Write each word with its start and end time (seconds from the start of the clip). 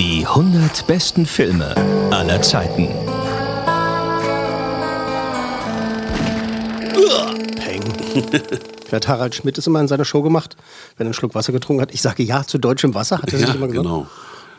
Die 0.00 0.24
100 0.26 0.86
besten 0.86 1.26
Filme 1.26 1.74
aller 2.10 2.40
Zeiten. 2.40 2.88
Peng. 7.56 7.82
Hat 8.92 9.08
Harald 9.08 9.34
Schmidt 9.34 9.58
es 9.58 9.66
immer 9.66 9.78
in 9.78 9.88
seiner 9.88 10.06
Show 10.06 10.22
gemacht, 10.22 10.56
wenn 10.96 11.04
er 11.04 11.08
einen 11.08 11.12
Schluck 11.12 11.34
Wasser 11.34 11.52
getrunken 11.52 11.82
hat? 11.82 11.92
Ich 11.92 12.00
sage 12.00 12.22
ja 12.22 12.44
zu 12.44 12.56
deutschem 12.56 12.94
Wasser, 12.94 13.18
hat 13.18 13.30
er 13.30 13.40
sich 13.40 13.48
Ja, 13.48 13.54
immer 13.54 13.66
gesagt? 13.68 13.84
genau. 13.86 14.06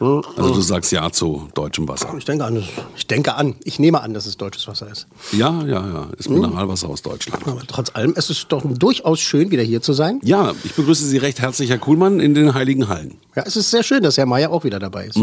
Also 0.01 0.55
du 0.55 0.61
sagst 0.61 0.91
ja 0.91 1.11
zu 1.11 1.47
deutschem 1.53 1.87
Wasser. 1.87 2.11
Ich 2.17 2.25
denke 2.25 2.43
an, 2.43 2.63
ich 2.97 3.05
denke 3.05 3.35
an, 3.35 3.55
ich 3.63 3.77
nehme 3.77 4.01
an, 4.01 4.15
dass 4.15 4.25
es 4.25 4.35
deutsches 4.35 4.67
Wasser 4.67 4.89
ist. 4.91 5.05
Ja, 5.31 5.61
ja, 5.61 5.87
ja. 5.87 6.07
Ist 6.17 6.27
Mineralwasser 6.27 6.89
aus 6.89 7.03
Deutschland. 7.03 7.47
Aber 7.47 7.61
trotz 7.67 7.91
allem 7.93 8.13
ist 8.13 8.31
es 8.31 8.47
doch 8.47 8.63
durchaus 8.65 9.19
schön, 9.19 9.51
wieder 9.51 9.61
hier 9.61 9.83
zu 9.83 9.93
sein. 9.93 10.19
Ja, 10.23 10.53
ich 10.63 10.73
begrüße 10.73 11.05
Sie 11.05 11.17
recht 11.17 11.39
herzlich, 11.39 11.69
Herr 11.69 11.77
Kuhlmann, 11.77 12.19
in 12.19 12.33
den 12.33 12.55
Heiligen 12.55 12.87
Hallen. 12.87 13.19
Ja, 13.35 13.43
es 13.45 13.55
ist 13.55 13.69
sehr 13.69 13.83
schön, 13.83 14.01
dass 14.01 14.17
Herr 14.17 14.25
Mayer 14.25 14.51
auch 14.51 14.63
wieder 14.63 14.79
dabei 14.79 15.05
ist. 15.05 15.19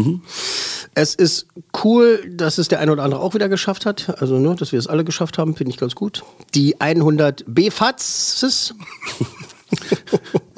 Es 0.95 1.13
ist 1.13 1.47
cool, 1.83 2.23
dass 2.31 2.57
es 2.57 2.69
der 2.69 2.79
eine 2.79 2.93
oder 2.93 3.03
andere 3.03 3.19
auch 3.21 3.33
wieder 3.33 3.49
geschafft 3.49 3.85
hat. 3.85 4.21
Also, 4.21 4.39
ne, 4.39 4.55
dass 4.55 4.71
wir 4.71 4.79
es 4.79 4.87
alle 4.87 5.03
geschafft 5.03 5.37
haben, 5.37 5.55
finde 5.55 5.71
ich 5.71 5.77
ganz 5.77 5.93
gut. 5.93 6.23
Die 6.55 6.79
100 6.79 7.43
BFATs 7.47 8.73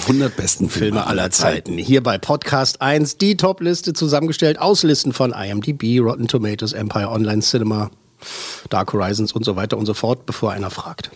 100 0.00 0.36
besten 0.36 0.68
Filme, 0.68 1.00
Filme 1.00 1.06
aller 1.06 1.30
Zeiten. 1.30 1.78
Hier 1.78 2.02
bei 2.02 2.18
Podcast 2.18 2.80
1 2.80 3.18
die 3.18 3.36
Top-Liste 3.36 3.92
zusammengestellt 3.92 4.58
aus 4.58 4.82
Listen 4.82 5.12
von 5.12 5.32
IMDb, 5.32 6.00
Rotten 6.00 6.28
Tomatoes, 6.28 6.72
Empire 6.72 7.08
Online 7.08 7.42
Cinema, 7.42 7.90
Dark 8.70 8.92
Horizons 8.92 9.32
und 9.32 9.44
so 9.44 9.56
weiter 9.56 9.76
und 9.78 9.86
so 9.86 9.94
fort, 9.94 10.26
bevor 10.26 10.52
einer 10.52 10.70
fragt. 10.70 11.10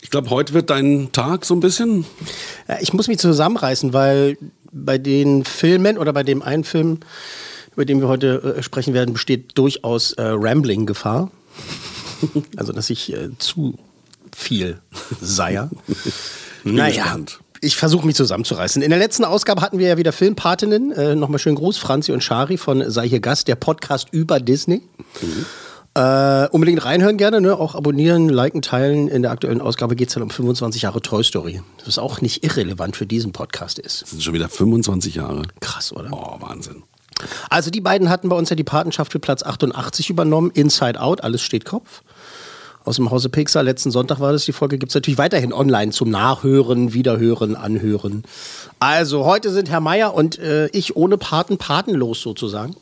Ich 0.00 0.10
glaube, 0.10 0.30
heute 0.30 0.52
wird 0.52 0.70
dein 0.70 1.12
Tag 1.12 1.44
so 1.44 1.54
ein 1.54 1.60
bisschen. 1.60 2.04
Ja, 2.68 2.78
ich 2.80 2.92
muss 2.92 3.08
mich 3.08 3.18
zusammenreißen, 3.18 3.92
weil 3.92 4.36
bei 4.72 4.98
den 4.98 5.44
Filmen 5.44 5.96
oder 5.96 6.12
bei 6.12 6.24
dem 6.24 6.42
einen 6.42 6.64
Film, 6.64 7.00
über 7.74 7.84
den 7.84 8.00
wir 8.00 8.08
heute 8.08 8.56
äh, 8.58 8.62
sprechen 8.62 8.94
werden, 8.94 9.12
besteht 9.12 9.56
durchaus 9.56 10.12
äh, 10.14 10.22
Rambling-Gefahr. 10.22 11.30
also, 12.56 12.72
dass 12.72 12.90
ich 12.90 13.12
äh, 13.12 13.30
zu 13.38 13.78
viel 14.34 14.80
seier. 15.20 15.70
naja, 16.64 17.02
gespannt. 17.02 17.40
Ich 17.62 17.76
versuche 17.76 18.04
mich 18.04 18.16
zusammenzureißen. 18.16 18.82
In 18.82 18.90
der 18.90 18.98
letzten 18.98 19.24
Ausgabe 19.24 19.62
hatten 19.62 19.78
wir 19.78 19.86
ja 19.86 19.96
wieder 19.96 20.12
Filmpatinnen. 20.12 20.90
Äh, 20.92 21.14
Nochmal 21.14 21.38
schönen 21.38 21.54
Gruß, 21.54 21.78
Franzi 21.78 22.10
und 22.10 22.22
Shari 22.22 22.56
von 22.56 22.90
Sei 22.90 23.08
hier 23.08 23.20
Gast, 23.20 23.46
der 23.46 23.54
Podcast 23.54 24.08
über 24.10 24.40
Disney. 24.40 24.82
Äh, 25.94 26.48
unbedingt 26.48 26.84
reinhören 26.84 27.18
gerne, 27.18 27.40
ne? 27.40 27.56
auch 27.56 27.76
abonnieren, 27.76 28.28
liken, 28.28 28.62
teilen. 28.62 29.06
In 29.06 29.22
der 29.22 29.30
aktuellen 29.30 29.60
Ausgabe 29.60 29.94
geht 29.94 30.08
es 30.08 30.14
dann 30.14 30.24
um 30.24 30.30
25 30.30 30.82
Jahre 30.82 31.00
Toy 31.02 31.22
Story. 31.22 31.62
Was 31.86 31.98
auch 31.98 32.20
nicht 32.20 32.42
irrelevant 32.42 32.96
für 32.96 33.06
diesen 33.06 33.30
Podcast 33.30 33.78
ist. 33.78 34.02
Das 34.02 34.10
sind 34.10 34.24
schon 34.24 34.34
wieder 34.34 34.48
25 34.48 35.14
Jahre. 35.14 35.42
Krass, 35.60 35.92
oder? 35.92 36.08
Oh, 36.10 36.40
Wahnsinn. 36.40 36.82
Also 37.48 37.70
die 37.70 37.80
beiden 37.80 38.08
hatten 38.08 38.28
bei 38.28 38.34
uns 38.34 38.50
ja 38.50 38.56
die 38.56 38.64
Patenschaft 38.64 39.12
für 39.12 39.20
Platz 39.20 39.44
88 39.44 40.10
übernommen. 40.10 40.50
Inside 40.52 41.00
Out, 41.00 41.22
alles 41.22 41.42
steht 41.42 41.64
Kopf. 41.64 42.02
Aus 42.84 42.96
dem 42.96 43.10
Hause 43.10 43.28
Pixar, 43.28 43.62
letzten 43.62 43.90
Sonntag 43.92 44.18
war 44.18 44.32
das, 44.32 44.44
die 44.44 44.52
Folge 44.52 44.76
gibt 44.76 44.90
es 44.90 44.94
natürlich 44.94 45.18
weiterhin 45.18 45.52
online 45.52 45.92
zum 45.92 46.10
Nachhören, 46.10 46.92
Wiederhören, 46.92 47.54
Anhören. 47.54 48.24
Also 48.80 49.24
heute 49.24 49.50
sind 49.52 49.70
Herr 49.70 49.80
Meier 49.80 50.14
und 50.14 50.38
äh, 50.40 50.66
ich 50.68 50.96
ohne 50.96 51.16
Paten 51.16 51.58
patenlos 51.58 52.20
sozusagen. 52.20 52.74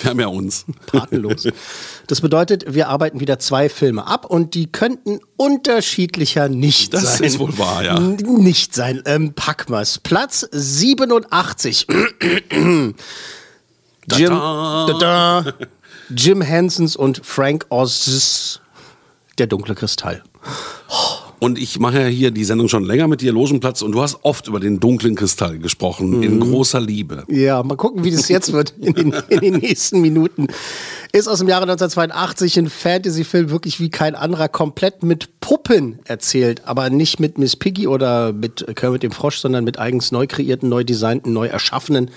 Wir 0.00 0.10
haben 0.10 0.20
ja 0.20 0.26
uns. 0.28 0.64
Patenlos. 0.86 1.46
Das 2.06 2.20
bedeutet, 2.20 2.74
wir 2.74 2.88
arbeiten 2.88 3.20
wieder 3.20 3.38
zwei 3.38 3.68
Filme 3.68 4.06
ab 4.06 4.26
und 4.26 4.54
die 4.54 4.66
könnten 4.70 5.20
unterschiedlicher 5.36 6.48
nicht 6.48 6.92
Das 6.94 7.18
sein. 7.18 7.24
ist 7.26 7.38
wohl 7.38 7.56
wahr, 7.58 7.84
ja. 7.84 7.96
N- 7.96 8.16
Nicht 8.16 8.74
sein. 8.74 9.02
Ähm, 9.06 9.34
pack 9.34 9.68
mal's. 9.70 9.98
Platz 9.98 10.46
87. 10.52 11.86
Jim, 12.50 12.94
Da-da. 14.06 14.86
da-da. 14.86 15.44
Jim 16.14 16.42
Hensons 16.42 16.96
und 16.96 17.24
Frank 17.24 17.66
Oz 17.70 18.60
Der 19.38 19.46
dunkle 19.46 19.74
Kristall. 19.74 20.22
Und 21.40 21.58
ich 21.58 21.78
mache 21.78 22.00
ja 22.00 22.06
hier 22.06 22.30
die 22.30 22.44
Sendung 22.44 22.68
schon 22.68 22.84
länger 22.84 23.06
mit 23.06 23.20
dir, 23.20 23.32
Logenplatz, 23.32 23.82
und 23.82 23.92
du 23.92 24.00
hast 24.00 24.18
oft 24.22 24.48
über 24.48 24.60
den 24.60 24.80
dunklen 24.80 25.14
Kristall 25.14 25.58
gesprochen, 25.58 26.10
Mhm. 26.18 26.22
in 26.22 26.40
großer 26.40 26.80
Liebe. 26.80 27.24
Ja, 27.28 27.62
mal 27.62 27.76
gucken, 27.76 28.02
wie 28.04 28.10
das 28.12 28.28
jetzt 28.28 28.52
wird 28.52 28.72
in 28.80 28.94
den, 28.94 29.14
in 29.28 29.40
den 29.40 29.54
nächsten 29.56 30.00
Minuten. 30.00 30.46
Ist 31.12 31.28
aus 31.28 31.40
dem 31.40 31.48
Jahre 31.48 31.64
1982 31.64 32.58
ein 32.58 32.70
Fantasy-Film 32.70 33.50
wirklich 33.50 33.78
wie 33.78 33.90
kein 33.90 34.14
anderer, 34.14 34.48
komplett 34.48 35.02
mit 35.02 35.40
Puppen 35.40 35.98
erzählt, 36.04 36.62
aber 36.64 36.88
nicht 36.88 37.20
mit 37.20 37.36
Miss 37.36 37.56
Piggy 37.56 37.88
oder 37.88 38.32
mit 38.32 38.64
Kermit 38.76 39.02
dem 39.02 39.12
Frosch, 39.12 39.38
sondern 39.38 39.64
mit 39.64 39.78
eigens 39.78 40.12
neu 40.12 40.26
kreierten, 40.26 40.68
neu 40.70 40.82
designten, 40.84 41.32
neu 41.34 41.46
erschaffenen 41.48 42.10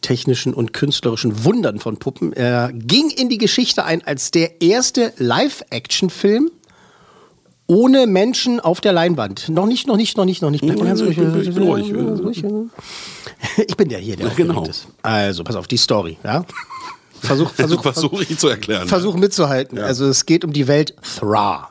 technischen 0.00 0.54
und 0.54 0.72
künstlerischen 0.72 1.44
Wundern 1.44 1.78
von 1.78 1.96
Puppen. 1.98 2.32
Er 2.32 2.70
ging 2.72 3.10
in 3.10 3.28
die 3.28 3.38
Geschichte 3.38 3.84
ein 3.84 4.04
als 4.04 4.30
der 4.30 4.60
erste 4.62 5.12
Live-Action-Film 5.18 6.50
ohne 7.68 8.06
Menschen 8.06 8.60
auf 8.60 8.80
der 8.80 8.92
Leinwand. 8.92 9.48
Noch 9.48 9.66
nicht, 9.66 9.86
noch 9.88 9.96
nicht, 9.96 10.16
noch 10.16 10.24
nicht, 10.24 10.40
noch 10.40 10.50
nicht. 10.50 10.64
Bleib 10.64 10.80
ganz 10.82 11.00
ruhig. 11.02 11.18
Ich 11.18 11.54
bin- 11.54 11.68
ruhig. 11.68 12.44
Ich 13.66 13.76
bin 13.76 13.88
der 13.88 13.98
hier, 13.98 14.16
der 14.16 14.28
Genau. 14.30 14.54
aufgeregt 14.54 14.68
ist. 14.70 14.86
Also, 15.02 15.42
pass 15.44 15.56
auf, 15.56 15.66
die 15.66 15.76
Story, 15.76 16.16
ja? 16.22 16.44
Versuch, 17.20 17.50
versuch, 17.54 17.82
Versuche 17.82 18.22
ich 18.22 18.38
zu 18.38 18.48
erklären. 18.48 18.86
Versuch 18.88 19.16
mitzuhalten. 19.16 19.78
Also 19.78 20.06
es 20.06 20.26
geht 20.26 20.44
um 20.44 20.52
die 20.52 20.68
Welt 20.68 20.94
Thra. 21.18 21.70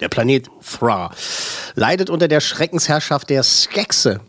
Der 0.00 0.08
Planet 0.08 0.48
Thra 0.64 1.10
leidet 1.74 2.10
unter 2.10 2.26
der 2.26 2.40
Schreckensherrschaft 2.40 3.30
der 3.30 3.42
Skexe. 3.42 4.20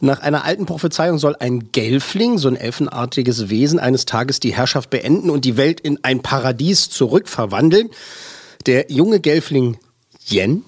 Nach 0.00 0.20
einer 0.20 0.44
alten 0.44 0.66
Prophezeiung 0.66 1.18
soll 1.18 1.36
ein 1.40 1.72
Gelfling, 1.72 2.38
so 2.38 2.48
ein 2.48 2.56
elfenartiges 2.56 3.48
Wesen, 3.48 3.78
eines 3.78 4.04
Tages 4.04 4.40
die 4.40 4.54
Herrschaft 4.54 4.90
beenden 4.90 5.30
und 5.30 5.44
die 5.44 5.56
Welt 5.56 5.80
in 5.80 5.98
ein 6.04 6.20
Paradies 6.22 6.90
zurückverwandeln. 6.90 7.88
Der 8.66 8.90
junge 8.90 9.20
Gelfling 9.20 9.78
Yen, 10.28 10.64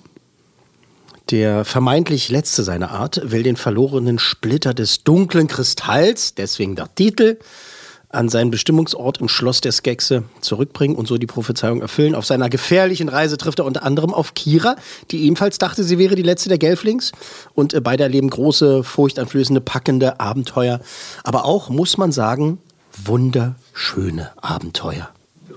der 1.31 1.67
vermeintlich 1.67 2.31
letzte 2.31 2.63
seiner 2.63 2.91
Art, 2.91 3.21
will 3.25 3.43
den 3.43 3.57
verlorenen 3.57 4.19
Splitter 4.19 4.73
des 4.73 5.05
dunklen 5.05 5.47
Kristalls, 5.47 6.35
deswegen 6.35 6.75
der 6.75 6.95
Titel, 6.95 7.39
an 8.11 8.29
seinen 8.29 8.51
Bestimmungsort 8.51 9.21
im 9.21 9.29
Schloss 9.29 9.61
der 9.61 9.73
Skexe 9.73 10.25
zurückbringen 10.41 10.97
und 10.97 11.07
so 11.07 11.19
die 11.19 11.27
Prophezeiung 11.27 11.83
erfüllen. 11.83 12.15
Auf 12.15 12.25
seiner 12.25 12.49
gefährlichen 12.49 13.09
Reise 13.09 13.37
trifft 13.37 13.59
er 13.59 13.67
unter 13.67 13.83
anderem 13.83 14.15
auf 14.15 14.35
Kira, 14.35 14.77
die 15.11 15.25
ebenfalls 15.25 15.59
dachte, 15.59 15.85
sie 15.85 15.99
wäre 15.99 16.15
die 16.15 16.23
letzte 16.23 16.49
der 16.49 16.59
Gelflings. 16.59 17.13
Und 17.55 17.75
äh, 17.75 17.81
beide 17.81 18.05
erleben 18.05 18.31
große, 18.31 18.83
furchteinflößende, 18.83 19.61
packende 19.61 20.21
Abenteuer. 20.21 20.81
Aber 21.23 21.45
auch, 21.45 21.69
muss 21.69 21.99
man 21.99 22.13
sagen, 22.13 22.59
wunderschöne 23.05 24.31
Abenteuer. 24.41 25.11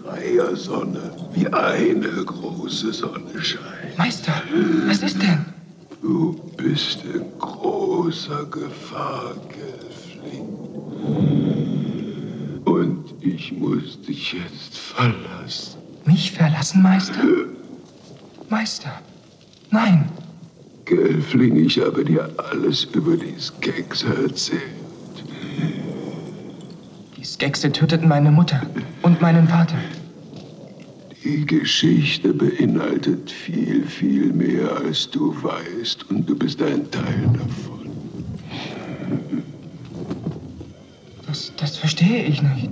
Dreiersonne, 0.04 1.12
wie 1.34 1.48
eine 1.48 2.26
große 2.26 2.92
Sonne 2.92 3.42
scheint. 3.42 3.98
Meister, 3.98 4.34
was 4.88 5.02
ist 5.02 5.22
denn? 5.22 5.46
Du 6.02 6.34
bist 6.58 7.00
in 7.06 7.26
großer 7.40 8.46
Gefahr, 8.46 9.36
Gelfling. 9.50 11.41
Ich 13.22 13.52
muss 13.52 14.02
dich 14.02 14.34
jetzt 14.34 14.78
verlassen. 14.78 15.80
Mich 16.06 16.32
verlassen, 16.32 16.82
Meister? 16.82 17.22
Meister, 18.50 18.92
nein. 19.70 20.10
Gelfling, 20.86 21.56
ich 21.56 21.80
habe 21.80 22.04
dir 22.04 22.30
alles 22.38 22.86
über 22.86 23.16
die 23.16 23.40
Skeks 23.40 24.04
erzählt. 24.04 24.62
Die 27.16 27.24
Skexe 27.24 27.72
töteten 27.72 28.08
meine 28.08 28.32
Mutter 28.32 28.62
und 29.04 29.22
meinen 29.22 29.48
Vater. 29.48 29.78
Die 31.24 31.46
Geschichte 31.46 32.34
beinhaltet 32.34 33.30
viel, 33.30 33.86
viel 33.86 34.34
mehr, 34.34 34.76
als 34.78 35.08
du 35.12 35.32
weißt. 35.44 36.10
Und 36.10 36.28
du 36.28 36.36
bist 36.36 36.60
ein 36.64 36.90
Teil 36.90 37.30
davon. 37.34 37.90
Das, 41.28 41.54
das 41.56 41.78
verstehe 41.78 42.24
ich 42.26 42.42
nicht. 42.42 42.71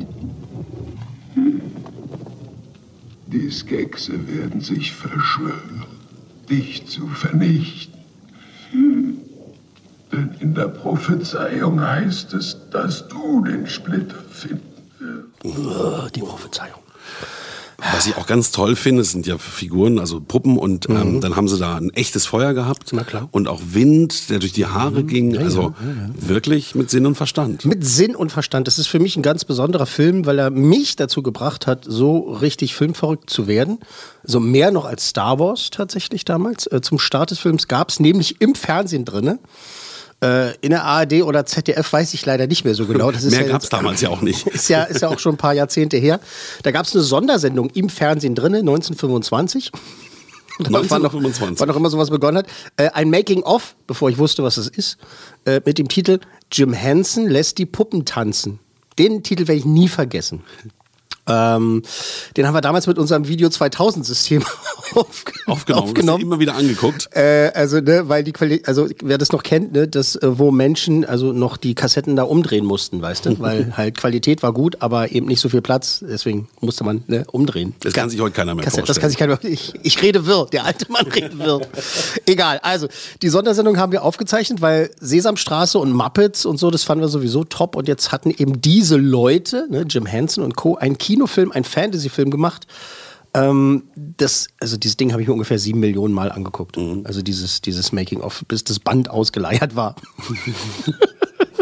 Skexe 3.69 4.27
werden 4.27 4.61
sich 4.61 4.93
verschwören, 4.93 5.85
dich 6.49 6.87
zu 6.87 7.07
vernichten. 7.07 7.99
Hm. 8.71 9.17
Denn 10.11 10.31
in 10.39 10.55
der 10.55 10.69
Prophezeiung 10.69 11.79
heißt 11.79 12.33
es, 12.33 12.57
dass 12.71 13.07
du 13.09 13.43
den 13.43 13.67
Splitter 13.67 14.17
finden 14.31 14.63
wirst. 15.43 16.15
Die 16.15 16.21
Prophezeiung. 16.21 16.78
Was 17.99 18.07
ich 18.07 18.15
auch 18.15 18.27
ganz 18.27 18.51
toll 18.51 18.77
finde, 18.77 19.03
sind 19.03 19.27
ja 19.27 19.37
Figuren, 19.37 19.99
also 19.99 20.21
Puppen 20.21 20.57
und 20.57 20.87
ähm, 20.87 21.19
dann 21.19 21.35
haben 21.35 21.49
sie 21.49 21.57
da 21.59 21.75
ein 21.75 21.89
echtes 21.89 22.25
Feuer 22.25 22.53
gehabt 22.53 22.93
Mhm. 22.93 22.97
Na 22.99 23.03
klar. 23.03 23.21
Mhm. 23.23 23.27
und 23.31 23.47
auch 23.49 23.59
Wind, 23.73 24.29
der 24.29 24.39
durch 24.39 24.53
die 24.53 24.67
Haare 24.67 25.03
ging, 25.03 25.37
also 25.37 25.73
wirklich 26.17 26.75
mit 26.75 26.89
Sinn 26.89 27.05
und 27.05 27.15
Verstand. 27.15 27.65
Mit 27.65 27.85
Sinn 27.85 28.15
und 28.15 28.31
Verstand. 28.31 28.67
Das 28.67 28.79
ist 28.79 28.87
für 28.87 28.99
mich 28.99 29.17
ein 29.17 29.21
ganz 29.21 29.43
besonderer 29.43 29.85
Film, 29.85 30.25
weil 30.25 30.39
er 30.39 30.49
mich 30.49 30.95
dazu 30.95 31.21
gebracht 31.21 31.67
hat, 31.67 31.83
so 31.85 32.19
richtig 32.31 32.73
filmverrückt 32.73 33.29
zu 33.29 33.47
werden. 33.47 33.79
So 34.23 34.39
mehr 34.39 34.71
noch 34.71 34.85
als 34.85 35.09
Star 35.09 35.37
Wars 35.37 35.69
tatsächlich 35.69 36.23
damals. 36.23 36.67
Äh, 36.67 36.79
Zum 36.79 36.99
Start 36.99 37.31
des 37.31 37.39
Films 37.39 37.67
gab 37.67 37.89
es 37.89 37.99
nämlich 37.99 38.39
im 38.39 38.55
Fernsehen 38.55 39.03
drinne. 39.03 39.39
Äh, 40.21 40.55
In 40.61 40.71
der 40.71 40.83
ARD 40.83 41.23
oder 41.23 41.45
ZDF 41.45 41.91
weiß 41.93 42.13
ich 42.13 42.25
leider 42.25 42.45
nicht 42.47 42.65
mehr 42.65 42.75
so 42.75 42.85
genau. 42.85 43.11
Das 43.11 43.23
ist 43.23 43.31
Mehr 43.37 43.45
ja 43.45 43.51
gab's 43.53 43.65
jetzt- 43.65 43.73
damals 43.73 44.01
ja 44.01 44.09
auch 44.09 44.21
nicht. 44.21 44.45
Ist 44.59 44.67
ja, 44.69 44.83
ist 44.83 45.01
ja 45.01 45.07
auch 45.07 45.19
schon 45.19 45.35
ein 45.35 45.37
paar 45.37 45.53
Jahrzehnte 45.53 45.97
her. 45.97 46.19
Da 46.63 46.71
gab 46.71 46.85
es 46.85 46.93
eine 46.93 47.03
Sondersendung 47.03 47.69
im 47.71 47.89
Fernsehen 47.89 48.35
drinne, 48.35 48.59
1925. 48.59 49.71
Da 50.61 50.73
war 50.73 50.81
noch- 50.81 51.13
1925. 51.13 51.59
Wann 51.61 51.69
noch 51.69 51.75
immer 51.77 51.89
sowas 51.89 52.09
begonnen 52.09 52.39
hat. 52.39 52.47
Äh, 52.75 52.89
ein 52.89 53.09
Making-of, 53.09 53.75
bevor 53.87 54.09
ich 54.09 54.17
wusste, 54.17 54.43
was 54.43 54.57
es 54.57 54.67
ist, 54.67 54.97
äh, 55.45 55.61
mit 55.65 55.77
dem 55.77 55.87
Titel 55.87 56.19
Jim 56.51 56.73
Henson 56.73 57.27
lässt 57.29 57.59
die 57.59 57.65
Puppen 57.65 58.03
tanzen. 58.03 58.59
Den 58.97 59.23
Titel 59.23 59.47
werde 59.47 59.59
ich 59.59 59.63
nie 59.65 59.87
vergessen. 59.87 60.43
Ähm, 61.29 61.83
den 62.35 62.47
haben 62.47 62.53
wir 62.53 62.61
damals 62.61 62.87
mit 62.87 62.97
unserem 62.97 63.27
Video 63.27 63.49
2000 63.49 64.05
System 64.05 64.43
aufge 64.95 65.33
Aufgenommen, 65.45 65.83
aufgenommen. 65.83 66.21
immer 66.21 66.39
wieder 66.39 66.55
angeguckt. 66.55 67.09
Äh, 67.15 67.51
also, 67.53 67.79
ne, 67.79 68.09
weil 68.09 68.23
die 68.23 68.31
Qualität, 68.31 68.67
also 68.67 68.87
wer 69.03 69.17
das 69.17 69.31
noch 69.31 69.43
kennt, 69.43 69.73
ne, 69.73 69.87
das, 69.87 70.15
äh, 70.15 70.39
wo 70.39 70.51
Menschen 70.51 71.05
also 71.05 71.33
noch 71.33 71.57
die 71.57 71.75
Kassetten 71.75 72.15
da 72.15 72.23
umdrehen 72.23 72.65
mussten, 72.65 73.01
weißt 73.01 73.25
du? 73.25 73.39
Weil 73.39 73.73
halt 73.77 73.97
Qualität 73.97 74.43
war 74.43 74.53
gut, 74.53 74.77
aber 74.79 75.11
eben 75.11 75.27
nicht 75.27 75.39
so 75.39 75.49
viel 75.49 75.61
Platz, 75.61 76.03
deswegen 76.07 76.47
musste 76.61 76.83
man 76.83 77.03
ne, 77.07 77.25
umdrehen. 77.31 77.75
Das 77.81 77.93
kann 77.93 78.09
sich 78.09 78.19
heute 78.19 78.35
keiner 78.35 78.55
mehr 78.55 78.63
Kassette, 78.63 78.87
das 78.87 78.97
vorstellen. 78.97 79.29
kann 79.29 79.37
sich 79.39 79.43
keiner. 79.43 79.53
Ich, 79.53 79.73
ich 79.83 80.01
rede 80.01 80.25
wirr, 80.25 80.47
der 80.51 80.65
alte 80.65 80.91
Mann 80.91 81.07
redet 81.07 81.37
wirr. 81.37 81.61
Egal, 82.25 82.59
also 82.63 82.87
die 83.21 83.29
Sondersendung 83.29 83.77
haben 83.77 83.91
wir 83.91 84.03
aufgezeichnet, 84.03 84.61
weil 84.61 84.91
Sesamstraße 84.99 85.77
und 85.77 85.93
Muppets 85.93 86.45
und 86.45 86.57
so, 86.57 86.71
das 86.71 86.83
fanden 86.83 87.03
wir 87.03 87.09
sowieso 87.09 87.43
top. 87.43 87.75
Und 87.75 87.87
jetzt 87.87 88.11
hatten 88.11 88.31
eben 88.31 88.61
diese 88.61 88.97
Leute, 88.97 89.67
ne, 89.69 89.85
Jim 89.87 90.05
Henson 90.05 90.43
und 90.43 90.55
Co., 90.55 90.75
einen 90.75 90.97
Kinofilm, 91.19 91.51
einen 91.51 91.65
Fantasyfilm 91.65 92.31
gemacht. 92.31 92.65
Ähm, 93.33 93.83
das, 93.95 94.47
also 94.59 94.77
dieses 94.77 94.97
Ding 94.97 95.11
habe 95.11 95.21
ich 95.21 95.27
mir 95.27 95.33
ungefähr 95.33 95.59
sieben 95.59 95.79
Millionen 95.79 96.13
Mal 96.13 96.31
angeguckt. 96.31 96.77
Mhm. 96.77 97.03
Also 97.05 97.21
dieses, 97.21 97.61
dieses 97.61 97.91
Making-of, 97.91 98.43
bis 98.47 98.63
das 98.63 98.79
Band 98.79 99.09
ausgeleiert 99.09 99.75
war. 99.75 99.95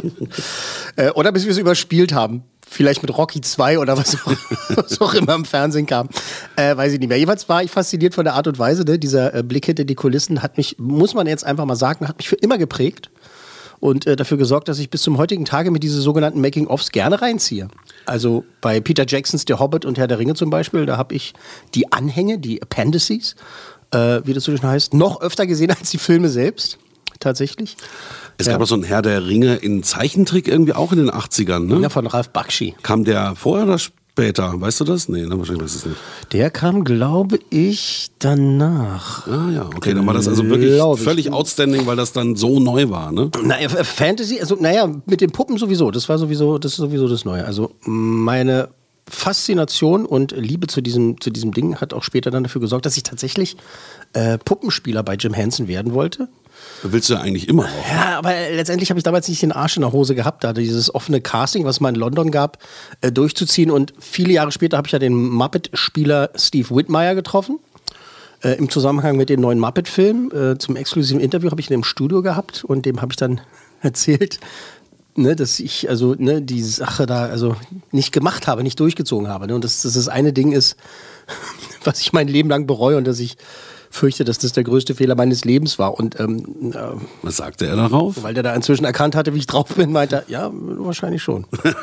äh, 0.96 1.10
oder 1.12 1.32
bis 1.32 1.44
wir 1.46 1.52
es 1.52 1.58
überspielt 1.58 2.14
haben. 2.14 2.44
Vielleicht 2.70 3.02
mit 3.02 3.18
Rocky 3.18 3.42
2 3.42 3.80
oder 3.80 3.98
was 3.98 4.16
auch, 4.16 4.32
was 4.76 5.00
auch 5.02 5.14
immer 5.14 5.36
im 5.36 5.46
Fernsehen 5.46 5.86
kam. 5.86 6.10
Äh, 6.58 6.76
weiß 6.76 6.94
ich 6.94 7.00
nicht 7.00 7.08
mehr. 7.08 7.18
Jedenfalls 7.18 7.48
war 7.48 7.64
ich 7.64 7.72
fasziniert 7.72 8.14
von 8.14 8.26
der 8.26 8.34
Art 8.34 8.48
und 8.48 8.60
Weise. 8.60 8.84
Ne? 8.84 9.00
Dieser 9.00 9.34
äh, 9.34 9.44
Blick 9.44 9.66
hinter 9.66 9.86
die 9.86 9.96
Kulissen 9.96 10.44
hat 10.44 10.58
mich, 10.58 10.78
muss 10.78 11.14
man 11.14 11.28
jetzt 11.28 11.46
einfach 11.46 11.66
mal 11.66 11.76
sagen, 11.78 12.08
hat 12.08 12.18
mich 12.18 12.30
für 12.30 12.36
immer 12.36 12.58
geprägt. 12.58 13.10
Und 13.80 14.08
äh, 14.08 14.16
dafür 14.16 14.38
gesorgt, 14.38 14.68
dass 14.70 14.80
ich 14.80 14.90
bis 14.90 15.04
zum 15.04 15.18
heutigen 15.18 15.46
Tage 15.46 15.70
mit 15.72 15.84
diese 15.84 16.02
sogenannten 16.02 16.42
Making-ofs 16.42 16.92
gerne 16.92 17.22
reinziehe. 17.22 17.68
Also 18.06 18.44
bei 18.62 18.80
Peter 18.80 19.06
Jacksons 19.08 19.46
Der 19.46 19.60
Hobbit 19.60 19.86
und 19.86 19.98
Herr 19.98 20.08
der 20.08 20.18
Ringe 20.20 20.34
zum 20.34 20.50
Beispiel, 20.50 20.86
da 20.86 20.98
habe 20.98 21.14
ich 21.14 21.34
die 21.76 21.92
Anhänge, 21.92 22.40
die 22.40 22.62
Appendices, 22.62 23.36
äh, 23.92 24.22
wie 24.24 24.34
das 24.34 24.46
so 24.46 24.52
schön 24.56 24.64
heißt, 24.68 24.94
noch 24.94 25.22
öfter 25.22 25.46
gesehen 25.46 25.72
als 25.78 25.92
die 25.92 25.98
Filme 26.00 26.30
selbst. 26.30 26.80
Tatsächlich. 27.20 27.78
Es 28.38 28.46
Ja. 28.48 28.54
gab 28.54 28.62
auch 28.62 28.68
so 28.68 28.76
einen 28.76 28.84
Herr 28.84 29.02
der 29.02 29.26
Ringe 29.26 29.56
in 29.56 29.82
Zeichentrick 29.84 30.48
irgendwie 30.48 30.74
auch 30.74 30.92
in 30.92 31.00
den 31.00 31.10
80ern, 31.10 31.66
ne? 31.66 31.80
Ja, 31.82 31.90
von 31.90 32.06
Ralf 32.08 32.30
Bakshi. 32.30 32.76
Kam 32.84 33.04
der 33.04 33.36
vorher 33.36 33.66
oder 33.68 33.78
später? 33.80 33.98
Weißt 34.18 34.80
du 34.80 34.84
das? 34.84 35.10
Nee, 35.10 35.26
ne, 35.26 35.38
wahrscheinlich 35.38 35.64
weißt 35.66 35.76
du 35.76 35.80
es 35.80 35.86
nicht. 35.86 35.98
Der 36.34 36.50
kam, 36.50 36.84
glaube 36.84 37.40
ich, 37.50 38.10
danach. 38.20 39.28
Ah 39.28 39.50
ja, 39.52 39.66
okay, 39.76 39.94
dann 39.94 40.08
war 40.08 40.14
das 40.14 40.28
also 40.28 40.48
wirklich 40.50 40.82
völlig 41.04 41.32
outstanding, 41.32 41.86
weil 41.86 41.96
das 41.96 42.14
dann 42.14 42.36
so 42.36 42.60
neu 42.60 42.90
war, 42.90 43.12
ne? 43.12 43.30
Naja, 43.44 43.70
Fantasy, 43.70 44.40
also 44.40 44.56
naja, 44.60 44.92
mit 45.06 45.22
den 45.22 45.32
Puppen 45.32 45.58
sowieso. 45.58 45.92
Das 45.92 46.10
war 46.10 46.18
sowieso, 46.18 46.58
das 46.58 46.72
ist 46.74 46.78
sowieso 46.78 47.08
das 47.08 47.26
Neue. 47.26 47.46
Also 47.46 47.72
meine 47.82 48.70
Faszination 49.10 50.06
und 50.06 50.32
Liebe 50.32 50.68
zu 50.68 50.82
diesem, 50.82 51.22
zu 51.22 51.30
diesem 51.30 51.54
Ding 51.54 51.78
hat 51.78 51.94
auch 51.94 52.04
später 52.04 52.32
dann 52.32 52.44
dafür 52.44 52.62
gesorgt, 52.62 52.86
dass 52.86 52.98
ich 52.98 53.04
tatsächlich 53.04 53.56
äh, 54.14 54.38
Puppenspieler 54.38 55.04
bei 55.04 55.16
Jim 55.16 55.34
Henson 55.34 55.68
werden 55.68 55.94
wollte. 55.94 56.28
Willst 56.84 57.10
du 57.10 57.16
eigentlich 57.16 57.48
immer 57.48 57.66
auch. 57.66 57.90
Ja, 57.92 58.18
aber 58.18 58.32
letztendlich 58.52 58.90
habe 58.90 59.00
ich 59.00 59.04
damals 59.04 59.28
nicht 59.28 59.42
den 59.42 59.52
Arsch 59.52 59.78
in 59.78 59.82
der 59.82 59.92
Hose 59.92 60.16
gehabt, 60.16 60.44
da 60.44 60.54
dieses 60.54 60.94
offene 60.94 61.22
Casting, 61.22 61.66
was 61.66 61.78
es 61.78 61.80
mal 61.80 61.90
in 61.90 61.96
London 61.96 62.32
gab, 62.32 62.60
äh, 63.02 63.12
durchzuziehen. 63.12 63.72
Und 63.72 63.94
viele 64.00 64.34
Jahre 64.34 64.52
später 64.52 64.78
habe 64.78 64.88
ich 64.88 64.92
ja 64.92 65.00
den 65.00 65.16
Muppet-Spieler 65.16 66.30
Steve 66.36 66.76
Whitmire 66.76 67.16
getroffen. 67.16 67.60
Äh, 68.44 68.54
Im 68.58 68.70
Zusammenhang 68.70 69.18
mit 69.18 69.30
den 69.30 69.42
neuen 69.42 69.60
Muppet-Filmen. 69.60 70.32
Äh, 70.32 70.58
zum 70.60 70.76
exklusiven 70.76 71.20
Interview 71.20 71.50
habe 71.50 71.60
ich 71.60 71.70
ihn 71.70 71.74
im 71.74 71.84
Studio 71.84 72.22
gehabt 72.22 72.64
und 72.64 72.86
dem 72.86 73.02
habe 73.02 73.12
ich 73.12 73.18
dann 73.18 73.42
erzählt, 73.82 74.40
ne, 75.16 75.36
dass 75.36 75.60
ich 75.60 75.90
also 75.90 76.16
ne, 76.18 76.42
die 76.42 76.62
Sache 76.62 77.08
da 77.08 77.26
also 77.26 77.56
nicht 77.92 78.12
gemacht 78.12 78.46
habe, 78.46 78.62
nicht 78.62 78.80
durchgezogen 78.80 79.28
habe. 79.28 79.48
Ne? 79.48 79.56
Und 79.56 79.64
dass 79.64 79.82
das 79.82 79.96
das 79.96 80.08
eine 80.08 80.34
Ding 80.34 80.52
ist, 80.52 80.78
was 81.84 82.00
ich 82.02 82.14
mein 82.14 82.28
Leben 82.28 82.50
lang 82.50 82.68
bereue 82.68 82.98
und 82.98 83.08
dass 83.08 83.20
ich 83.20 83.38
fürchte, 83.90 84.24
dass 84.24 84.38
das 84.38 84.54
der 84.54 84.64
größte 84.64 84.96
Fehler 84.96 85.16
meines 85.16 85.46
Lebens 85.46 85.80
war. 85.80 85.98
Und 85.98 86.20
ähm, 86.20 86.74
äh, 86.74 86.78
Was 87.22 87.38
sagte 87.38 87.66
er 87.68 87.76
darauf? 87.76 88.24
weil 88.24 88.34
der 88.34 88.44
da 88.44 88.54
inzwischen 88.54 88.86
erkannt 88.86 89.16
hatte, 89.16 89.34
wie 89.34 89.40
ich 89.40 89.48
drauf 89.48 89.68
bin, 89.76 89.92
meinte 89.92 90.18
er, 90.18 90.24
ja, 90.28 90.52
wahrscheinlich 90.54 91.22
schon. 91.24 91.46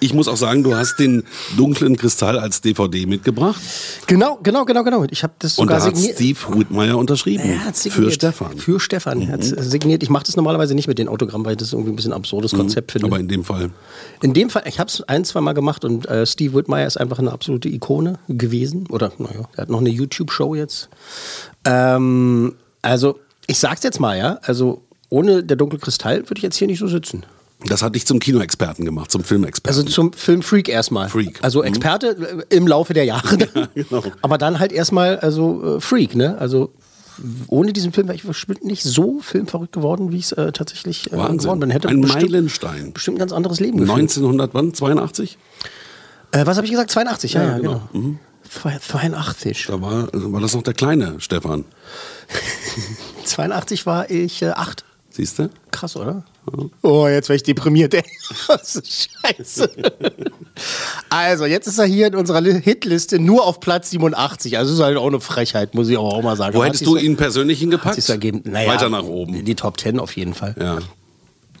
Ich 0.00 0.12
muss 0.12 0.28
auch 0.28 0.36
sagen, 0.36 0.62
du 0.64 0.74
hast 0.74 0.98
den 0.98 1.22
dunklen 1.56 1.96
Kristall 1.96 2.38
als 2.38 2.60
DVD 2.60 3.06
mitgebracht 3.06 3.58
genau, 4.06 4.38
genau, 4.42 4.64
genau, 4.64 4.84
genau. 4.84 5.04
Ich 5.10 5.22
habe 5.22 5.32
das 5.38 5.58
und 5.58 5.68
sogar 5.68 5.78
da 5.78 5.86
hat 5.86 5.96
signiert. 5.96 6.16
Steve 6.16 6.38
Whitmire 6.58 6.96
unterschrieben. 6.96 7.44
Er 7.44 7.64
hat 7.64 7.76
signiert. 7.76 8.04
Für 8.04 8.10
Stefan. 8.12 8.54
Mhm. 8.54 8.58
Für 8.58 8.80
Stefan. 8.80 9.22
Er 9.22 9.32
hat 9.32 9.44
signiert. 9.44 10.02
Ich 10.02 10.10
mache 10.10 10.24
das 10.24 10.36
normalerweise 10.36 10.74
nicht 10.74 10.88
mit 10.88 10.98
den 10.98 11.08
Autogrammen, 11.08 11.44
weil 11.44 11.52
ich 11.52 11.58
das 11.58 11.72
irgendwie 11.72 11.92
ein 11.92 11.96
bisschen 11.96 12.12
ein 12.12 12.16
absurdes 12.16 12.52
Konzept 12.52 12.92
finde. 12.92 13.06
Mhm. 13.06 13.12
Aber 13.12 13.20
in 13.20 13.28
dem 13.28 13.44
Fall. 13.44 13.70
In 14.20 14.34
dem 14.34 14.50
Fall, 14.50 14.64
ich 14.66 14.78
habe 14.78 14.88
es 14.88 15.02
ein, 15.02 15.24
zwei 15.24 15.40
Mal 15.40 15.52
gemacht 15.52 15.84
und 15.84 16.06
äh, 16.06 16.26
Steve 16.26 16.54
Whitmire 16.54 16.86
ist 16.86 16.96
einfach 16.96 17.18
eine 17.18 17.32
absolute 17.32 17.68
Ikone 17.68 18.18
gewesen. 18.28 18.86
Oder, 18.90 19.12
naja, 19.18 19.48
er 19.56 19.62
hat 19.62 19.70
noch 19.70 19.80
eine 19.80 19.90
YouTube-Show 19.90 20.54
jetzt. 20.54 20.88
Ähm, 21.64 22.54
also, 22.82 23.18
ich 23.46 23.58
sag's 23.58 23.82
jetzt 23.82 24.00
mal, 24.00 24.16
ja. 24.18 24.38
Also, 24.42 24.82
ohne 25.08 25.42
der 25.44 25.56
dunkle 25.56 25.78
Kristall 25.78 26.18
würde 26.28 26.36
ich 26.38 26.42
jetzt 26.42 26.56
hier 26.56 26.66
nicht 26.66 26.78
so 26.78 26.86
sitzen. 26.88 27.24
Das 27.66 27.80
hat 27.82 27.94
dich 27.94 28.04
zum 28.06 28.18
Kinoexperten 28.18 28.84
gemacht, 28.84 29.12
zum 29.12 29.22
Filmexperten. 29.22 29.78
Also 29.78 29.88
zum 29.88 30.12
Filmfreak 30.12 30.68
erstmal. 30.68 31.08
Freak. 31.08 31.38
Also 31.42 31.60
Mhm. 31.60 31.66
Experte 31.66 32.44
äh, 32.50 32.56
im 32.56 32.66
Laufe 32.66 32.92
der 32.92 33.04
Jahre. 33.04 33.36
dann. 33.54 33.68
genau. 33.74 34.02
Aber 34.20 34.36
dann 34.38 34.58
halt 34.58 34.72
erstmal 34.72 35.18
also 35.20 35.76
äh, 35.76 35.80
Freak, 35.80 36.16
ne? 36.16 36.36
Also 36.38 36.72
ohne 37.46 37.72
diesen 37.72 37.92
Film 37.92 38.08
wäre 38.08 38.16
ich 38.16 38.24
bestimmt 38.24 38.64
nicht 38.64 38.82
so 38.82 39.20
filmverrückt 39.20 39.72
geworden, 39.72 40.10
wie 40.10 40.16
ich 40.16 40.24
es 40.24 40.32
äh, 40.32 40.50
tatsächlich 40.50 41.12
äh, 41.12 41.16
Wahnsinn. 41.16 41.38
geworden 41.38 41.60
bin. 41.60 41.70
Hätte 41.70 41.88
Ein 41.88 42.00
bestimmt, 42.00 42.30
Meilenstein. 42.32 42.92
bestimmt 42.94 43.16
ein 43.18 43.20
ganz 43.20 43.32
anderes 43.32 43.60
Leben 43.60 43.76
geführt. 43.78 43.96
1982? 43.98 45.38
Äh, 46.32 46.46
was 46.46 46.56
habe 46.56 46.64
ich 46.66 46.70
gesagt? 46.72 46.90
82, 46.90 47.34
ja, 47.34 47.42
Ja, 47.42 47.48
ja, 47.50 47.56
genau. 47.58 47.82
genau. 47.92 48.02
Zwei- 48.02 48.18
82. 48.52 49.66
Da 49.68 49.80
war, 49.80 50.08
also 50.12 50.32
war 50.32 50.40
das 50.40 50.54
noch 50.54 50.62
der 50.62 50.74
kleine 50.74 51.20
Stefan. 51.20 51.64
82 53.24 53.86
war 53.86 54.10
ich 54.10 54.42
äh, 54.42 54.50
acht. 54.50 54.84
Siehst 55.10 55.38
du? 55.38 55.50
Krass, 55.70 55.94
oder? 55.96 56.24
Oh, 56.82 57.06
jetzt 57.06 57.28
wäre 57.28 57.36
ich 57.36 57.42
deprimiert, 57.42 57.92
ey. 57.94 58.02
Scheiße. 58.48 59.70
also, 61.10 61.44
jetzt 61.44 61.66
ist 61.66 61.78
er 61.78 61.84
hier 61.84 62.06
in 62.06 62.14
unserer 62.14 62.40
Li- 62.40 62.60
Hitliste 62.62 63.18
nur 63.18 63.46
auf 63.46 63.60
Platz 63.60 63.90
87. 63.90 64.56
Also, 64.56 64.72
ist 64.72 64.80
halt 64.80 64.96
auch 64.96 65.06
eine 65.06 65.20
Frechheit, 65.20 65.74
muss 65.74 65.88
ich 65.88 65.98
auch 65.98 66.22
mal 66.22 66.36
sagen. 66.36 66.54
Wo 66.56 66.64
hättest 66.64 66.86
du 66.86 66.96
ihn 66.96 67.16
persönlich 67.16 67.58
hingepackt? 67.58 67.98
Naja, 68.44 68.70
Weiter 68.72 68.88
nach 68.88 69.04
oben. 69.04 69.44
Die 69.44 69.54
Top 69.54 69.78
10 69.78 70.00
auf 70.00 70.16
jeden 70.16 70.32
Fall. 70.34 70.54
Ja. 70.58 70.78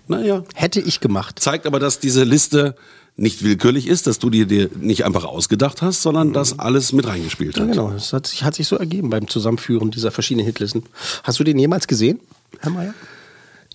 Naja. 0.08 0.42
Hätte 0.54 0.80
ich 0.80 1.00
gemacht. 1.00 1.38
Zeigt 1.38 1.66
aber, 1.66 1.78
dass 1.78 2.00
diese 2.00 2.24
Liste 2.24 2.74
nicht 3.16 3.42
willkürlich 3.42 3.86
ist, 3.88 4.06
dass 4.06 4.18
du 4.18 4.30
dir, 4.30 4.46
dir 4.46 4.70
nicht 4.74 5.04
einfach 5.04 5.24
ausgedacht 5.24 5.82
hast, 5.82 6.02
sondern 6.02 6.32
dass 6.32 6.58
alles 6.58 6.92
mit 6.92 7.06
reingespielt 7.06 7.56
Ja, 7.56 7.62
hat. 7.64 7.70
genau, 7.72 7.90
das 7.90 8.12
hat 8.12 8.26
sich, 8.26 8.42
hat 8.42 8.54
sich 8.54 8.66
so 8.66 8.76
ergeben 8.76 9.10
beim 9.10 9.28
Zusammenführen 9.28 9.90
dieser 9.90 10.10
verschiedenen 10.10 10.46
Hitlisten. 10.46 10.84
Hast 11.22 11.38
du 11.38 11.44
den 11.44 11.58
jemals 11.58 11.86
gesehen, 11.86 12.20
Herr 12.60 12.70
Mayer? 12.70 12.94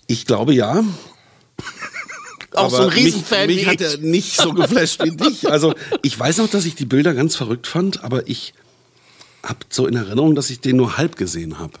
Ich 0.08 0.26
glaube 0.26 0.54
ja. 0.54 0.82
Auch 2.54 2.70
so 2.70 2.78
ein 2.82 2.88
Riesenfan 2.88 3.46
mich, 3.46 3.56
wie 3.58 3.60
mich 3.60 3.66
hat 3.68 3.80
ich. 3.80 3.92
er 3.92 3.98
nicht 3.98 4.36
so 4.36 4.52
geflasht 4.52 5.04
wie 5.04 5.10
dich. 5.16 5.48
Also 5.50 5.74
ich 6.02 6.18
weiß 6.18 6.38
noch, 6.38 6.48
dass 6.48 6.64
ich 6.64 6.74
die 6.74 6.86
Bilder 6.86 7.14
ganz 7.14 7.36
verrückt 7.36 7.66
fand, 7.66 8.02
aber 8.02 8.26
ich 8.28 8.54
habe 9.44 9.60
so 9.68 9.86
in 9.86 9.94
Erinnerung, 9.94 10.34
dass 10.34 10.50
ich 10.50 10.60
den 10.60 10.76
nur 10.76 10.96
halb 10.96 11.16
gesehen 11.16 11.58
habe. 11.58 11.74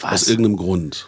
Was? 0.00 0.22
Aus 0.22 0.28
irgendeinem 0.28 0.56
Grund. 0.56 1.06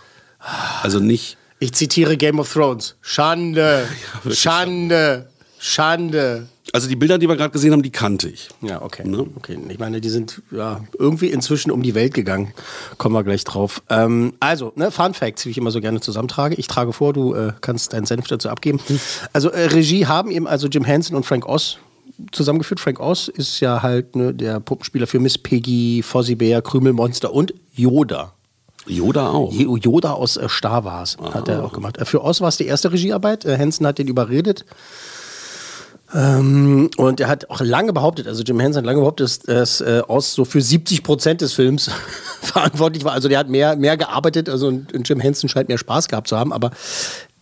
Also 0.82 0.98
nicht. 1.00 1.38
Ich 1.60 1.72
zitiere 1.72 2.16
Game 2.18 2.38
of 2.38 2.52
Thrones. 2.52 2.96
Schande, 3.00 3.88
Schande, 4.30 5.30
Schande. 5.66 6.46
Also 6.74 6.88
die 6.88 6.96
Bilder, 6.96 7.16
die 7.16 7.26
wir 7.26 7.36
gerade 7.36 7.50
gesehen 7.50 7.72
haben, 7.72 7.82
die 7.82 7.90
kannte 7.90 8.28
ich. 8.28 8.50
Ja, 8.60 8.82
okay. 8.82 9.08
Ne? 9.08 9.26
okay. 9.36 9.58
Ich 9.70 9.78
meine, 9.78 10.02
die 10.02 10.10
sind 10.10 10.42
ja 10.50 10.84
irgendwie 10.98 11.28
inzwischen 11.28 11.70
um 11.70 11.82
die 11.82 11.94
Welt 11.94 12.12
gegangen. 12.12 12.52
Kommen 12.98 13.14
wir 13.14 13.24
gleich 13.24 13.44
drauf. 13.44 13.82
Ähm, 13.88 14.34
also, 14.40 14.72
ne, 14.76 14.90
Fun 14.90 15.14
Facts, 15.14 15.46
wie 15.46 15.50
ich 15.50 15.56
immer 15.56 15.70
so 15.70 15.80
gerne 15.80 16.02
zusammentrage. 16.02 16.54
Ich 16.56 16.66
trage 16.66 16.92
vor, 16.92 17.14
du 17.14 17.32
äh, 17.32 17.54
kannst 17.62 17.94
deinen 17.94 18.04
Senf 18.04 18.26
dazu 18.26 18.50
abgeben. 18.50 18.78
Also 19.32 19.48
äh, 19.48 19.68
Regie 19.68 20.06
haben 20.06 20.30
eben 20.30 20.46
also 20.46 20.68
Jim 20.68 20.84
Henson 20.84 21.16
und 21.16 21.24
Frank 21.24 21.46
Oz 21.46 21.78
zusammengeführt. 22.30 22.78
Frank 22.78 23.00
Oz 23.00 23.28
ist 23.28 23.60
ja 23.60 23.82
halt 23.82 24.16
ne, 24.16 24.34
der 24.34 24.60
Puppenspieler 24.60 25.06
für 25.06 25.18
Miss 25.18 25.38
Piggy, 25.38 26.02
Fozzie 26.02 26.34
Bear, 26.34 26.60
Krümelmonster 26.60 27.32
und 27.32 27.54
Yoda. 27.74 28.34
Yoda 28.86 29.30
auch. 29.30 29.50
Yoda 29.50 30.12
aus 30.12 30.36
äh, 30.36 30.46
Star 30.50 30.84
Wars 30.84 31.16
hat 31.32 31.48
er 31.48 31.64
auch 31.64 31.72
gemacht. 31.72 31.96
Äh, 31.96 32.04
Für 32.04 32.22
Oz 32.22 32.42
war 32.42 32.48
es 32.48 32.58
die 32.58 32.66
erste 32.66 32.92
Regiearbeit. 32.92 33.46
Äh, 33.46 33.56
Henson 33.56 33.86
hat 33.86 33.96
den 33.96 34.08
überredet. 34.08 34.66
Ähm, 36.14 36.90
und 36.96 37.20
er 37.20 37.28
hat 37.28 37.50
auch 37.50 37.60
lange 37.60 37.92
behauptet, 37.92 38.28
also 38.28 38.44
Jim 38.44 38.60
Henson 38.60 38.82
hat 38.82 38.86
lange 38.86 39.00
behauptet, 39.00 39.24
dass, 39.24 39.38
dass 39.40 39.80
äh, 39.80 40.02
Oz 40.06 40.34
so 40.34 40.44
für 40.44 40.60
70 40.60 41.02
Prozent 41.02 41.40
des 41.40 41.54
Films 41.54 41.90
verantwortlich 42.40 43.04
war. 43.04 43.12
Also 43.12 43.28
der 43.28 43.38
hat 43.38 43.48
mehr, 43.48 43.74
mehr 43.74 43.96
gearbeitet 43.96 44.48
also, 44.48 44.68
und, 44.68 44.92
und 44.94 45.08
Jim 45.08 45.18
Henson 45.18 45.48
scheint 45.48 45.68
mehr 45.68 45.78
Spaß 45.78 46.08
gehabt 46.08 46.28
zu 46.28 46.38
haben. 46.38 46.52
Aber 46.52 46.70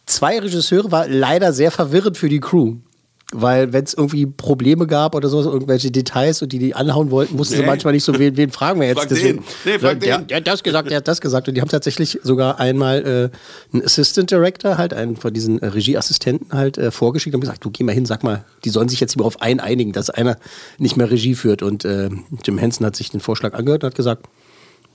zwei 0.06 0.38
Regisseure 0.38 0.90
war 0.90 1.06
leider 1.06 1.52
sehr 1.52 1.70
verwirrend 1.70 2.16
für 2.16 2.30
die 2.30 2.40
Crew. 2.40 2.76
Weil 3.34 3.72
wenn 3.72 3.84
es 3.84 3.94
irgendwie 3.94 4.26
Probleme 4.26 4.86
gab 4.86 5.14
oder 5.14 5.28
so, 5.28 5.42
irgendwelche 5.42 5.90
Details 5.90 6.42
und 6.42 6.52
die 6.52 6.58
die 6.58 6.74
anhauen 6.74 7.10
wollten, 7.10 7.34
mussten 7.36 7.54
sie 7.54 7.60
Nee. 7.60 7.66
manchmal 7.66 7.94
nicht 7.94 8.04
so, 8.04 8.18
wen, 8.18 8.36
wen 8.36 8.50
fragen 8.50 8.78
wir 8.80 8.88
jetzt? 8.88 8.98
Frag 8.98 9.08
den. 9.08 9.40
Nee, 9.64 9.78
frag 9.78 10.00
der, 10.00 10.18
der 10.18 10.36
hat 10.36 10.46
das 10.46 10.62
gesagt, 10.62 10.90
der 10.90 10.98
hat 10.98 11.08
das 11.08 11.20
gesagt. 11.20 11.48
Und 11.48 11.54
die 11.54 11.60
haben 11.62 11.68
tatsächlich 11.70 12.20
sogar 12.22 12.60
einmal 12.60 13.30
äh, 13.32 13.74
einen 13.74 13.84
Assistant 13.84 14.30
Director, 14.30 14.76
halt 14.76 14.92
einen 14.92 15.16
von 15.16 15.32
diesen 15.32 15.60
äh, 15.62 15.66
Regieassistenten 15.66 16.52
halt 16.52 16.76
äh, 16.76 16.90
vorgeschickt 16.90 17.34
und 17.34 17.40
gesagt, 17.40 17.64
du 17.64 17.70
geh 17.70 17.84
mal 17.84 17.92
hin, 17.92 18.04
sag 18.04 18.22
mal, 18.22 18.44
die 18.64 18.70
sollen 18.70 18.88
sich 18.90 19.00
jetzt 19.00 19.14
lieber 19.14 19.24
auf 19.24 19.40
einen 19.40 19.60
einigen, 19.60 19.92
dass 19.92 20.10
einer 20.10 20.36
nicht 20.78 20.96
mehr 20.98 21.10
Regie 21.10 21.34
führt. 21.34 21.62
Und 21.62 21.84
äh, 21.86 22.10
Jim 22.44 22.58
Henson 22.58 22.86
hat 22.86 22.96
sich 22.96 23.10
den 23.10 23.20
Vorschlag 23.20 23.54
angehört 23.54 23.82
und 23.82 23.88
hat 23.88 23.94
gesagt, 23.96 24.26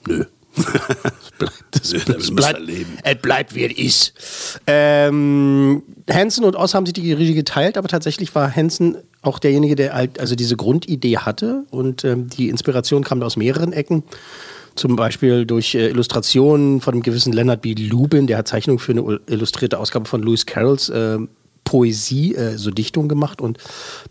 nö. 0.08 0.26
Es 0.58 1.32
bleibt, 1.38 1.76
es 1.76 1.92
bleibt, 2.06 2.22
es 2.22 2.36
bleibt, 2.36 2.60
leben. 2.60 2.98
es 3.04 3.16
bleibt 3.22 3.56
wie 3.56 3.66
es 3.66 3.78
ist. 3.78 4.60
Ähm, 4.66 5.84
Hansen 6.10 6.44
und 6.46 6.56
Oz 6.56 6.74
haben 6.74 6.86
sich 6.86 6.94
die 6.94 7.14
Regie 7.14 7.36
geteilt, 7.36 7.78
aber 7.78 7.88
tatsächlich 7.88 8.34
war 8.34 8.56
Hansen 8.56 8.98
auch 9.22 9.40
derjenige, 9.40 9.76
der 9.76 9.94
halt 9.94 10.20
also 10.20 10.36
diese 10.36 10.56
Grundidee 10.56 11.18
hatte 11.18 11.66
und 11.70 12.04
ähm, 12.06 12.30
die 12.30 12.50
Inspiration 12.50 13.04
kam 13.04 13.22
aus 13.22 13.38
mehreren 13.38 13.74
Ecken. 13.74 14.04
Zum 14.76 14.96
Beispiel 14.96 15.46
durch 15.46 15.76
äh, 15.76 15.90
Illustrationen 15.90 16.82
von 16.82 16.96
einem 16.96 17.04
gewissen 17.04 17.34
Leonard 17.34 17.62
B. 17.62 17.74
Lubin, 17.74 18.28
der 18.28 18.38
hat 18.38 18.48
Zeichnungen 18.48 18.80
für 18.80 18.94
eine 18.94 19.20
illustrierte 19.28 19.80
Ausgabe 19.80 20.06
von 20.06 20.22
Lewis 20.24 20.46
Carrolls 20.46 20.90
äh, 20.90 21.18
Poesie, 21.68 22.34
äh, 22.34 22.58
so 22.58 22.72
Dichtung 22.72 23.10
gemacht 23.10 23.42
und 23.42 23.58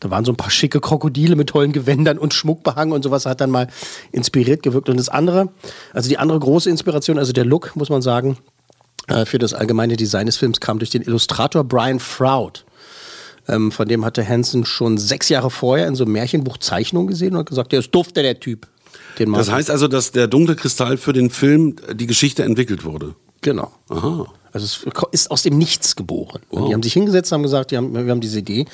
da 0.00 0.10
waren 0.10 0.26
so 0.26 0.32
ein 0.32 0.36
paar 0.36 0.50
schicke 0.50 0.78
Krokodile 0.78 1.36
mit 1.36 1.48
tollen 1.48 1.72
Gewändern 1.72 2.18
und 2.18 2.34
Schmuck 2.34 2.62
behangen 2.62 2.92
und 2.92 3.02
sowas 3.02 3.24
hat 3.24 3.40
dann 3.40 3.50
mal 3.50 3.68
inspiriert 4.12 4.62
gewirkt. 4.62 4.90
Und 4.90 4.98
das 4.98 5.08
andere, 5.08 5.48
also 5.94 6.10
die 6.10 6.18
andere 6.18 6.38
große 6.38 6.68
Inspiration, 6.68 7.18
also 7.18 7.32
der 7.32 7.46
Look, 7.46 7.74
muss 7.74 7.88
man 7.88 8.02
sagen, 8.02 8.36
äh, 9.08 9.24
für 9.24 9.38
das 9.38 9.54
allgemeine 9.54 9.96
Design 9.96 10.26
des 10.26 10.36
Films 10.36 10.60
kam 10.60 10.78
durch 10.78 10.90
den 10.90 11.00
Illustrator 11.00 11.64
Brian 11.64 11.98
Froud. 11.98 12.66
Ähm, 13.48 13.72
von 13.72 13.88
dem 13.88 14.04
hatte 14.04 14.28
Hansen 14.28 14.66
schon 14.66 14.98
sechs 14.98 15.30
Jahre 15.30 15.50
vorher 15.50 15.86
in 15.86 15.94
so 15.94 16.04
einem 16.04 16.12
Märchenbuch 16.12 16.58
Zeichnungen 16.58 17.08
gesehen 17.08 17.32
und 17.32 17.38
hat 17.38 17.48
gesagt, 17.48 17.72
der 17.72 17.78
ist 17.78 17.90
dufte, 17.90 18.22
der 18.22 18.38
Typ. 18.38 18.66
Das 19.18 19.50
heißt 19.50 19.70
also, 19.70 19.88
dass 19.88 20.12
der 20.12 20.26
dunkle 20.26 20.56
Kristall 20.56 20.98
für 20.98 21.14
den 21.14 21.30
Film 21.30 21.76
äh, 21.88 21.94
die 21.94 22.06
Geschichte 22.06 22.44
entwickelt 22.44 22.84
wurde. 22.84 23.14
Genau. 23.40 23.72
Aha. 23.88 24.26
Also 24.56 24.86
es 25.12 25.20
ist 25.20 25.30
aus 25.30 25.42
dem 25.42 25.58
Nichts 25.58 25.96
geboren. 25.96 26.40
Und 26.48 26.68
die 26.68 26.72
haben 26.72 26.82
sich 26.82 26.94
hingesetzt, 26.94 27.30
haben 27.30 27.42
gesagt, 27.42 27.72
die 27.72 27.76
haben, 27.76 27.92
wir 27.92 28.10
haben 28.10 28.22
diese 28.22 28.38
Idee. 28.38 28.64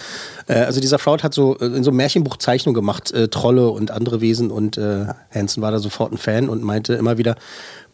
Äh, 0.47 0.61
also 0.61 0.81
dieser 0.81 1.01
Fraud 1.01 1.25
hat 1.25 1.35
so 1.35 1.59
äh, 1.59 1.65
in 1.65 1.83
so 1.83 1.91
einem 1.91 1.97
Märchenbuch 1.97 2.37
Zeichnung 2.37 2.73
gemacht, 2.73 3.11
äh, 3.11 3.27
Trolle 3.27 3.69
und 3.69 3.91
andere 3.91 4.21
Wesen 4.21 4.53
und 4.53 4.79
äh, 4.79 5.07
Hansen 5.35 5.61
war 5.61 5.73
da 5.73 5.81
sofort 5.81 6.13
ein 6.13 6.19
Fan 6.19 6.49
und 6.49 6.63
meinte 6.63 6.95
immer 6.95 7.19
wieder, 7.19 7.35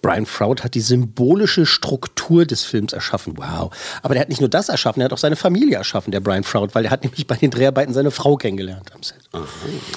Brian 0.03 0.27
Froud 0.27 0.65
hat 0.65 0.75
die 0.75 0.83
symbolische 0.83 1.65
Struktur 1.65 2.45
des 2.45 2.63
Films 2.63 2.93
erschaffen. 2.93 3.39
Wow. 3.39 3.73
Aber 4.03 4.13
der 4.13 4.21
hat 4.21 4.29
nicht 4.29 4.41
nur 4.41 4.51
das 4.51 4.69
erschaffen, 4.69 5.01
er 5.01 5.07
hat 5.07 5.15
auch 5.15 5.19
seine 5.19 5.37
Familie 5.37 5.79
erschaffen, 5.79 6.11
der 6.11 6.21
Brian 6.21 6.45
Froud, 6.45 6.75
weil 6.75 6.85
er 6.85 6.91
hat 6.91 7.03
nämlich 7.05 7.27
bei 7.27 7.37
den 7.37 7.51
Dreharbeiten 7.51 7.95
seine 7.95 8.11
Frau 8.11 8.37
kennengelernt 8.37 8.93
am 8.95 9.03
Set. 9.03 9.17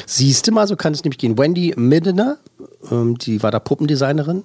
Siehst 0.05 0.47
du 0.47 0.53
mal, 0.53 0.65
so 0.65 0.77
kann 0.77 0.93
es 0.93 1.03
nämlich 1.03 1.17
gehen. 1.17 1.37
Wendy 1.37 1.73
Middener, 1.75 2.37
ähm, 2.89 3.17
die 3.17 3.43
war 3.43 3.51
da 3.51 3.59
Puppendesignerin, 3.59 4.43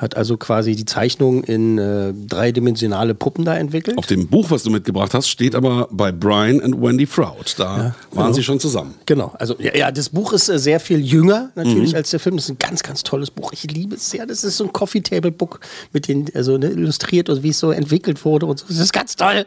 hat 0.00 0.16
also 0.16 0.38
quasi 0.38 0.74
die 0.74 0.86
Zeichnung 0.86 1.44
in 1.44 1.76
äh, 1.76 2.14
dreidimensionale 2.14 3.14
Puppen 3.14 3.44
da 3.44 3.56
entwickelt. 3.56 3.98
Auf 3.98 4.06
dem 4.06 4.28
Buch, 4.28 4.50
was 4.50 4.62
du 4.62 4.70
mitgebracht 4.70 5.12
hast, 5.12 5.28
steht 5.28 5.54
aber 5.54 5.88
bei 5.90 6.10
Brian 6.10 6.58
und 6.60 6.80
Wendy 6.80 7.04
Froud. 7.04 7.54
Da 7.58 7.94
waren 8.12 8.32
sie 8.32 8.42
schon 8.42 8.58
zusammen. 8.58 8.94
Genau, 9.04 9.34
also 9.38 9.56
ja, 9.58 9.76
ja 9.76 9.92
das 9.92 10.08
Buch 10.08 10.32
ist 10.32 10.48
äh, 10.48 10.58
sehr 10.58 10.80
viel 10.80 11.00
jünger 11.00 11.50
natürlich 11.54 11.94
als 11.94 12.08
der 12.10 12.18
Film. 12.18 12.36
Das 12.36 12.46
ist 12.46 12.52
ein 12.52 12.58
ganz, 12.58 12.82
ganz 12.82 13.02
tolles 13.02 13.30
Buch. 13.30 13.52
Ich 13.52 13.70
liebe 13.70 13.96
es 13.96 14.08
sehr. 14.08 14.24
Das 14.24 14.42
ist 14.42 14.56
so 14.56 14.64
ein 14.64 14.72
Coffee 14.72 15.02
Table 15.02 15.32
Book 15.32 15.60
mit 15.92 16.08
den, 16.08 16.26
also 16.34 16.56
ne, 16.56 16.68
illustriert 16.68 17.28
und 17.28 17.42
wie 17.42 17.50
es 17.50 17.58
so 17.58 17.70
entwickelt 17.70 18.24
wurde 18.24 18.46
und 18.46 18.58
so. 18.58 18.66
Das 18.68 18.78
ist 18.78 18.94
ganz 18.94 19.16
toll. 19.16 19.44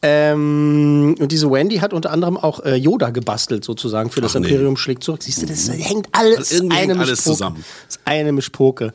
Ähm, 0.00 1.14
und 1.18 1.30
diese 1.30 1.50
Wendy 1.50 1.76
hat 1.76 1.92
unter 1.92 2.10
anderem 2.10 2.38
auch 2.38 2.64
äh, 2.64 2.76
Yoda 2.76 3.10
gebastelt 3.10 3.64
sozusagen 3.64 4.08
für 4.08 4.22
das 4.22 4.34
Ach, 4.34 4.40
nee. 4.40 4.48
Imperium 4.48 4.78
schlägt 4.78 5.04
zurück. 5.04 5.22
Siehst 5.22 5.42
du, 5.42 5.46
das 5.46 5.68
hängt 5.68 6.08
alles, 6.12 6.52
Also 6.52 6.70
hängt 6.70 6.98
alles 6.98 7.22
zusammen. 7.22 7.62
Das 7.86 7.96
ist 7.96 8.00
eine 8.06 8.32
Mischpoke. 8.32 8.94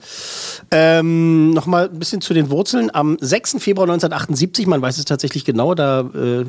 Ähm, 0.81 1.51
Nochmal 1.51 1.89
ein 1.89 1.99
bisschen 1.99 2.21
zu 2.21 2.33
den 2.33 2.49
Wurzeln. 2.49 2.89
Am 2.93 3.17
6. 3.19 3.57
Februar 3.59 3.85
1978, 3.85 4.65
man 4.65 4.81
weiß 4.81 4.97
es 4.97 5.03
tatsächlich 5.03 5.43
genau, 5.43 5.75
da, 5.75 6.01
äh, 6.01 6.45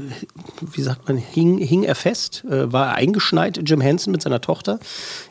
wie 0.61 0.83
sagt 0.83 1.09
man, 1.09 1.17
hing, 1.17 1.59
hing 1.59 1.83
er 1.83 1.97
fest, 1.97 2.45
äh, 2.49 2.73
war 2.73 2.91
er 2.91 2.95
eingeschneit, 2.95 3.61
Jim 3.69 3.81
Henson 3.81 4.13
mit 4.13 4.23
seiner 4.23 4.41
Tochter, 4.41 4.79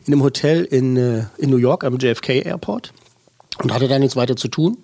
in 0.06 0.14
einem 0.14 0.22
Hotel 0.22 0.66
in, 0.66 0.98
äh, 0.98 1.24
in 1.38 1.50
New 1.50 1.58
York 1.58 1.86
am 1.86 1.98
JFK 1.98 2.42
Airport 2.42 2.92
und 3.64 3.74
hatte 3.74 3.88
dann 3.88 4.02
nichts 4.02 4.18
weiter 4.18 4.36
zu 4.36 4.50
tun. 4.50 4.80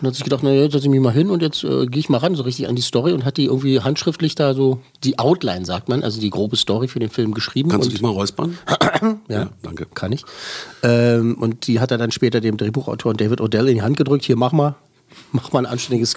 Und 0.00 0.06
hat 0.06 0.14
sich 0.14 0.24
gedacht, 0.24 0.42
naja, 0.42 0.62
jetzt 0.62 0.72
setze 0.72 0.86
ich 0.86 0.90
mich 0.90 1.00
mal 1.00 1.12
hin 1.12 1.30
und 1.30 1.42
jetzt 1.42 1.64
äh, 1.64 1.86
gehe 1.86 2.00
ich 2.00 2.08
mal 2.08 2.18
ran, 2.18 2.34
so 2.34 2.42
richtig 2.42 2.68
an 2.68 2.76
die 2.76 2.82
Story 2.82 3.12
und 3.12 3.24
hat 3.24 3.36
die 3.36 3.46
irgendwie 3.46 3.80
handschriftlich 3.80 4.34
da 4.34 4.54
so, 4.54 4.80
die 5.04 5.18
Outline, 5.18 5.64
sagt 5.64 5.88
man, 5.88 6.02
also 6.02 6.20
die 6.20 6.30
grobe 6.30 6.56
Story 6.56 6.88
für 6.88 6.98
den 6.98 7.10
Film 7.10 7.34
geschrieben. 7.34 7.70
Kannst 7.70 7.88
du 7.88 7.92
dich 7.92 8.02
mal 8.02 8.10
räuspern? 8.10 8.58
ja, 9.28 9.50
danke. 9.62 9.86
Kann 9.94 10.12
ich. 10.12 10.24
Ähm, 10.82 11.36
und 11.38 11.66
die 11.66 11.80
hat 11.80 11.90
er 11.90 11.98
dann 11.98 12.10
später 12.10 12.40
dem 12.40 12.56
Drehbuchautor 12.56 13.14
David 13.14 13.40
Odell 13.40 13.68
in 13.68 13.76
die 13.76 13.82
Hand 13.82 13.96
gedrückt. 13.96 14.24
Hier, 14.24 14.36
mach 14.36 14.52
mal, 14.52 14.74
mach 15.32 15.52
mal 15.52 15.60
ein 15.60 15.66
anständiges 15.66 16.16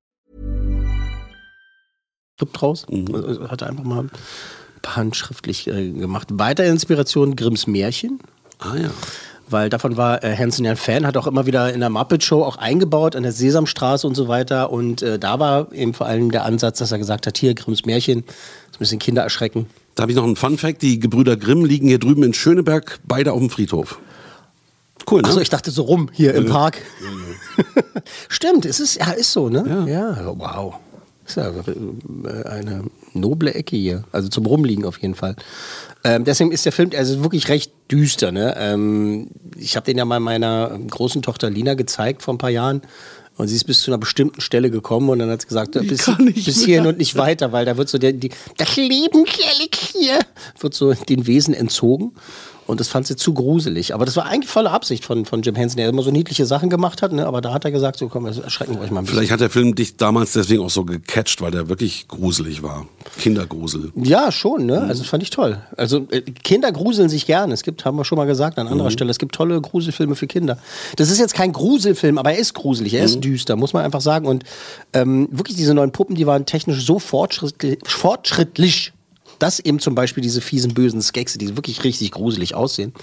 Skript 2.41 2.61
raus. 2.61 2.85
Also 3.13 3.49
Hat 3.49 3.61
er 3.61 3.69
einfach 3.69 3.83
mal 3.83 4.03
ein 4.03 4.11
paar 4.81 4.95
handschriftlich 4.95 5.67
äh, 5.67 5.91
gemacht. 5.91 6.27
Weitere 6.31 6.67
Inspiration 6.69 7.35
Grimms 7.35 7.67
Märchen. 7.67 8.19
Ah 8.59 8.75
ja. 8.75 8.89
Weil 9.47 9.69
davon 9.69 9.97
war 9.97 10.23
äh, 10.23 10.35
Hansen 10.35 10.65
ja 10.65 10.71
ein 10.71 10.77
Fan, 10.77 11.05
hat 11.05 11.17
auch 11.17 11.27
immer 11.27 11.45
wieder 11.45 11.71
in 11.73 11.81
der 11.81 11.89
Muppet 11.89 12.23
Show 12.23 12.41
auch 12.41 12.57
eingebaut, 12.57 13.15
an 13.15 13.23
der 13.23 13.31
Sesamstraße 13.31 14.07
und 14.07 14.15
so 14.15 14.27
weiter. 14.27 14.71
Und 14.71 15.01
äh, 15.03 15.19
da 15.19 15.39
war 15.39 15.71
eben 15.71 15.93
vor 15.93 16.07
allem 16.07 16.31
der 16.31 16.45
Ansatz, 16.45 16.79
dass 16.79 16.91
er 16.91 16.97
gesagt 16.97 17.27
hat, 17.27 17.37
hier 17.37 17.53
Grimms 17.53 17.85
Märchen, 17.85 18.23
das 18.25 18.77
ein 18.77 18.79
bisschen 18.79 18.99
Kinder 18.99 19.21
erschrecken. 19.21 19.67
Da 19.93 20.03
habe 20.03 20.11
ich 20.11 20.15
noch 20.15 20.23
einen 20.23 20.37
Fun-Fact. 20.37 20.81
Die 20.81 20.99
Gebrüder 20.99 21.37
Grimm 21.37 21.65
liegen 21.65 21.87
hier 21.87 21.99
drüben 21.99 22.23
in 22.23 22.33
Schöneberg, 22.33 22.99
beide 23.03 23.33
auf 23.33 23.39
dem 23.39 23.49
Friedhof. 23.49 23.99
Cool, 25.09 25.21
ne? 25.21 25.27
Achso, 25.27 25.41
ich 25.41 25.49
dachte 25.49 25.69
so 25.69 25.83
rum, 25.83 26.09
hier 26.13 26.33
im 26.33 26.45
Park. 26.45 26.77
Stimmt, 28.29 28.65
es 28.65 28.79
ist, 28.79 28.95
ja, 28.95 29.11
ist 29.11 29.31
so, 29.31 29.49
ne? 29.49 29.85
Ja, 29.87 30.33
wow. 30.37 30.75
Ist 31.31 31.37
ja 31.37 31.49
äh, 31.49 32.47
eine 32.47 32.83
noble 33.13 33.53
Ecke 33.53 33.75
hier. 33.75 34.03
Also 34.11 34.27
zum 34.27 34.45
Rumliegen 34.45 34.85
auf 34.85 35.01
jeden 35.01 35.15
Fall. 35.15 35.35
Ähm, 36.03 36.25
deswegen 36.25 36.51
ist 36.51 36.65
der 36.65 36.71
Film 36.71 36.91
also 36.95 37.23
wirklich 37.23 37.47
recht 37.49 37.71
düster. 37.89 38.31
Ne? 38.31 38.53
Ähm, 38.57 39.27
ich 39.57 39.75
habe 39.75 39.85
den 39.85 39.97
ja 39.97 40.05
mal 40.05 40.19
meiner 40.19 40.77
großen 40.89 41.21
Tochter 41.21 41.49
Lina 41.49 41.75
gezeigt 41.75 42.21
vor 42.21 42.33
ein 42.33 42.37
paar 42.37 42.49
Jahren. 42.49 42.81
Und 43.37 43.47
sie 43.47 43.55
ist 43.55 43.63
bis 43.63 43.81
zu 43.81 43.91
einer 43.91 43.97
bestimmten 43.97 44.41
Stelle 44.41 44.69
gekommen 44.69 45.09
und 45.09 45.19
dann 45.19 45.29
hat 45.29 45.41
sie 45.41 45.47
gesagt, 45.47 45.71
bis, 45.87 46.11
bis 46.45 46.65
hierhin 46.65 46.85
und 46.85 46.97
nicht 46.97 47.15
weiter, 47.15 47.51
weil 47.51 47.65
da 47.65 47.77
wird 47.77 47.87
so 47.87 47.97
der, 47.97 48.11
die, 48.11 48.29
das 48.57 48.75
Lebenselixier 48.75 50.19
wird 50.59 50.73
so 50.73 50.93
den 50.93 51.25
Wesen 51.27 51.53
entzogen. 51.53 52.11
Und 52.71 52.79
das 52.79 52.87
fand 52.87 53.05
sie 53.05 53.17
zu 53.17 53.33
gruselig. 53.33 53.93
Aber 53.93 54.05
das 54.05 54.15
war 54.15 54.27
eigentlich 54.27 54.49
volle 54.49 54.71
Absicht 54.71 55.03
von, 55.03 55.25
von 55.25 55.41
Jim 55.41 55.55
Henson, 55.55 55.75
der 55.75 55.89
immer 55.89 56.03
so 56.03 56.09
niedliche 56.09 56.45
Sachen 56.45 56.69
gemacht 56.69 57.01
hat. 57.01 57.11
Ne? 57.11 57.27
Aber 57.27 57.41
da 57.41 57.51
hat 57.51 57.65
er 57.65 57.71
gesagt, 57.71 57.97
so 57.97 58.07
komm, 58.07 58.25
erschrecken 58.25 58.75
wir 58.75 58.81
euch 58.81 58.91
mal 58.91 58.99
ein 58.99 59.03
bisschen. 59.03 59.17
Vielleicht 59.17 59.33
hat 59.33 59.41
der 59.41 59.49
Film 59.49 59.75
dich 59.75 59.97
damals 59.97 60.31
deswegen 60.31 60.63
auch 60.63 60.69
so 60.69 60.85
gecatcht, 60.85 61.41
weil 61.41 61.51
der 61.51 61.67
wirklich 61.67 62.07
gruselig 62.07 62.63
war. 62.63 62.85
Kindergrusel. 63.19 63.91
Ja, 63.95 64.31
schon, 64.31 64.67
ne? 64.67 64.83
Also 64.83 65.01
das 65.01 65.09
fand 65.09 65.21
ich 65.21 65.31
toll. 65.31 65.57
Also 65.75 66.07
äh, 66.11 66.21
Kinder 66.21 66.71
gruseln 66.71 67.09
sich 67.09 67.25
gerne. 67.25 67.53
Es 67.53 67.63
gibt, 67.63 67.83
haben 67.83 67.97
wir 67.97 68.05
schon 68.05 68.17
mal 68.17 68.23
gesagt 68.23 68.57
an 68.57 68.69
anderer 68.69 68.89
Stelle, 68.89 69.11
es 69.11 69.19
gibt 69.19 69.35
tolle 69.35 69.59
Gruselfilme 69.59 70.15
für 70.15 70.27
Kinder. 70.27 70.57
Das 70.95 71.09
ist 71.09 71.19
jetzt 71.19 71.33
kein 71.33 71.51
Gruselfilm, 71.51 72.17
aber 72.17 72.31
er 72.31 72.39
ist 72.39 72.53
gruselig, 72.53 72.93
er 72.93 73.03
ist 73.03 73.19
düster, 73.19 73.57
muss 73.57 73.73
man 73.73 73.83
einfach 73.83 73.99
sagen. 73.99 74.27
Und 74.27 74.45
ähm, 74.93 75.27
wirklich 75.29 75.57
diese 75.57 75.73
neuen 75.73 75.91
Puppen, 75.91 76.15
die 76.15 76.25
waren 76.25 76.45
technisch 76.45 76.85
so 76.85 76.99
fortschrittlich, 76.99 77.79
fortschrittlich 77.85 78.93
dass 79.41 79.59
eben 79.59 79.79
zum 79.79 79.95
Beispiel 79.95 80.21
diese 80.21 80.41
fiesen, 80.41 80.73
bösen 80.73 81.01
Skekse, 81.01 81.37
die 81.37 81.55
wirklich 81.55 81.83
richtig 81.83 82.11
gruselig 82.11 82.55
aussehen, 82.55 82.93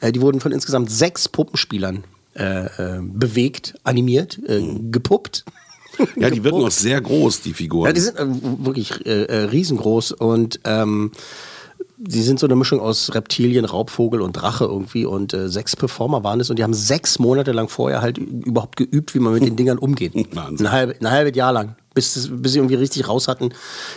äh, 0.00 0.12
die 0.12 0.20
wurden 0.20 0.40
von 0.40 0.52
insgesamt 0.52 0.90
sechs 0.90 1.28
Puppenspielern 1.28 2.04
äh, 2.34 2.66
äh, 2.66 3.00
bewegt, 3.00 3.74
animiert, 3.84 4.38
äh, 4.46 4.62
gepuppt. 4.90 5.44
Ja, 6.16 6.28
die 6.28 6.42
wirken 6.42 6.64
auch 6.64 6.72
sehr 6.72 7.00
groß, 7.00 7.42
die 7.42 7.54
Figuren. 7.54 7.86
Ja, 7.86 7.92
die 7.92 8.00
sind 8.00 8.18
äh, 8.18 8.26
wirklich 8.64 8.90
riesengroß 9.06 10.10
und 10.10 10.58
ähm, 10.64 11.12
die 11.96 12.22
sind 12.22 12.40
so 12.40 12.46
eine 12.46 12.56
Mischung 12.56 12.80
aus 12.80 13.14
Reptilien, 13.14 13.64
Raubvogel 13.64 14.20
und 14.20 14.32
Drache 14.32 14.64
irgendwie 14.64 15.04
und 15.04 15.32
äh, 15.32 15.48
sechs 15.48 15.76
Performer 15.76 16.24
waren 16.24 16.40
es 16.40 16.50
und 16.50 16.58
die 16.58 16.64
haben 16.64 16.74
sechs 16.74 17.18
Monate 17.18 17.52
lang 17.52 17.68
vorher 17.68 18.02
halt 18.02 18.18
überhaupt 18.18 18.76
geübt, 18.76 19.14
wie 19.14 19.20
man 19.20 19.34
mit 19.34 19.44
den 19.44 19.54
Dingern 19.56 19.78
umgeht. 19.78 20.14
Wahnsinn. 20.34 20.66
Ein, 20.66 20.72
halb, 20.72 21.00
ein 21.00 21.10
halbes 21.10 21.36
Jahr 21.36 21.52
lang, 21.52 21.76
bis, 21.94 22.28
bis 22.30 22.52
sie 22.52 22.58
irgendwie 22.58 22.74
richtig 22.74 23.08
raus 23.08 23.28
hatten, 23.28 23.50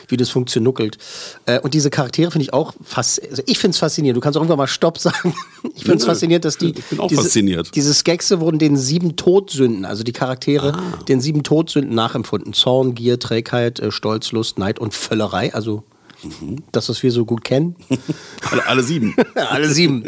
wie 0.07 0.17
das 0.17 0.29
funktioniert. 0.29 0.97
Äh, 1.45 1.59
und 1.59 1.73
diese 1.73 1.89
Charaktere 1.89 2.31
finde 2.31 2.43
ich 2.43 2.53
auch 2.53 2.73
fast, 2.83 3.21
also 3.29 3.41
ich 3.45 3.57
finde 3.59 3.71
es 3.73 3.79
faszinierend. 3.79 4.17
Du 4.17 4.21
kannst 4.21 4.37
auch 4.37 4.41
irgendwann 4.41 4.57
mal 4.59 4.67
Stopp 4.67 4.97
sagen. 4.99 5.33
Ich 5.75 5.83
finde 5.83 5.97
es 5.97 6.03
Nö, 6.03 6.07
faszinierend, 6.11 6.45
dass 6.45 6.57
die 6.57 6.69
ich 6.77 6.83
bin 6.85 6.99
auch 6.99 7.07
diese, 7.07 7.23
fasziniert. 7.23 7.75
diese 7.75 7.93
Skekse 7.93 8.39
wurden 8.39 8.59
den 8.59 8.77
sieben 8.77 9.15
Todsünden, 9.15 9.85
also 9.85 10.03
die 10.03 10.13
Charaktere, 10.13 10.73
Ah. 10.75 10.99
den 11.07 11.21
sieben 11.21 11.43
Todsünden 11.43 11.95
nachempfunden. 11.95 12.53
Zorn, 12.53 12.93
Gier, 12.95 13.19
Trägheit, 13.19 13.79
äh, 13.79 13.91
Stolz, 13.91 14.31
Lust, 14.31 14.57
Neid 14.59 14.79
und 14.79 14.93
Völlerei. 14.93 15.53
Also 15.53 15.83
Mhm. 16.23 16.63
das, 16.71 16.89
was 16.89 17.03
wir 17.03 17.11
so 17.11 17.25
gut 17.25 17.43
kennen. 17.43 17.75
Alle, 18.49 18.65
alle 18.65 18.81
sieben. 18.83 19.15
Alle 19.35 19.69
sieben. 19.69 20.03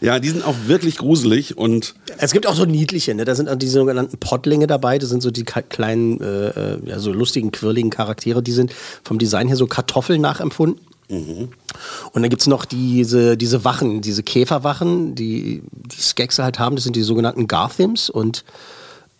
Ja, 0.00 0.18
die 0.18 0.30
sind 0.30 0.44
auch 0.44 0.56
wirklich 0.66 0.96
gruselig 0.96 1.58
und 1.58 1.94
Es 2.18 2.32
gibt 2.32 2.46
auch 2.46 2.54
so 2.54 2.64
niedliche, 2.64 3.14
ne? 3.14 3.24
Da 3.24 3.34
sind 3.34 3.48
auch 3.48 3.56
die 3.56 3.68
sogenannten 3.68 4.16
Pottlinge 4.18 4.66
dabei. 4.66 4.98
Das 4.98 5.10
sind 5.10 5.22
so 5.22 5.30
die 5.30 5.44
kleinen, 5.44 6.20
äh, 6.20 6.48
äh, 6.48 6.78
ja, 6.86 6.98
so 6.98 7.12
lustigen, 7.12 7.52
quirligen 7.52 7.90
Charaktere. 7.90 8.42
Die 8.42 8.52
sind 8.52 8.72
vom 9.04 9.18
Design 9.18 9.46
her 9.48 9.56
so 9.56 9.66
Kartoffeln 9.66 10.20
nachempfunden. 10.20 10.80
Und 11.10 12.22
dann 12.22 12.30
gibt's 12.30 12.46
noch 12.46 12.64
diese, 12.64 13.36
diese 13.36 13.64
Wachen, 13.64 14.00
diese 14.00 14.22
Käferwachen, 14.22 15.16
die 15.16 15.62
die 15.72 16.00
Skexe 16.00 16.44
halt 16.44 16.58
haben. 16.58 16.76
Das 16.76 16.84
sind 16.84 16.94
die 16.94 17.02
sogenannten 17.02 17.48
Garthims. 17.48 18.08
Und 18.10 18.44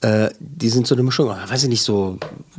äh, 0.00 0.30
die 0.38 0.70
sind 0.70 0.86
so 0.86 0.94
eine 0.94 1.02
Mischung, 1.02 1.28
weiß 1.28 1.64
ich 1.64 1.68
nicht, 1.68 1.82
so 1.82 2.18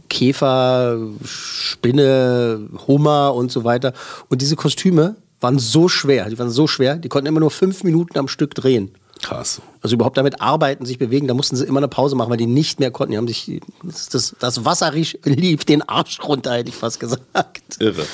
Käfer, 0.09 0.97
Spinne, 1.23 2.67
Hummer 2.87 3.33
und 3.33 3.51
so 3.51 3.63
weiter. 3.63 3.93
Und 4.29 4.41
diese 4.41 4.55
Kostüme 4.55 5.15
waren 5.41 5.59
so 5.59 5.89
schwer, 5.89 6.29
die 6.29 6.39
waren 6.39 6.51
so 6.51 6.67
schwer, 6.67 6.95
die 6.95 7.09
konnten 7.09 7.27
immer 7.27 7.39
nur 7.39 7.51
fünf 7.51 7.83
Minuten 7.83 8.17
am 8.17 8.27
Stück 8.27 8.55
drehen. 8.55 8.91
krass. 9.21 9.61
Also 9.81 9.95
überhaupt 9.95 10.17
damit 10.17 10.41
arbeiten, 10.41 10.85
sich 10.85 10.97
bewegen, 10.97 11.27
da 11.27 11.33
mussten 11.33 11.55
sie 11.55 11.65
immer 11.65 11.79
eine 11.79 11.87
Pause 11.87 12.15
machen, 12.15 12.29
weil 12.29 12.37
die 12.37 12.47
nicht 12.47 12.79
mehr 12.79 12.91
konnten. 12.91 13.11
Die 13.11 13.17
haben 13.17 13.27
sich, 13.27 13.61
das, 13.83 14.35
das, 14.39 14.65
Wasser 14.65 14.91
lief 14.91 15.65
den 15.65 15.81
Arsch 15.81 16.19
runter, 16.23 16.53
hätte 16.53 16.69
ich 16.69 16.75
fast 16.75 16.99
gesagt. 16.99 17.77
Irre. 17.79 18.05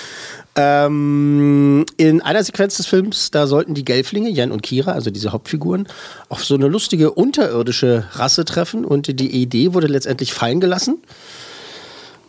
Ähm, 0.59 1.85
in 1.97 2.21
einer 2.21 2.43
Sequenz 2.43 2.77
des 2.77 2.87
Films, 2.87 3.29
da 3.29 3.45
sollten 3.45 3.75
die 3.75 3.85
Gelflinge, 3.85 4.29
Jan 4.29 4.51
und 4.51 4.63
Kira, 4.63 4.93
also 4.93 5.11
diese 5.11 5.31
Hauptfiguren, 5.31 5.87
auf 6.29 6.43
so 6.43 6.55
eine 6.55 6.67
lustige 6.67 7.11
unterirdische 7.11 8.05
Rasse 8.13 8.43
treffen 8.43 8.83
und 8.83 9.19
die 9.19 9.29
Idee 9.29 9.75
wurde 9.75 9.87
letztendlich 9.87 10.33
fallen 10.33 10.59
gelassen. 10.59 10.97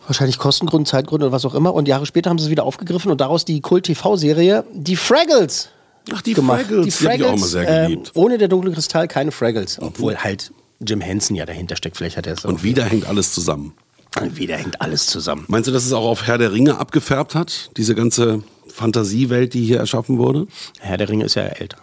Wahrscheinlich 0.09 0.39
Kostengründen, 0.39 0.87
Zeitgründe 0.87 1.27
oder 1.27 1.33
was 1.33 1.45
auch 1.45 1.53
immer. 1.53 1.71
Und 1.71 1.87
Jahre 1.87 2.07
später 2.07 2.31
haben 2.31 2.39
sie 2.39 2.45
es 2.45 2.49
wieder 2.49 2.63
aufgegriffen 2.63 3.11
und 3.11 3.21
daraus 3.21 3.45
die 3.45 3.61
Kult-TV-Serie 3.61 4.63
Die 4.73 4.95
Fraggles 4.95 5.69
Ach, 6.11 6.23
die 6.23 6.33
gemacht. 6.33 6.61
Fraggles, 6.61 6.97
die 6.97 7.05
hab 7.05 7.15
ich 7.15 7.23
auch 7.23 7.33
immer 7.33 7.45
sehr 7.45 7.67
ähm, 7.67 7.83
geliebt. 7.91 8.11
ohne 8.15 8.39
der 8.39 8.47
dunkle 8.47 8.71
Kristall 8.71 9.07
keine 9.07 9.31
Fraggles. 9.31 9.77
Obwohl 9.79 10.17
halt 10.17 10.51
Jim 10.79 10.99
Henson 10.99 11.35
ja 11.35 11.45
dahinter 11.45 11.75
steckt. 11.75 11.97
Vielleicht 11.97 12.17
hat 12.17 12.25
er 12.25 12.33
es. 12.33 12.43
Und 12.43 12.63
wieder 12.63 12.85
hängt 12.85 13.05
alles 13.05 13.33
zusammen. 13.33 13.73
Und 14.19 14.35
wieder 14.37 14.57
hängt 14.57 14.81
alles 14.81 15.05
zusammen. 15.05 15.45
Meinst 15.47 15.67
du, 15.67 15.71
dass 15.71 15.85
es 15.85 15.93
auch 15.93 16.05
auf 16.07 16.25
Herr 16.25 16.39
der 16.39 16.53
Ringe 16.53 16.79
abgefärbt 16.79 17.35
hat? 17.35 17.69
Diese 17.77 17.93
ganze 17.93 18.41
Fantasiewelt, 18.67 19.53
die 19.53 19.63
hier 19.63 19.77
erschaffen 19.77 20.17
wurde? 20.17 20.47
Herr 20.79 20.97
der 20.97 21.07
Ringe 21.09 21.25
ist 21.25 21.35
ja 21.35 21.43
älter. 21.43 21.77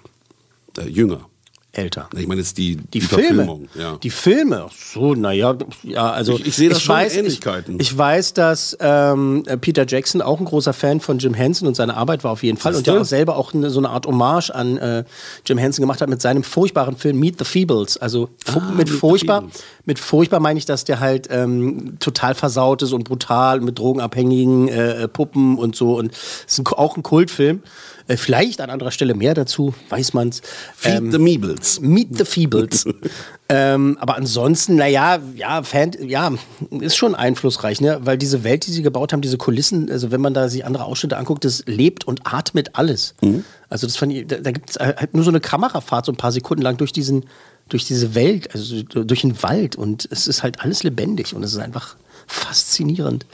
Äh, 0.79 0.89
jünger. 0.89 1.29
Älter. 1.77 2.09
Ich 2.17 2.27
meine 2.27 2.41
jetzt 2.41 2.57
die, 2.59 2.77
Die, 2.77 3.01
Verfilmung. 3.01 3.69
Filme. 3.73 3.89
Ja. 3.93 3.97
Die 3.99 4.11
Filme. 4.11 4.65
Ach 4.69 4.73
so, 4.73 5.15
naja, 5.15 5.55
ja, 5.83 6.11
also. 6.11 6.35
Ich- 6.39 6.47
ich 6.47 6.57
sehe 6.57 6.69
da 6.71 6.81
schon 6.81 6.95
weiß, 6.95 7.17
Ähnlichkeiten. 7.17 7.75
Ich, 7.81 7.91
ich 7.93 7.99
weiß, 7.99 8.33
dass 8.35 8.77
ähm, 8.81 9.45
Peter 9.61 9.85
Jackson 9.87 10.23
auch 10.23 10.39
ein 10.41 10.47
großer 10.47 10.73
Fan 10.73 11.01
von 11.01 11.19
Jim 11.19 11.35
Henson 11.35 11.69
und 11.69 11.75
seiner 11.77 11.97
Arbeit 11.97 12.25
war 12.25 12.33
auf 12.33 12.43
jeden 12.43 12.57
Fall. 12.59 12.75
Und 12.75 12.87
der 12.87 13.01
auch 13.01 13.05
selber 13.05 13.37
auch 13.37 13.53
eine, 13.55 13.71
so 13.71 13.79
eine 13.81 13.91
Art 13.91 14.07
Hommage 14.07 14.51
an 14.55 14.77
äh, 14.79 15.05
Jim 15.45 15.59
Henson 15.59 15.83
gemacht 15.83 16.01
hat 16.01 16.09
mit 16.09 16.21
seinem 16.23 16.43
furchtbaren 16.43 16.97
Film 16.97 17.19
Meet 17.21 17.39
the 17.39 17.45
Feebles. 17.45 17.97
Also 17.99 18.31
Ah, 18.47 18.73
mit 18.77 18.89
furchtbar. 18.89 19.45
Mit 19.85 19.99
furchtbar 20.01 20.41
meine 20.41 20.59
ich, 20.59 20.65
dass 20.67 20.85
der 20.85 20.99
halt 21.01 21.29
ähm, 21.31 21.97
total 22.01 22.35
versaut 22.35 22.83
ist 22.83 22.93
und 22.93 23.05
brutal 23.05 23.61
mit 23.61 23.79
drogenabhängigen 23.79 24.69
äh, 24.69 25.07
Puppen 25.09 25.59
und 25.59 25.77
so. 25.77 25.97
Und 25.97 26.13
es 26.13 26.55
ist 26.55 26.59
ein, 26.61 26.67
auch 26.67 26.97
ein 26.97 27.03
Kultfilm. 27.03 27.63
Äh, 28.09 28.17
vielleicht 28.17 28.61
an 28.61 28.71
anderer 28.71 28.91
Stelle 28.93 29.15
mehr 29.15 29.35
dazu, 29.35 29.75
weiß 29.89 30.13
man's. 30.15 30.41
Feed 30.77 31.11
the 31.13 31.19
Meebles. 31.19 31.66
Meet 31.81 32.19
the 32.19 32.25
Feebles. 32.25 32.85
ähm, 33.49 33.97
aber 34.01 34.17
ansonsten, 34.17 34.77
naja, 34.77 35.19
ja, 35.35 35.63
Fan, 35.63 35.93
ja, 36.01 36.33
ist 36.71 36.97
schon 36.97 37.15
einflussreich, 37.15 37.81
ne? 37.81 38.01
Weil 38.03 38.19
diese 38.19 38.45
Welt, 38.45 38.67
die 38.67 38.73
sie 38.73 38.83
gebaut 38.83 39.13
haben, 39.13 39.21
diese 39.21 39.39
Kulissen, 39.39 39.91
also 39.91 40.11
wenn 40.11 40.21
man 40.21 40.35
da 40.35 40.49
sich 40.49 40.65
andere 40.65 40.85
Ausschnitte 40.85 41.17
anguckt, 41.17 41.45
das 41.45 41.65
lebt 41.67 42.05
und 42.05 42.21
atmet 42.25 42.71
alles. 42.75 43.15
Also 43.69 43.87
das 43.87 43.97
fand 43.97 44.13
ich, 44.13 44.27
da, 44.27 44.37
da 44.37 44.51
gibt 44.53 44.71
es 44.71 44.77
halt 44.77 45.15
nur 45.15 45.25
so 45.25 45.31
eine 45.31 45.41
Kamerafahrt, 45.41 46.07
so 46.07 46.13
ein 46.13 46.17
paar 46.17 46.33
Sekunden 46.33 46.63
lang 46.63 46.77
durch 46.77 46.93
diesen, 46.93 47.27
durch 47.69 47.85
diese 47.85 48.15
Welt, 48.15 48.55
also 48.55 48.83
durch 48.83 49.23
den 49.23 49.43
Wald 49.43 49.77
und 49.77 50.09
es 50.11 50.27
ist 50.27 50.43
halt 50.43 50.61
alles 50.61 50.83
lebendig 50.83 51.35
und 51.35 51.43
es 51.43 51.53
ist 51.53 51.59
einfach 51.59 51.97
faszinierend. 52.27 53.27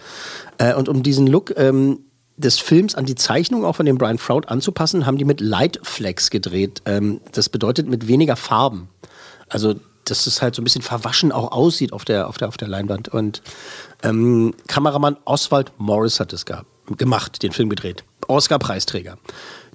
Äh, 0.59 0.75
und 0.75 0.89
um 0.89 1.03
diesen 1.03 1.27
Look 1.27 1.55
ähm, 1.57 2.01
des 2.37 2.59
Films 2.59 2.95
an 2.95 3.07
die 3.07 3.15
Zeichnung 3.15 3.65
auch 3.65 3.77
von 3.77 3.87
dem 3.87 3.99
Brian 3.99 4.19
Froud 4.19 4.49
anzupassen, 4.49 5.07
haben 5.07 5.19
die 5.19 5.25
mit 5.25 5.41
Lightflex 5.41 6.31
gedreht. 6.31 6.83
Ähm, 6.87 7.21
das 7.33 7.49
bedeutet 7.49 7.89
mit 7.89 8.09
weniger 8.09 8.37
Farben. 8.37 8.89
Also 9.49 9.75
dass 10.05 10.27
es 10.27 10.43
halt 10.43 10.55
so 10.55 10.63
ein 10.63 10.65
bisschen 10.65 10.83
verwaschen 10.83 11.33
auch 11.33 11.53
aussieht 11.53 11.93
auf 11.93 12.05
der, 12.05 12.29
auf 12.29 12.37
der, 12.37 12.49
auf 12.49 12.57
der 12.57 12.69
Leinwand. 12.69 13.09
Und 13.09 13.43
ähm, 14.03 14.55
Kameramann 14.67 15.17
Oswald 15.25 15.73
Morris 15.79 16.21
hat 16.21 16.33
es 16.33 16.45
gemacht, 16.97 17.43
den 17.43 17.53
Film 17.53 17.69
gedreht. 17.69 18.05
Oscar-Preisträger. 18.27 19.19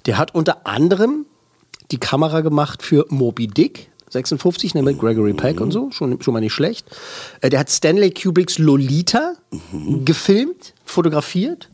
Der 0.06 0.18
hat 0.18 0.34
unter 0.34 0.66
anderem 0.66 1.26
die 1.90 1.98
Kamera 1.98 2.42
gemacht 2.42 2.82
für 2.82 3.06
Moby 3.08 3.46
Dick, 3.46 3.90
56, 4.10 4.74
ne, 4.74 4.82
mit 4.82 4.98
Gregory 4.98 5.34
Peck 5.34 5.60
und 5.60 5.70
so, 5.70 5.90
schon, 5.90 6.20
schon 6.22 6.34
mal 6.34 6.40
nicht 6.40 6.54
schlecht. 6.54 6.86
Äh, 7.40 7.50
der 7.50 7.60
hat 7.60 7.70
Stanley 7.70 8.10
Kubricks 8.10 8.58
Lolita 8.58 9.34
gefilmt, 10.04 10.74
fotografiert. 10.84 11.68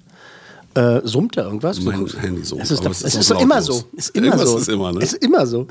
Äh, 0.75 1.01
summt 1.05 1.37
da 1.37 1.45
irgendwas? 1.45 1.81
Mein 1.81 2.07
Handy 2.07 2.45
summt, 2.45 2.63
Es 2.63 2.71
ist, 2.73 2.81
aber 2.81 2.91
es 2.91 3.03
es 3.03 3.15
ist 3.15 3.31
ist, 3.31 3.41
immer 3.41 3.63
so. 3.63 3.85
Ist 3.93 4.17
immer 4.17 4.27
Irgendwas 4.27 4.51
so. 4.51 4.59
ist 4.59 4.69
immer, 4.69 4.93
ne? 4.93 4.99
Es 5.01 5.13
ist 5.13 5.25
immer 5.25 5.47
so. 5.47 5.67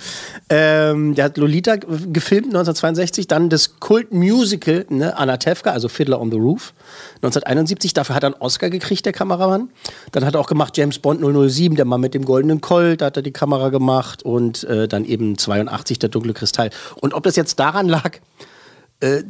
Ähm, 0.50 1.14
der 1.16 1.26
hat 1.26 1.38
Lolita 1.38 1.76
gefilmt 1.76 2.48
1962, 2.48 3.28
dann 3.28 3.50
das 3.50 3.80
Kult-Musical 3.80 4.86
ne, 4.90 5.18
Anna 5.18 5.38
Tefka, 5.38 5.72
also 5.72 5.90
Fiddler 5.90 6.22
on 6.22 6.32
the 6.32 6.38
Roof, 6.38 6.74
1971. 7.16 7.94
Dafür 7.94 8.16
hat 8.16 8.24
er 8.24 8.28
einen 8.28 8.42
Oscar 8.42 8.70
gekriegt, 8.70 9.06
der 9.06 9.12
Kameramann. 9.14 9.70
Dann 10.14 10.26
hat 10.26 10.36
er 10.36 10.40
auch 10.40 10.48
gemacht 10.48 10.78
James 10.78 11.00
Bond 11.00 11.22
007, 11.22 11.76
der 11.76 11.86
Mann 11.86 12.00
mit 12.00 12.14
dem 12.14 12.24
goldenen 12.24 12.62
Colt, 12.62 13.02
da 13.02 13.08
hat 13.08 13.18
er 13.18 13.24
die 13.24 13.32
Kamera 13.32 13.70
gemacht 13.70 14.24
und 14.24 14.64
äh, 14.64 14.88
dann 14.88 15.04
eben 15.04 15.38
82 15.38 16.00
der 16.00 16.10
dunkle 16.10 16.34
Kristall. 16.34 16.70
Und 17.02 17.14
ob 17.14 17.24
das 17.24 17.36
jetzt 17.36 17.60
daran 17.60 17.90
lag, 17.90 18.20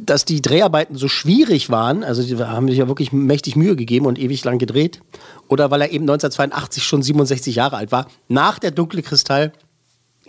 dass 0.04 0.24
die 0.24 0.40
Dreharbeiten 0.40 0.96
so 0.96 1.08
schwierig 1.08 1.70
waren, 1.70 2.04
also 2.04 2.22
die 2.22 2.36
haben 2.36 2.68
sich 2.68 2.78
ja 2.78 2.88
wirklich 2.88 3.12
mächtig 3.12 3.56
Mühe 3.56 3.76
gegeben 3.76 4.06
und 4.06 4.18
ewig 4.18 4.44
lang 4.44 4.58
gedreht, 4.58 5.00
oder 5.48 5.70
weil 5.70 5.82
er 5.82 5.90
eben 5.90 6.04
1982 6.04 6.84
schon 6.84 7.02
67 7.02 7.56
Jahre 7.56 7.76
alt 7.76 7.92
war, 7.92 8.06
nach 8.28 8.58
der 8.58 8.70
dunkle 8.70 9.02
Kristall 9.02 9.52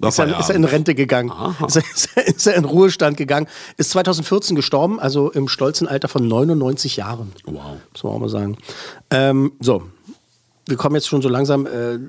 ist 0.01 0.19
er, 0.19 0.39
ist 0.39 0.49
er 0.49 0.55
in 0.55 0.65
Rente 0.65 0.93
gegangen. 0.93 1.31
Ist 1.67 1.77
er, 1.77 1.83
ist, 1.83 2.09
er, 2.15 2.27
ist 2.27 2.47
er 2.47 2.55
in 2.55 2.65
Ruhestand 2.65 3.15
gegangen. 3.15 3.47
Ist 3.77 3.91
2014 3.91 4.55
gestorben, 4.55 4.99
also 4.99 5.31
im 5.31 5.47
stolzen 5.47 5.87
Alter 5.87 6.09
von 6.09 6.27
99 6.27 6.97
Jahren. 6.97 7.31
Wow. 7.45 7.77
Muss 7.93 8.03
man 8.03 8.13
auch 8.13 8.19
mal 8.19 8.29
sagen. 8.29 8.57
Ähm, 9.09 9.53
so, 9.61 9.83
wir 10.67 10.77
kommen 10.77 10.95
jetzt 10.95 11.07
schon 11.07 11.21
so 11.21 11.29
langsam, 11.29 11.65
äh, 11.65 11.99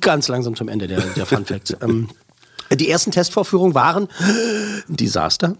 ganz 0.00 0.28
langsam 0.28 0.54
zum 0.54 0.68
Ende 0.68 0.86
der, 0.86 1.00
der 1.00 1.26
Fun 1.26 1.44
Facts. 1.46 1.74
ähm, 1.82 2.08
die 2.76 2.88
ersten 2.88 3.10
Testvorführungen 3.10 3.74
waren 3.74 4.08
ein 4.88 4.96
Desaster. 4.96 5.56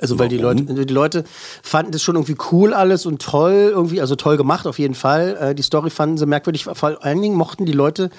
Also 0.00 0.18
weil 0.18 0.28
die? 0.28 0.36
Leute, 0.36 0.62
die 0.84 0.92
Leute 0.92 1.24
fanden 1.62 1.92
das 1.92 2.02
schon 2.02 2.16
irgendwie 2.16 2.36
cool 2.52 2.74
alles 2.74 3.06
und 3.06 3.22
toll, 3.22 3.70
irgendwie, 3.72 4.00
also 4.00 4.16
toll 4.16 4.36
gemacht 4.36 4.66
auf 4.66 4.78
jeden 4.78 4.94
Fall. 4.94 5.36
Äh, 5.40 5.54
die 5.54 5.62
Story 5.62 5.90
fanden 5.90 6.18
sie 6.18 6.26
merkwürdig. 6.26 6.64
Vor 6.64 7.02
allen 7.02 7.22
Dingen 7.22 7.36
mochten 7.36 7.64
die 7.64 7.72
Leute 7.72 8.10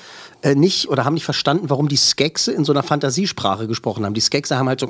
äh, 0.42 0.56
nicht 0.56 0.90
oder 0.90 1.06
haben 1.06 1.14
nicht 1.14 1.26
verstanden, 1.26 1.70
warum 1.70 1.88
die 1.88 1.98
Skexe 1.98 2.52
in 2.52 2.66
so 2.66 2.74
einer 2.74 2.84
Fantasiesprache 2.84 3.68
gesprochen 3.68 4.06
haben. 4.06 4.14
Die 4.14 4.22
Skexe 4.22 4.58
haben 4.58 4.68
halt 4.68 4.80
so 4.80 4.88